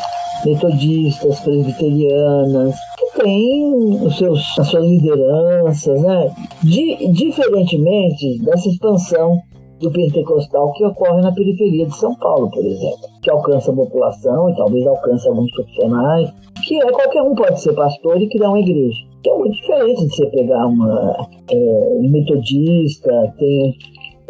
metodistas, 0.44 1.40
presbiterianas, 1.40 2.76
que 2.98 3.22
têm 3.22 3.74
os 4.02 4.16
seus, 4.16 4.58
as 4.58 4.68
suas 4.68 4.84
lideranças, 4.84 6.00
né? 6.02 6.32
Di, 6.62 7.08
diferentemente 7.12 8.38
dessa 8.42 8.68
expansão 8.68 9.42
do 9.80 9.90
pentecostal 9.90 10.72
que 10.72 10.84
ocorre 10.84 11.22
na 11.22 11.32
periferia 11.32 11.86
de 11.86 11.96
São 11.96 12.14
Paulo, 12.16 12.50
por 12.50 12.64
exemplo, 12.64 13.08
que 13.22 13.30
alcança 13.30 13.72
a 13.72 13.74
população 13.74 14.50
e 14.50 14.56
talvez 14.56 14.86
alcance 14.86 15.26
alguns 15.28 15.50
profissionais, 15.52 16.30
que 16.66 16.80
é 16.80 16.90
qualquer 16.92 17.22
um 17.22 17.34
pode 17.34 17.60
ser 17.60 17.74
pastor 17.74 18.20
e 18.20 18.28
criar 18.28 18.50
uma 18.50 18.60
igreja. 18.60 18.98
Que 19.22 19.30
é 19.30 19.36
muito 19.36 19.54
diferente 19.54 20.06
de 20.06 20.14
você 20.14 20.26
pegar 20.26 20.66
uma 20.66 21.28
é, 21.50 21.98
metodista, 22.00 23.34
tem 23.38 23.74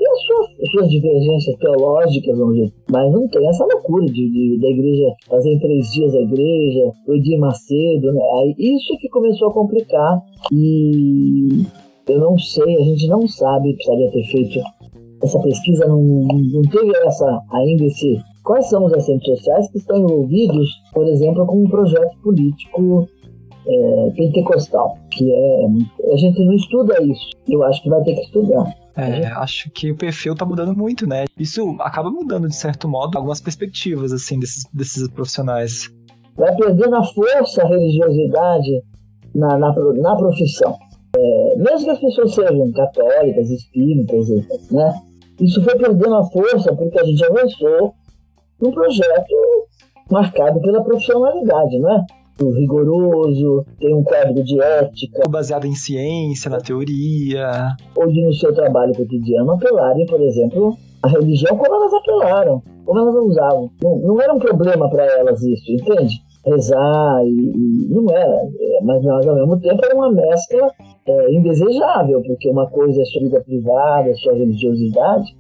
tem 0.00 0.08
as 0.10 0.22
suas, 0.22 0.70
suas 0.70 0.88
divergências 0.88 1.56
teológicas, 1.58 2.38
vamos 2.38 2.54
dizer, 2.54 2.72
mas 2.90 3.12
não 3.12 3.28
tem 3.28 3.46
essa 3.46 3.66
loucura 3.66 4.06
de, 4.06 4.30
de 4.30 4.58
da 4.58 4.68
igreja 4.68 5.12
fazer 5.28 5.52
em 5.52 5.58
três 5.58 5.92
dias 5.92 6.14
a 6.14 6.20
igreja, 6.20 6.90
o 7.06 7.14
Edir 7.14 7.38
Macedo, 7.38 8.10
né? 8.10 8.22
Aí, 8.38 8.54
isso 8.58 8.96
que 8.98 9.10
começou 9.10 9.48
a 9.48 9.52
complicar 9.52 10.22
e 10.50 11.66
eu 12.08 12.18
não 12.18 12.38
sei, 12.38 12.76
a 12.76 12.82
gente 12.82 13.06
não 13.08 13.28
sabe, 13.28 13.74
precisaria 13.74 14.10
ter 14.10 14.24
feito 14.24 14.60
essa 15.22 15.38
pesquisa, 15.40 15.86
não, 15.86 16.02
não 16.02 16.62
teve 16.62 16.96
essa 17.04 17.42
ainda 17.52 17.84
esse. 17.84 18.20
Quais 18.42 18.68
são 18.68 18.86
os 18.86 18.92
assentos 18.94 19.26
sociais 19.26 19.70
que 19.70 19.78
estão 19.78 19.98
envolvidos, 19.98 20.68
por 20.92 21.06
exemplo, 21.06 21.46
com 21.46 21.62
um 21.62 21.68
projeto 21.68 22.16
político 22.22 23.06
é, 23.66 24.10
pentecostal? 24.16 24.96
Que 25.10 25.30
é. 25.30 26.12
A 26.12 26.16
gente 26.16 26.42
não 26.44 26.54
estuda 26.54 27.02
isso. 27.02 27.30
Eu 27.46 27.62
acho 27.64 27.82
que 27.82 27.90
vai 27.90 28.02
ter 28.02 28.14
que 28.14 28.22
estudar. 28.22 28.74
É, 28.96 29.26
acho 29.26 29.70
que 29.70 29.90
o 29.92 29.96
perfil 29.96 30.34
tá 30.34 30.44
mudando 30.44 30.76
muito, 30.76 31.06
né? 31.06 31.24
Isso 31.38 31.76
acaba 31.80 32.10
mudando, 32.10 32.48
de 32.48 32.56
certo 32.56 32.88
modo, 32.88 33.16
algumas 33.16 33.40
perspectivas, 33.40 34.12
assim, 34.12 34.38
desses, 34.38 34.64
desses 34.72 35.08
profissionais. 35.08 35.90
Vai 36.36 36.54
perdendo 36.56 36.96
a 36.96 37.04
força, 37.04 37.62
a 37.62 37.68
religiosidade 37.68 38.82
na, 39.34 39.58
na, 39.58 39.72
na 39.72 40.16
profissão. 40.16 40.76
É, 41.16 41.56
mesmo 41.56 41.84
que 41.84 41.90
as 41.90 42.00
pessoas 42.00 42.34
sejam 42.34 42.72
católicas, 42.72 43.50
espíritas, 43.50 44.28
né? 44.70 44.94
Isso 45.40 45.62
foi 45.62 45.76
perdendo 45.76 46.14
a 46.14 46.24
força 46.24 46.74
porque 46.74 47.00
a 47.00 47.04
gente 47.04 47.24
avançou 47.24 47.94
num 48.60 48.70
projeto 48.70 49.34
marcado 50.10 50.60
pela 50.60 50.82
profissionalidade, 50.82 51.78
né? 51.78 52.04
Rigoroso, 52.38 53.66
tem 53.78 53.94
um 53.94 54.02
código 54.02 54.42
de 54.42 54.60
ética. 54.60 55.28
Baseado 55.28 55.66
em 55.66 55.74
ciência, 55.74 56.50
na 56.50 56.58
teoria. 56.58 57.76
Ou 57.94 58.06
de 58.06 58.22
no 58.22 58.32
seu 58.32 58.54
trabalho 58.54 58.94
cotidiano 58.94 59.52
apelarem, 59.52 60.06
por 60.06 60.20
exemplo, 60.22 60.76
a 61.02 61.08
religião 61.08 61.56
como 61.56 61.74
elas 61.74 61.92
apelaram, 61.92 62.62
como 62.84 62.98
elas 62.98 63.14
usavam. 63.14 63.70
Não, 63.82 63.96
não 63.98 64.20
era 64.20 64.32
um 64.32 64.38
problema 64.38 64.88
para 64.88 65.04
elas 65.18 65.42
isso, 65.42 65.70
entende? 65.70 66.22
Rezar 66.46 67.22
e, 67.24 67.28
e, 67.28 67.88
não 67.90 68.10
era, 68.10 68.48
é, 68.58 68.82
mas 68.82 69.04
nós 69.04 69.26
ao 69.26 69.34
mesmo 69.34 69.60
tempo 69.60 69.84
era 69.84 69.94
uma 69.94 70.10
mescla 70.10 70.72
é, 71.06 71.32
indesejável, 71.32 72.22
porque 72.22 72.48
uma 72.50 72.68
coisa 72.68 73.02
é 73.02 73.04
sua 73.04 73.22
vida 73.22 73.40
privada, 73.40 74.14
sua 74.14 74.34
religiosidade, 74.34 75.36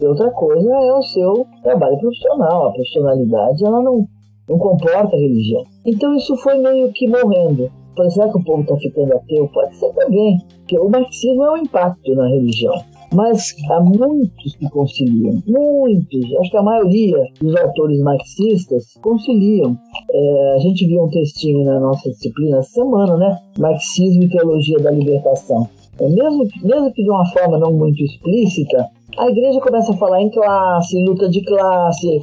e 0.00 0.06
outra 0.06 0.30
coisa 0.30 0.70
é 0.70 0.92
o 0.92 1.02
seu 1.02 1.46
trabalho 1.62 1.98
profissional. 1.98 2.68
A 2.68 2.72
profissionalidade 2.72 3.64
ela 3.64 3.80
não, 3.82 4.06
não 4.48 4.58
comporta 4.58 5.16
religião. 5.16 5.64
Então 5.86 6.14
isso 6.14 6.36
foi 6.36 6.58
meio 6.58 6.92
que 6.92 7.06
morrendo. 7.06 7.70
Será 8.10 8.28
que 8.28 8.38
o 8.38 8.44
povo 8.44 8.62
está 8.62 8.76
ficando 8.76 9.14
ateu? 9.14 9.48
Pode 9.48 9.76
ser 9.76 9.92
também, 9.94 10.38
porque 10.58 10.78
o 10.78 10.88
marxismo 10.88 11.44
é 11.44 11.50
um 11.52 11.56
impacto 11.58 12.14
na 12.14 12.26
religião. 12.26 12.74
Mas 13.14 13.54
há 13.70 13.80
muitos 13.80 14.56
que 14.56 14.68
conciliam, 14.70 15.40
muitos, 15.46 16.36
acho 16.40 16.50
que 16.50 16.56
a 16.56 16.62
maioria 16.62 17.16
dos 17.40 17.54
autores 17.54 18.00
marxistas 18.00 18.94
conciliam. 19.00 19.78
É, 20.12 20.54
a 20.56 20.58
gente 20.58 20.84
viu 20.84 21.04
um 21.04 21.08
textinho 21.08 21.64
na 21.64 21.78
nossa 21.78 22.10
disciplina 22.10 22.58
essa 22.58 22.70
semana, 22.70 23.16
né? 23.16 23.38
Marxismo 23.56 24.24
e 24.24 24.28
Teologia 24.28 24.78
da 24.80 24.90
Libertação. 24.90 25.68
É, 26.00 26.08
mesmo, 26.08 26.48
mesmo 26.64 26.92
que 26.92 27.04
de 27.04 27.10
uma 27.10 27.24
forma 27.26 27.56
não 27.56 27.72
muito 27.72 28.02
explícita, 28.02 28.88
a 29.16 29.28
igreja 29.28 29.60
começa 29.60 29.92
a 29.92 29.96
falar 29.96 30.20
em 30.20 30.30
classe, 30.30 30.98
em 30.98 31.06
luta 31.06 31.28
de 31.28 31.40
classe. 31.44 32.18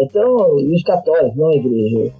Então, 0.00 0.58
e 0.60 0.74
os 0.74 0.82
católicos, 0.82 1.36
não 1.36 1.48
a 1.48 1.56
igreja, 1.56 2.12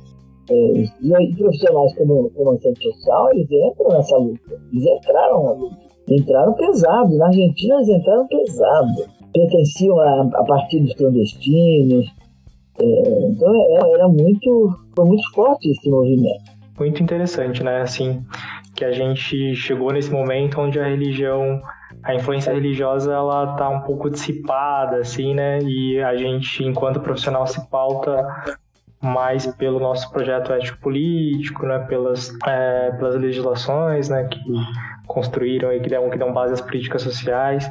é, 0.51 0.55
e 1.03 1.35
profissionais 1.35 1.95
como, 1.97 2.31
como 2.31 2.51
assistente 2.51 2.83
social, 2.83 3.33
eles 3.33 3.51
entram 3.51 3.89
nessa 3.89 4.17
luta. 4.19 4.61
Eles 4.71 4.85
entraram 4.85 5.45
na 5.45 5.53
luta. 5.53 5.86
Entraram 6.09 6.55
pesado. 6.55 7.17
Na 7.17 7.27
Argentina, 7.27 7.77
eles 7.77 7.89
entraram 7.89 8.27
pesado. 8.29 8.93
Pertenciam 9.33 9.99
a, 9.99 10.23
a 10.35 10.45
partidos 10.45 10.95
clandestinos. 10.95 12.07
É, 12.79 13.29
então, 13.29 13.77
era, 13.77 13.89
era 13.95 14.09
muito, 14.09 14.79
foi 14.95 15.05
muito 15.05 15.31
forte 15.33 15.71
esse 15.71 15.89
movimento. 15.91 16.57
Muito 16.79 17.03
interessante, 17.03 17.63
né? 17.63 17.81
Assim, 17.81 18.23
que 18.77 18.85
a 18.85 18.93
gente 18.93 19.57
chegou 19.57 19.93
nesse 19.93 20.13
momento 20.13 20.61
onde 20.61 20.79
a 20.79 20.87
religião 20.87 21.61
a 22.03 22.15
influência 22.15 22.53
religiosa 22.53 23.13
ela 23.13 23.57
tá 23.57 23.69
um 23.69 23.81
pouco 23.81 24.11
dissipada 24.11 24.99
assim 24.99 25.35
né 25.35 25.59
e 25.63 26.01
a 26.01 26.15
gente 26.15 26.63
enquanto 26.63 27.01
profissional 27.01 27.47
se 27.47 27.69
pauta 27.69 28.25
mais 29.03 29.47
pelo 29.47 29.81
nosso 29.81 30.11
projeto 30.13 30.53
ético 30.53 30.79
político 30.81 31.67
né 31.67 31.79
pelas 31.81 32.37
é, 32.47 32.93
pelas 32.93 33.17
legislações 33.17 34.09
né 34.11 34.25
que 34.25 34.39
construíram 35.07 35.73
e 35.73 35.81
que 35.81 35.89
dão 35.89 36.11
que 36.11 36.19
dão 36.19 36.33
base 36.33 36.55
às 36.55 36.61
políticas 36.61 37.03
sociais 37.03 37.71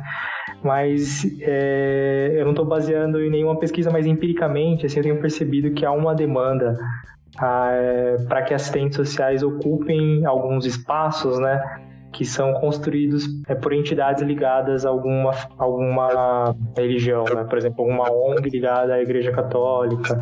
mas 0.64 1.26
é, 1.42 2.32
eu 2.36 2.44
não 2.44 2.52
estou 2.52 2.66
baseando 2.66 3.22
em 3.22 3.30
nenhuma 3.30 3.58
pesquisa 3.58 3.92
mas 3.92 4.06
empiricamente 4.06 4.86
assim 4.86 4.98
eu 5.00 5.04
tenho 5.04 5.20
percebido 5.20 5.72
que 5.72 5.86
há 5.86 5.92
uma 5.92 6.16
demanda 6.16 6.78
é, 7.42 8.16
para 8.28 8.44
que 8.44 8.54
assistentes 8.54 8.96
sociais 8.96 9.44
ocupem 9.44 10.26
alguns 10.26 10.66
espaços 10.66 11.40
né 11.40 11.62
que 12.16 12.24
são 12.24 12.54
construídos 12.54 13.26
é, 13.48 13.54
por 13.54 13.74
entidades 13.74 14.24
ligadas 14.24 14.86
a 14.86 14.90
alguma, 14.90 15.32
alguma 15.58 16.56
religião, 16.78 17.26
né? 17.26 17.44
por 17.44 17.58
exemplo, 17.58 17.84
uma 17.86 18.10
ONG 18.10 18.50
ligada 18.50 18.94
à 18.94 19.02
Igreja 19.02 19.34
Católica, 19.34 20.18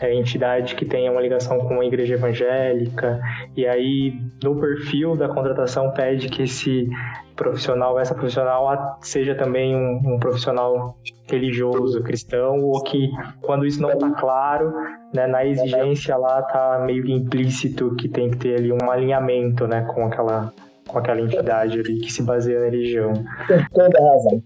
é, 0.00 0.14
entidade 0.14 0.74
que 0.74 0.84
tenha 0.84 1.12
uma 1.12 1.20
ligação 1.20 1.58
com 1.58 1.80
a 1.80 1.84
igreja 1.84 2.14
evangélica, 2.14 3.20
e 3.56 3.66
aí 3.66 4.14
no 4.42 4.58
perfil 4.58 5.14
da 5.14 5.28
contratação 5.28 5.90
pede 5.92 6.28
que 6.28 6.42
esse 6.42 6.88
profissional, 7.36 7.98
essa 7.98 8.14
profissional 8.14 8.98
seja 9.02 9.34
também 9.34 9.76
um, 9.76 10.14
um 10.14 10.18
profissional 10.18 10.96
religioso, 11.30 12.02
cristão, 12.02 12.60
ou 12.60 12.82
que 12.82 13.10
quando 13.42 13.66
isso 13.66 13.80
não 13.80 13.90
está 13.90 14.10
claro, 14.12 14.72
né, 15.14 15.26
na 15.26 15.44
exigência 15.44 16.16
lá 16.16 16.40
está 16.40 16.82
meio 16.84 17.06
implícito 17.08 17.94
que 17.96 18.08
tem 18.08 18.30
que 18.30 18.38
ter 18.38 18.56
ali 18.56 18.72
um 18.72 18.90
alinhamento 18.90 19.66
né, 19.66 19.86
com 19.94 20.06
aquela 20.06 20.52
com 20.88 20.98
aquela 20.98 21.20
entidade 21.20 21.78
ali 21.78 22.00
que 22.00 22.12
se 22.12 22.22
baseia 22.22 22.58
na 22.58 22.64
religião. 22.66 23.12
Tem 23.46 23.64
toda 23.72 24.00
razão. 24.00 24.42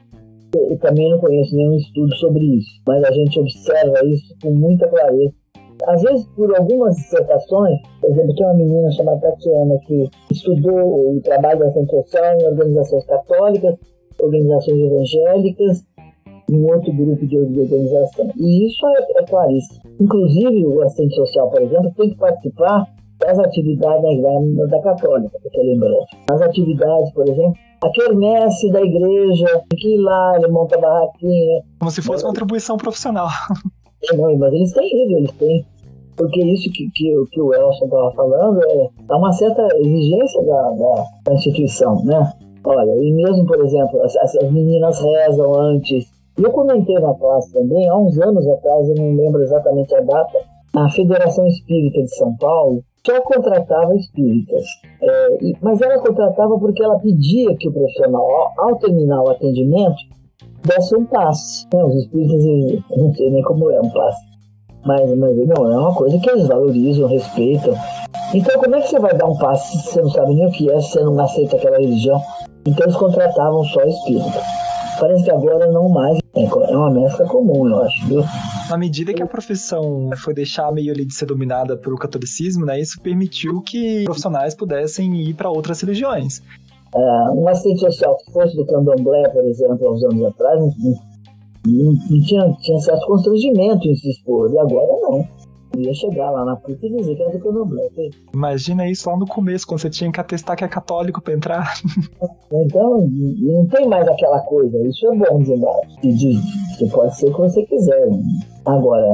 Eu 0.54 0.78
também 0.78 1.10
não 1.10 1.18
conheço 1.18 1.56
nenhum 1.56 1.76
estudo 1.76 2.14
sobre 2.16 2.44
isso, 2.58 2.82
mas 2.86 3.02
a 3.02 3.10
gente 3.10 3.40
observa 3.40 4.04
isso 4.04 4.36
com 4.42 4.50
muita 4.52 4.86
clareza. 4.88 5.32
Às 5.86 6.02
vezes, 6.02 6.26
por 6.36 6.54
algumas 6.56 6.96
dissertações, 6.96 7.80
por 8.00 8.10
exemplo, 8.10 8.34
tem 8.34 8.46
uma 8.46 8.54
menina 8.54 8.90
chamada 8.92 9.20
Tatiana 9.20 9.78
que 9.86 10.08
estudou 10.30 11.16
o 11.16 11.20
trabalho 11.22 11.62
assistente 11.64 11.90
social 11.90 12.38
em 12.38 12.46
organizações 12.46 13.04
católicas, 13.06 13.76
organizações 14.20 14.78
evangélicas, 14.78 15.84
um 16.50 16.66
outro 16.66 16.92
grupo 16.92 17.26
de 17.26 17.38
organização. 17.38 18.30
E 18.36 18.66
isso 18.66 18.86
é, 18.86 19.20
é 19.20 19.24
claríssimo. 19.24 19.80
Inclusive, 20.00 20.66
o 20.66 20.82
assistente 20.82 21.14
social, 21.14 21.50
por 21.50 21.62
exemplo, 21.62 21.92
tem 21.96 22.10
que 22.10 22.16
participar 22.16 22.86
das 23.18 23.38
atividades 23.38 24.22
da, 24.22 24.66
da 24.66 24.82
católica, 24.82 25.38
porque 25.42 25.60
lembrando. 25.60 26.04
As 26.30 26.42
atividades, 26.42 27.12
por 27.12 27.28
exemplo, 27.28 27.54
a 27.82 27.90
quermesse 27.90 28.70
da 28.70 28.82
igreja, 28.82 29.62
que 29.76 29.96
lá 29.98 30.36
ele 30.36 30.48
monta 30.48 30.78
barraquinha. 30.78 31.62
Como 31.78 31.90
se 31.90 32.02
fosse 32.02 32.24
uma 32.24 32.30
atribuição 32.30 32.76
profissional. 32.76 33.28
É, 34.10 34.16
não, 34.16 34.36
mas 34.36 34.52
eles 34.52 34.72
têm 34.72 34.86
isso, 34.86 35.16
eles 35.16 35.32
têm. 35.32 35.66
Porque 36.16 36.44
isso 36.44 36.70
que, 36.72 36.90
que, 36.90 37.12
que 37.32 37.40
o 37.40 37.52
Elson 37.52 37.86
estava 37.86 38.12
falando 38.12 38.60
é, 38.64 38.88
é 39.10 39.14
uma 39.14 39.32
certa 39.32 39.66
exigência 39.76 40.42
da, 40.44 40.70
da, 40.70 41.04
da, 41.24 41.34
instituição, 41.34 42.04
né? 42.04 42.32
Olha, 42.64 42.92
e 43.02 43.12
mesmo, 43.12 43.46
por 43.46 43.62
exemplo, 43.64 44.02
as, 44.02 44.16
as 44.16 44.50
meninas 44.50 45.00
rezam 45.00 45.54
antes. 45.54 46.12
Eu 46.36 46.50
comentei 46.50 46.98
na 46.98 47.14
classe 47.14 47.52
também, 47.52 47.88
há 47.88 47.96
uns 47.96 48.18
anos 48.18 48.46
atrás, 48.48 48.88
eu 48.88 48.94
não 48.96 49.14
lembro 49.14 49.42
exatamente 49.42 49.94
a 49.94 50.00
data, 50.00 50.38
a 50.74 50.88
Federação 50.90 51.46
Espírita 51.46 52.02
de 52.02 52.16
São 52.16 52.36
Paulo 52.36 52.82
só 53.06 53.20
contratava 53.20 53.94
espíritas. 53.94 54.64
É, 55.02 55.28
mas 55.60 55.80
ela 55.80 55.98
contratava 55.98 56.58
porque 56.58 56.82
ela 56.82 56.98
pedia 56.98 57.54
que 57.56 57.68
o 57.68 57.72
profissional, 57.72 58.22
ao, 58.22 58.70
ao 58.70 58.76
terminar 58.76 59.22
o 59.22 59.30
atendimento, 59.30 59.96
desse 60.64 60.96
um 60.96 61.04
passe. 61.04 61.66
Né? 61.72 61.84
Os 61.84 61.94
espíritas, 61.96 62.44
não 62.96 63.14
sei 63.14 63.30
nem 63.30 63.42
como 63.42 63.70
é 63.70 63.80
um 63.80 63.90
passe. 63.90 64.33
Mas, 64.84 65.16
mas 65.16 65.36
não, 65.46 65.70
é 65.70 65.78
uma 65.78 65.94
coisa 65.94 66.18
que 66.18 66.28
eles 66.30 66.46
valorizam, 66.46 67.08
respeitam. 67.08 67.74
Então, 68.34 68.60
como 68.60 68.74
é 68.76 68.80
que 68.80 68.88
você 68.88 68.98
vai 68.98 69.16
dar 69.16 69.26
um 69.26 69.36
passo 69.36 69.78
se 69.78 69.92
você 69.92 70.02
não 70.02 70.10
sabe 70.10 70.34
nem 70.34 70.46
o 70.46 70.50
que 70.50 70.70
é, 70.70 70.80
se 70.80 70.92
você 70.92 71.04
não 71.04 71.18
aceita 71.20 71.56
aquela 71.56 71.78
religião? 71.78 72.20
Então, 72.66 72.84
eles 72.84 72.96
contratavam 72.96 73.64
só 73.64 73.82
espírito. 73.82 74.38
Parece 74.98 75.24
que 75.24 75.30
agora 75.30 75.66
não 75.70 75.88
mais. 75.88 76.18
É, 76.34 76.44
é 76.44 76.76
uma 76.76 76.90
mescla 76.90 77.26
comum, 77.26 77.68
eu 77.68 77.82
acho, 77.82 78.06
viu? 78.06 78.24
Na 78.68 78.76
medida 78.76 79.12
que 79.12 79.22
a 79.22 79.26
profissão 79.26 80.10
foi 80.16 80.34
deixar 80.34 80.72
meio 80.72 80.92
ali 80.92 81.04
de 81.04 81.14
ser 81.14 81.26
dominada 81.26 81.76
pelo 81.76 81.96
catolicismo, 81.96 82.64
né, 82.64 82.80
isso 82.80 83.00
permitiu 83.00 83.60
que 83.62 84.04
profissionais 84.04 84.54
pudessem 84.54 85.14
ir 85.14 85.34
para 85.34 85.50
outras 85.50 85.80
religiões. 85.80 86.42
É, 86.94 87.30
um 87.30 87.46
assistente 87.48 87.80
social 87.80 88.16
que 88.16 88.32
fosse 88.32 88.56
do 88.56 88.64
candomblé, 88.66 89.28
por 89.28 89.44
exemplo, 89.44 89.86
há 89.86 89.92
uns 89.92 90.04
anos 90.04 90.24
atrás, 90.26 90.60
não, 91.66 91.96
tinha, 92.22 92.52
tinha 92.60 92.78
certo 92.78 93.06
constrangimento 93.06 93.88
em 93.88 93.94
se 93.94 94.10
expor, 94.10 94.50
e 94.52 94.58
agora 94.58 94.92
não 95.02 95.26
ia 95.76 95.94
chegar 95.94 96.30
lá 96.30 96.44
na 96.44 96.56
puta 96.56 96.86
e 96.86 96.96
dizer 96.96 97.16
que 97.16 97.22
era 97.22 97.32
do 97.32 97.40
candomblé. 97.40 97.88
Imagina 98.32 98.88
isso 98.88 99.08
lá 99.08 99.16
no 99.16 99.26
começo, 99.26 99.66
quando 99.66 99.80
você 99.80 99.90
tinha 99.90 100.10
que 100.10 100.20
atestar 100.20 100.56
que 100.56 100.64
é 100.64 100.68
católico 100.68 101.20
pra 101.20 101.34
entrar. 101.34 101.74
Então, 102.56 103.08
não 103.08 103.66
tem 103.66 103.88
mais 103.88 104.06
aquela 104.06 104.38
coisa. 104.42 104.78
Isso 104.86 105.04
é 105.12 105.16
bom 105.16 105.42
demais. 105.42 105.88
De, 106.02 106.38
você 106.78 106.86
pode 106.86 107.16
ser 107.16 107.26
o 107.26 107.34
que 107.34 107.40
você 107.40 107.62
quiser. 107.64 108.08
Agora, 108.66 109.06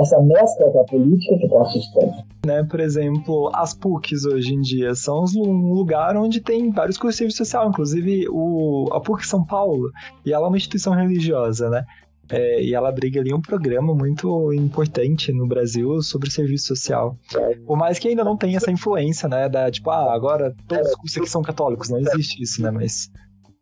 essa 0.00 0.20
mescla 0.20 0.70
com 0.70 0.80
a 0.80 0.84
política 0.84 1.38
que 1.38 1.48
tá 1.48 1.60
assustando. 1.62 2.12
Né, 2.44 2.64
por 2.64 2.80
exemplo, 2.80 3.50
as 3.54 3.72
PUCs 3.72 4.24
hoje 4.24 4.54
em 4.54 4.60
dia 4.60 4.94
são 4.94 5.24
um 5.36 5.72
lugar 5.72 6.16
onde 6.16 6.40
tem 6.40 6.70
vários 6.72 6.96
serviço 6.96 7.38
social, 7.38 7.68
inclusive 7.68 8.26
o, 8.28 8.88
a 8.92 9.00
PUC 9.00 9.26
São 9.26 9.44
Paulo, 9.44 9.90
e 10.26 10.32
ela 10.32 10.46
é 10.46 10.48
uma 10.48 10.56
instituição 10.56 10.92
religiosa, 10.94 11.70
né? 11.70 11.84
É, 12.28 12.62
e 12.62 12.74
ela 12.74 12.88
abriga 12.88 13.20
ali 13.20 13.34
um 13.34 13.40
programa 13.40 13.94
muito 13.94 14.52
importante 14.54 15.32
no 15.32 15.46
Brasil 15.46 16.00
sobre 16.00 16.30
serviço 16.30 16.68
social. 16.68 17.18
Por 17.66 17.76
mais 17.76 17.98
que 17.98 18.08
ainda 18.08 18.24
não 18.24 18.36
tenha 18.36 18.56
essa 18.56 18.70
influência, 18.70 19.28
né? 19.28 19.48
Da 19.48 19.70
tipo, 19.70 19.90
ah, 19.90 20.14
agora 20.14 20.54
todos 20.66 20.88
os 20.88 20.94
cursos 20.94 21.18
aqui 21.18 21.28
são 21.28 21.42
católicos. 21.42 21.90
Não 21.90 21.98
existe 21.98 22.42
isso, 22.42 22.62
né? 22.62 22.70
Mas, 22.70 23.10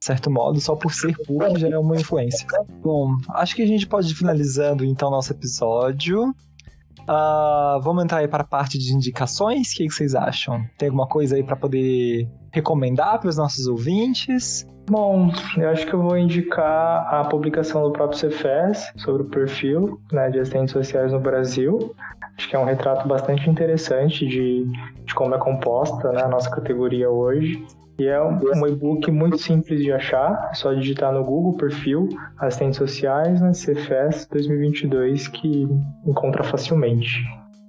certo 0.01 0.31
modo, 0.31 0.61
só 0.61 0.75
por 0.75 0.93
ser 0.93 1.15
público 1.27 1.59
já 1.59 1.69
é 1.69 1.79
uma 1.79 1.95
influência. 1.95 2.47
Bom, 2.83 3.17
acho 3.35 3.55
que 3.55 3.63
a 3.63 3.67
gente 3.67 3.87
pode 3.87 4.11
ir 4.11 4.15
finalizando 4.15 4.85
então 4.85 5.11
nosso 5.11 5.33
episódio. 5.33 6.35
Uh, 7.01 7.81
vamos 7.83 8.05
entrar 8.05 8.19
aí 8.19 8.29
para 8.29 8.43
a 8.43 8.47
parte 8.47 8.79
de 8.79 8.95
indicações. 8.95 9.73
O 9.73 9.77
que, 9.77 9.87
que 9.87 9.93
vocês 9.93 10.15
acham? 10.15 10.65
Tem 10.79 10.89
alguma 10.89 11.07
coisa 11.07 11.37
aí 11.37 11.43
para 11.43 11.57
poder 11.57 12.29
recomendar 12.53 13.19
para 13.21 13.29
os 13.29 13.37
nossos 13.37 13.67
ouvintes? 13.67 14.67
Bom, 14.89 15.31
eu 15.57 15.69
acho 15.69 15.87
que 15.87 15.93
eu 15.93 16.03
vou 16.03 16.17
indicar 16.17 17.15
a 17.15 17.25
publicação 17.25 17.83
do 17.83 17.93
próprio 17.93 18.19
Cefes 18.19 18.91
sobre 18.97 19.23
o 19.23 19.27
perfil 19.27 20.01
né, 20.11 20.31
de 20.31 20.41
assistentes 20.41 20.73
sociais 20.73 21.13
no 21.13 21.21
Brasil. 21.21 21.95
Acho 22.37 22.49
que 22.49 22.57
é 22.57 22.59
um 22.59 22.65
retrato 22.65 23.07
bastante 23.07 23.49
interessante 23.49 24.27
de, 24.27 24.65
de 25.05 25.15
como 25.15 25.35
é 25.35 25.39
composta 25.39 26.11
né, 26.13 26.23
a 26.23 26.29
nossa 26.29 26.51
categoria 26.51 27.11
hoje. 27.11 27.65
E 28.01 28.07
é 28.07 28.19
um, 28.19 28.67
e-book 28.67 29.11
muito 29.11 29.37
simples 29.37 29.79
de 29.83 29.93
achar, 29.93 30.49
é 30.51 30.55
só 30.55 30.73
digitar 30.73 31.13
no 31.13 31.23
Google 31.23 31.53
perfil 31.59 32.09
assistentes 32.39 32.79
sociais 32.79 33.43
né, 33.43 33.53
Cefes 33.53 34.27
2022 34.33 35.29
que 35.29 35.69
encontra 36.07 36.43
facilmente. 36.43 37.11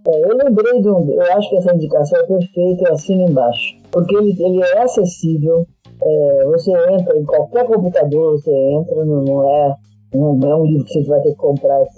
É, 0.08 0.32
eu 0.32 0.38
lembrei 0.38 0.82
de 0.82 0.88
um. 0.88 1.12
Eu 1.12 1.34
acho 1.34 1.50
que 1.50 1.58
essa 1.58 1.76
indicação 1.76 2.18
é 2.18 2.24
perfeita, 2.24 2.86
eu 2.88 2.94
assino 2.94 3.24
embaixo. 3.24 3.76
Porque 3.92 4.16
ele, 4.16 4.34
ele 4.42 4.64
é 4.64 4.82
acessível, 4.82 5.68
é, 6.02 6.46
você 6.46 6.72
entra 6.94 7.20
em 7.20 7.26
qualquer 7.26 7.66
computador, 7.66 8.40
você 8.40 8.52
entra, 8.52 9.04
não, 9.04 9.26
não, 9.26 9.50
é, 9.50 9.76
não 10.14 10.50
é 10.50 10.56
um 10.56 10.66
livro 10.66 10.86
que 10.86 10.94
você 10.94 11.10
vai 11.10 11.20
ter 11.24 11.32
que 11.32 11.36
comprar, 11.36 11.82
etc. 11.82 11.98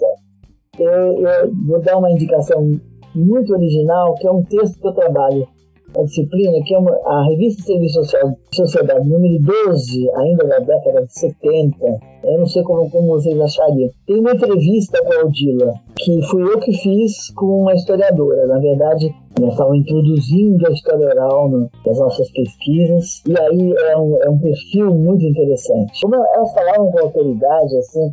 Eu, 0.80 1.20
eu 1.20 1.52
vou 1.68 1.80
dar 1.80 1.98
uma 1.98 2.10
indicação 2.10 2.68
muito 3.14 3.52
original, 3.52 4.12
que 4.16 4.26
é 4.26 4.32
um 4.32 4.42
texto 4.42 4.80
que 4.80 4.88
eu 4.88 4.92
trabalho 4.92 5.53
a 5.96 6.02
disciplina, 6.04 6.62
que 6.64 6.74
é 6.74 6.78
uma, 6.78 6.90
a 7.06 7.26
Revista 7.28 7.62
Serviço 7.62 8.02
Social 8.02 8.36
Sociedade 8.52 9.08
número 9.08 9.38
12, 9.42 10.10
ainda 10.16 10.44
da 10.44 10.58
década 10.58 11.06
de 11.06 11.12
70. 11.12 11.76
Eu 12.24 12.38
não 12.38 12.46
sei 12.46 12.62
como, 12.62 12.90
como 12.90 13.08
vocês 13.08 13.38
achariam. 13.40 13.90
Tem 14.06 14.18
uma 14.18 14.32
entrevista 14.32 15.02
com 15.04 15.12
a 15.12 15.24
Odila, 15.24 15.74
que 15.96 16.22
fui 16.22 16.42
eu 16.42 16.58
que 16.60 16.72
fiz 16.72 17.30
com 17.34 17.62
uma 17.62 17.74
historiadora. 17.74 18.46
Na 18.46 18.58
verdade, 18.58 19.14
nós 19.40 19.52
estávamos 19.52 19.80
introduzindo 19.80 20.66
a 20.66 20.70
história 20.70 21.06
oral 21.06 21.50
nas 21.50 21.98
nossas 21.98 22.30
pesquisas, 22.30 23.22
e 23.26 23.38
aí 23.38 23.74
é 23.90 23.96
um, 23.96 24.22
é 24.22 24.30
um 24.30 24.38
perfil 24.38 24.94
muito 24.94 25.24
interessante. 25.24 26.00
Como 26.02 26.14
elas 26.14 26.52
falavam 26.54 26.90
com 26.90 27.00
autoridade, 27.00 27.76
assim, 27.76 28.12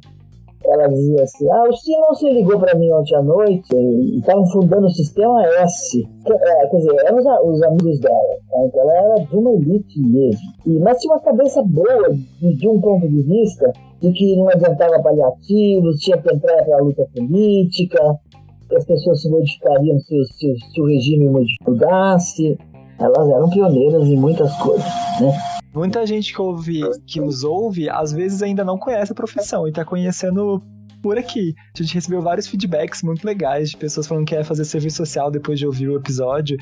ela 0.71 0.87
dizia 0.87 1.23
assim: 1.23 1.49
Ah, 1.49 1.63
o 1.69 1.73
senhor 1.73 2.01
não 2.01 2.15
se 2.15 2.29
ligou 2.29 2.59
para 2.59 2.77
mim 2.77 2.91
ontem 2.91 3.15
à 3.15 3.21
noite 3.21 3.75
estavam 4.17 4.45
fundando 4.47 4.85
o 4.85 4.89
sistema 4.89 5.43
S. 5.45 6.07
É, 6.25 6.67
quer 6.67 6.77
dizer, 6.77 6.95
eram 7.05 7.17
os, 7.17 7.55
os 7.55 7.63
amigos 7.63 7.99
dela. 7.99 8.17
Né? 8.51 8.65
Então 8.67 8.81
ela 8.81 8.93
era 8.93 9.15
de 9.25 9.35
uma 9.35 9.51
elite 9.51 9.99
mesmo. 9.99 10.41
E, 10.65 10.79
mas 10.79 10.99
tinha 10.99 11.13
uma 11.13 11.21
cabeça 11.21 11.61
boa 11.63 12.11
de, 12.11 12.55
de 12.55 12.67
um 12.67 12.79
ponto 12.79 13.07
de 13.07 13.21
vista 13.21 13.71
de 14.01 14.11
que 14.13 14.35
não 14.35 14.49
adiantava 14.49 15.01
paliativos, 15.01 15.99
tinha 15.99 16.17
que 16.17 16.33
entrar 16.33 16.63
para 16.63 16.77
a 16.77 16.81
luta 16.81 17.05
política, 17.13 18.19
que 18.67 18.75
as 18.75 18.85
pessoas 18.85 19.21
se 19.21 19.29
modificariam 19.29 19.99
se, 19.99 20.23
se, 20.33 20.55
se 20.73 20.81
o 20.81 20.85
regime 20.85 21.29
mudasse. 21.67 22.57
Elas 22.99 23.29
eram 23.29 23.49
pioneiras 23.49 24.07
em 24.07 24.17
muitas 24.17 24.55
coisas, 24.57 24.85
né? 25.19 25.33
Muita 25.73 26.05
gente 26.05 26.33
que 26.33 26.41
ouve, 26.41 26.81
que 27.07 27.19
nos 27.19 27.43
ouve, 27.43 27.89
às 27.89 28.11
vezes 28.11 28.43
ainda 28.43 28.63
não 28.63 28.77
conhece 28.77 29.11
a 29.11 29.15
profissão 29.15 29.67
e 29.67 29.71
tá 29.71 29.85
conhecendo 29.85 30.61
por 31.01 31.17
aqui. 31.17 31.55
A 31.73 31.81
gente 31.81 31.93
recebeu 31.93 32.21
vários 32.21 32.47
feedbacks 32.47 33.01
muito 33.01 33.25
legais 33.25 33.71
de 33.71 33.77
pessoas 33.77 34.05
falando 34.05 34.25
que 34.25 34.35
quer 34.35 34.43
fazer 34.43 34.65
serviço 34.65 34.97
social 34.97 35.31
depois 35.31 35.57
de 35.57 35.65
ouvir 35.65 35.89
o 35.89 35.95
episódio. 35.95 36.57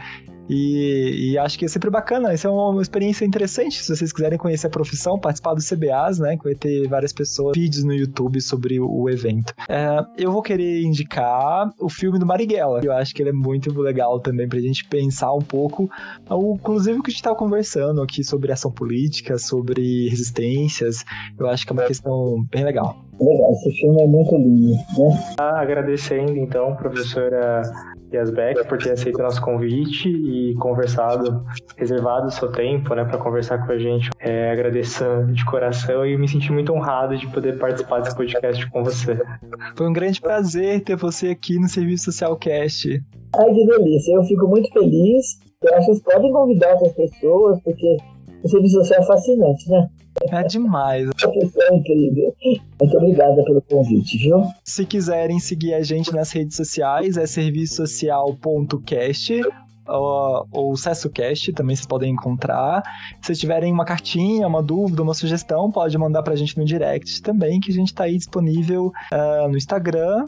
E, 0.49 1.31
e, 1.31 1.37
acho 1.37 1.59
que 1.59 1.65
é 1.65 1.67
sempre 1.67 1.89
bacana. 1.89 2.33
Isso 2.33 2.47
é 2.47 2.49
uma 2.49 2.81
experiência 2.81 3.23
interessante. 3.23 3.83
Se 3.83 3.95
vocês 3.95 4.11
quiserem 4.11 4.37
conhecer 4.37 4.67
a 4.67 4.69
profissão, 4.69 5.19
participar 5.19 5.53
do 5.53 5.61
CBAs, 5.61 6.19
né? 6.19 6.37
Que 6.37 6.43
vai 6.43 6.55
ter 6.55 6.87
várias 6.87 7.13
pessoas, 7.13 7.53
vídeos 7.55 7.83
no 7.83 7.93
YouTube 7.93 8.41
sobre 8.41 8.79
o, 8.79 8.89
o 8.89 9.09
evento. 9.09 9.53
É, 9.69 10.03
eu 10.17 10.31
vou 10.31 10.41
querer 10.41 10.81
indicar 10.81 11.71
o 11.79 11.89
filme 11.89 12.17
do 12.17 12.25
Marighella. 12.25 12.81
Eu 12.83 12.93
acho 12.93 13.13
que 13.13 13.21
ele 13.21 13.29
é 13.29 13.33
muito 13.33 13.71
legal 13.79 14.19
também 14.19 14.47
pra 14.47 14.59
gente 14.59 14.85
pensar 14.85 15.33
um 15.33 15.41
pouco, 15.41 15.89
inclusive 16.29 16.99
o 16.99 17.03
que 17.03 17.11
a 17.11 17.13
gente 17.13 17.23
tava 17.23 17.35
conversando 17.35 18.01
aqui 18.01 18.23
sobre 18.23 18.51
ação 18.51 18.71
política, 18.71 19.37
sobre 19.37 20.09
resistências. 20.09 21.03
Eu 21.37 21.47
acho 21.47 21.65
que 21.65 21.71
é 21.71 21.73
uma 21.73 21.85
questão 21.85 22.43
bem 22.51 22.63
legal. 22.63 22.97
Legal, 23.19 23.51
esse 23.51 23.71
filme 23.81 24.01
é 24.01 24.07
muito 24.07 24.35
lindo, 24.35 24.71
né? 24.71 25.35
Agradecendo 25.37 26.37
então, 26.37 26.75
professora 26.75 27.61
Yasbeck, 28.11 28.67
por 28.67 28.77
ter 28.77 28.91
aceito 28.91 29.19
o 29.19 29.23
nosso 29.23 29.41
convite 29.41 30.09
e 30.09 30.55
conversado, 30.55 31.43
reservado 31.77 32.27
o 32.27 32.31
seu 32.31 32.51
tempo, 32.51 32.93
né, 32.95 33.05
para 33.05 33.17
conversar 33.17 33.65
com 33.65 33.71
a 33.71 33.77
gente. 33.77 34.09
É, 34.19 34.51
agradecendo 34.51 35.31
de 35.33 35.45
coração 35.45 36.05
e 36.05 36.17
me 36.17 36.27
senti 36.27 36.51
muito 36.51 36.73
honrado 36.73 37.17
de 37.17 37.27
poder 37.27 37.57
participar 37.57 38.01
desse 38.01 38.15
podcast 38.15 38.69
com 38.69 38.83
você. 38.83 39.19
Foi 39.75 39.87
um 39.87 39.93
grande 39.93 40.19
prazer 40.19 40.81
ter 40.83 40.95
você 40.95 41.29
aqui 41.29 41.59
no 41.59 41.67
Serviço 41.67 42.05
Social 42.05 42.35
Cast. 42.37 43.01
Ai, 43.35 43.53
que 43.53 43.65
delícia. 43.65 44.15
Eu 44.15 44.23
fico 44.23 44.47
muito 44.47 44.71
feliz. 44.71 45.39
Eu 45.61 45.75
acho 45.75 45.87
que 45.87 45.93
vocês 45.93 46.03
podem 46.03 46.31
convidar 46.31 46.73
outras 46.73 46.93
pessoas, 46.93 47.61
porque 47.61 47.97
o 48.43 48.47
serviço 48.47 48.75
social 48.75 49.01
é 49.01 49.05
fascinante, 49.05 49.69
né? 49.69 49.89
É 50.31 50.43
demais. 50.43 51.09
Incrível. 51.71 52.35
Muito 52.79 52.97
obrigada 52.97 53.43
pelo 53.43 53.61
convite, 53.61 54.17
viu? 54.17 54.43
Se 54.63 54.85
quiserem 54.85 55.39
seguir 55.39 55.73
a 55.73 55.81
gente 55.81 56.13
nas 56.13 56.31
redes 56.31 56.55
sociais, 56.55 57.17
é 57.17 57.25
serviçosocial.cast 57.25 59.41
ou, 59.89 60.47
ou 60.51 60.77
CessoCast, 60.77 61.51
também 61.53 61.75
vocês 61.75 61.87
podem 61.87 62.11
encontrar. 62.11 62.83
Se 63.21 63.33
tiverem 63.33 63.73
uma 63.73 63.85
cartinha, 63.85 64.47
uma 64.47 64.61
dúvida, 64.61 65.01
uma 65.01 65.13
sugestão, 65.13 65.71
pode 65.71 65.97
mandar 65.97 66.21
pra 66.21 66.35
gente 66.35 66.57
no 66.57 66.65
direct 66.65 67.21
também, 67.21 67.59
que 67.59 67.71
a 67.71 67.73
gente 67.73 67.93
tá 67.93 68.03
aí 68.03 68.17
disponível 68.17 68.91
uh, 69.11 69.49
no 69.49 69.57
Instagram 69.57 70.25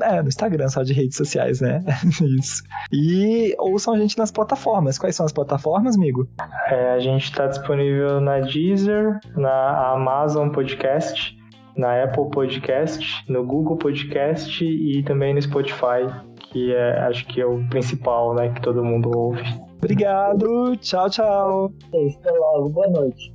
é, 0.00 0.22
no 0.22 0.28
Instagram, 0.28 0.68
só 0.68 0.82
de 0.82 0.92
redes 0.92 1.16
sociais, 1.16 1.60
né? 1.60 1.84
Isso. 2.38 2.62
E 2.92 3.54
ouçam 3.58 3.94
a 3.94 3.98
gente 3.98 4.18
nas 4.18 4.30
plataformas. 4.30 4.98
Quais 4.98 5.14
são 5.16 5.24
as 5.24 5.32
plataformas, 5.32 5.96
amigo? 5.96 6.28
É, 6.68 6.92
a 6.92 6.98
gente 6.98 7.24
está 7.24 7.46
disponível 7.46 8.20
na 8.20 8.40
Deezer, 8.40 9.20
na 9.36 9.92
Amazon 9.92 10.50
Podcast, 10.50 11.36
na 11.76 12.04
Apple 12.04 12.30
Podcast, 12.30 13.24
no 13.28 13.44
Google 13.44 13.76
Podcast 13.76 14.64
e 14.64 15.02
também 15.02 15.34
no 15.34 15.42
Spotify, 15.42 16.06
que 16.50 16.72
é, 16.74 16.98
acho 17.00 17.26
que 17.26 17.40
é 17.40 17.46
o 17.46 17.66
principal, 17.68 18.34
né, 18.34 18.48
que 18.50 18.60
todo 18.62 18.84
mundo 18.84 19.10
ouve. 19.16 19.42
Obrigado, 19.78 20.76
tchau, 20.76 21.10
tchau. 21.10 21.72
Até 21.88 22.30
logo, 22.30 22.70
boa 22.70 22.88
noite. 22.88 23.32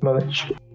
Boa 0.00 0.20
noite. 0.20 0.65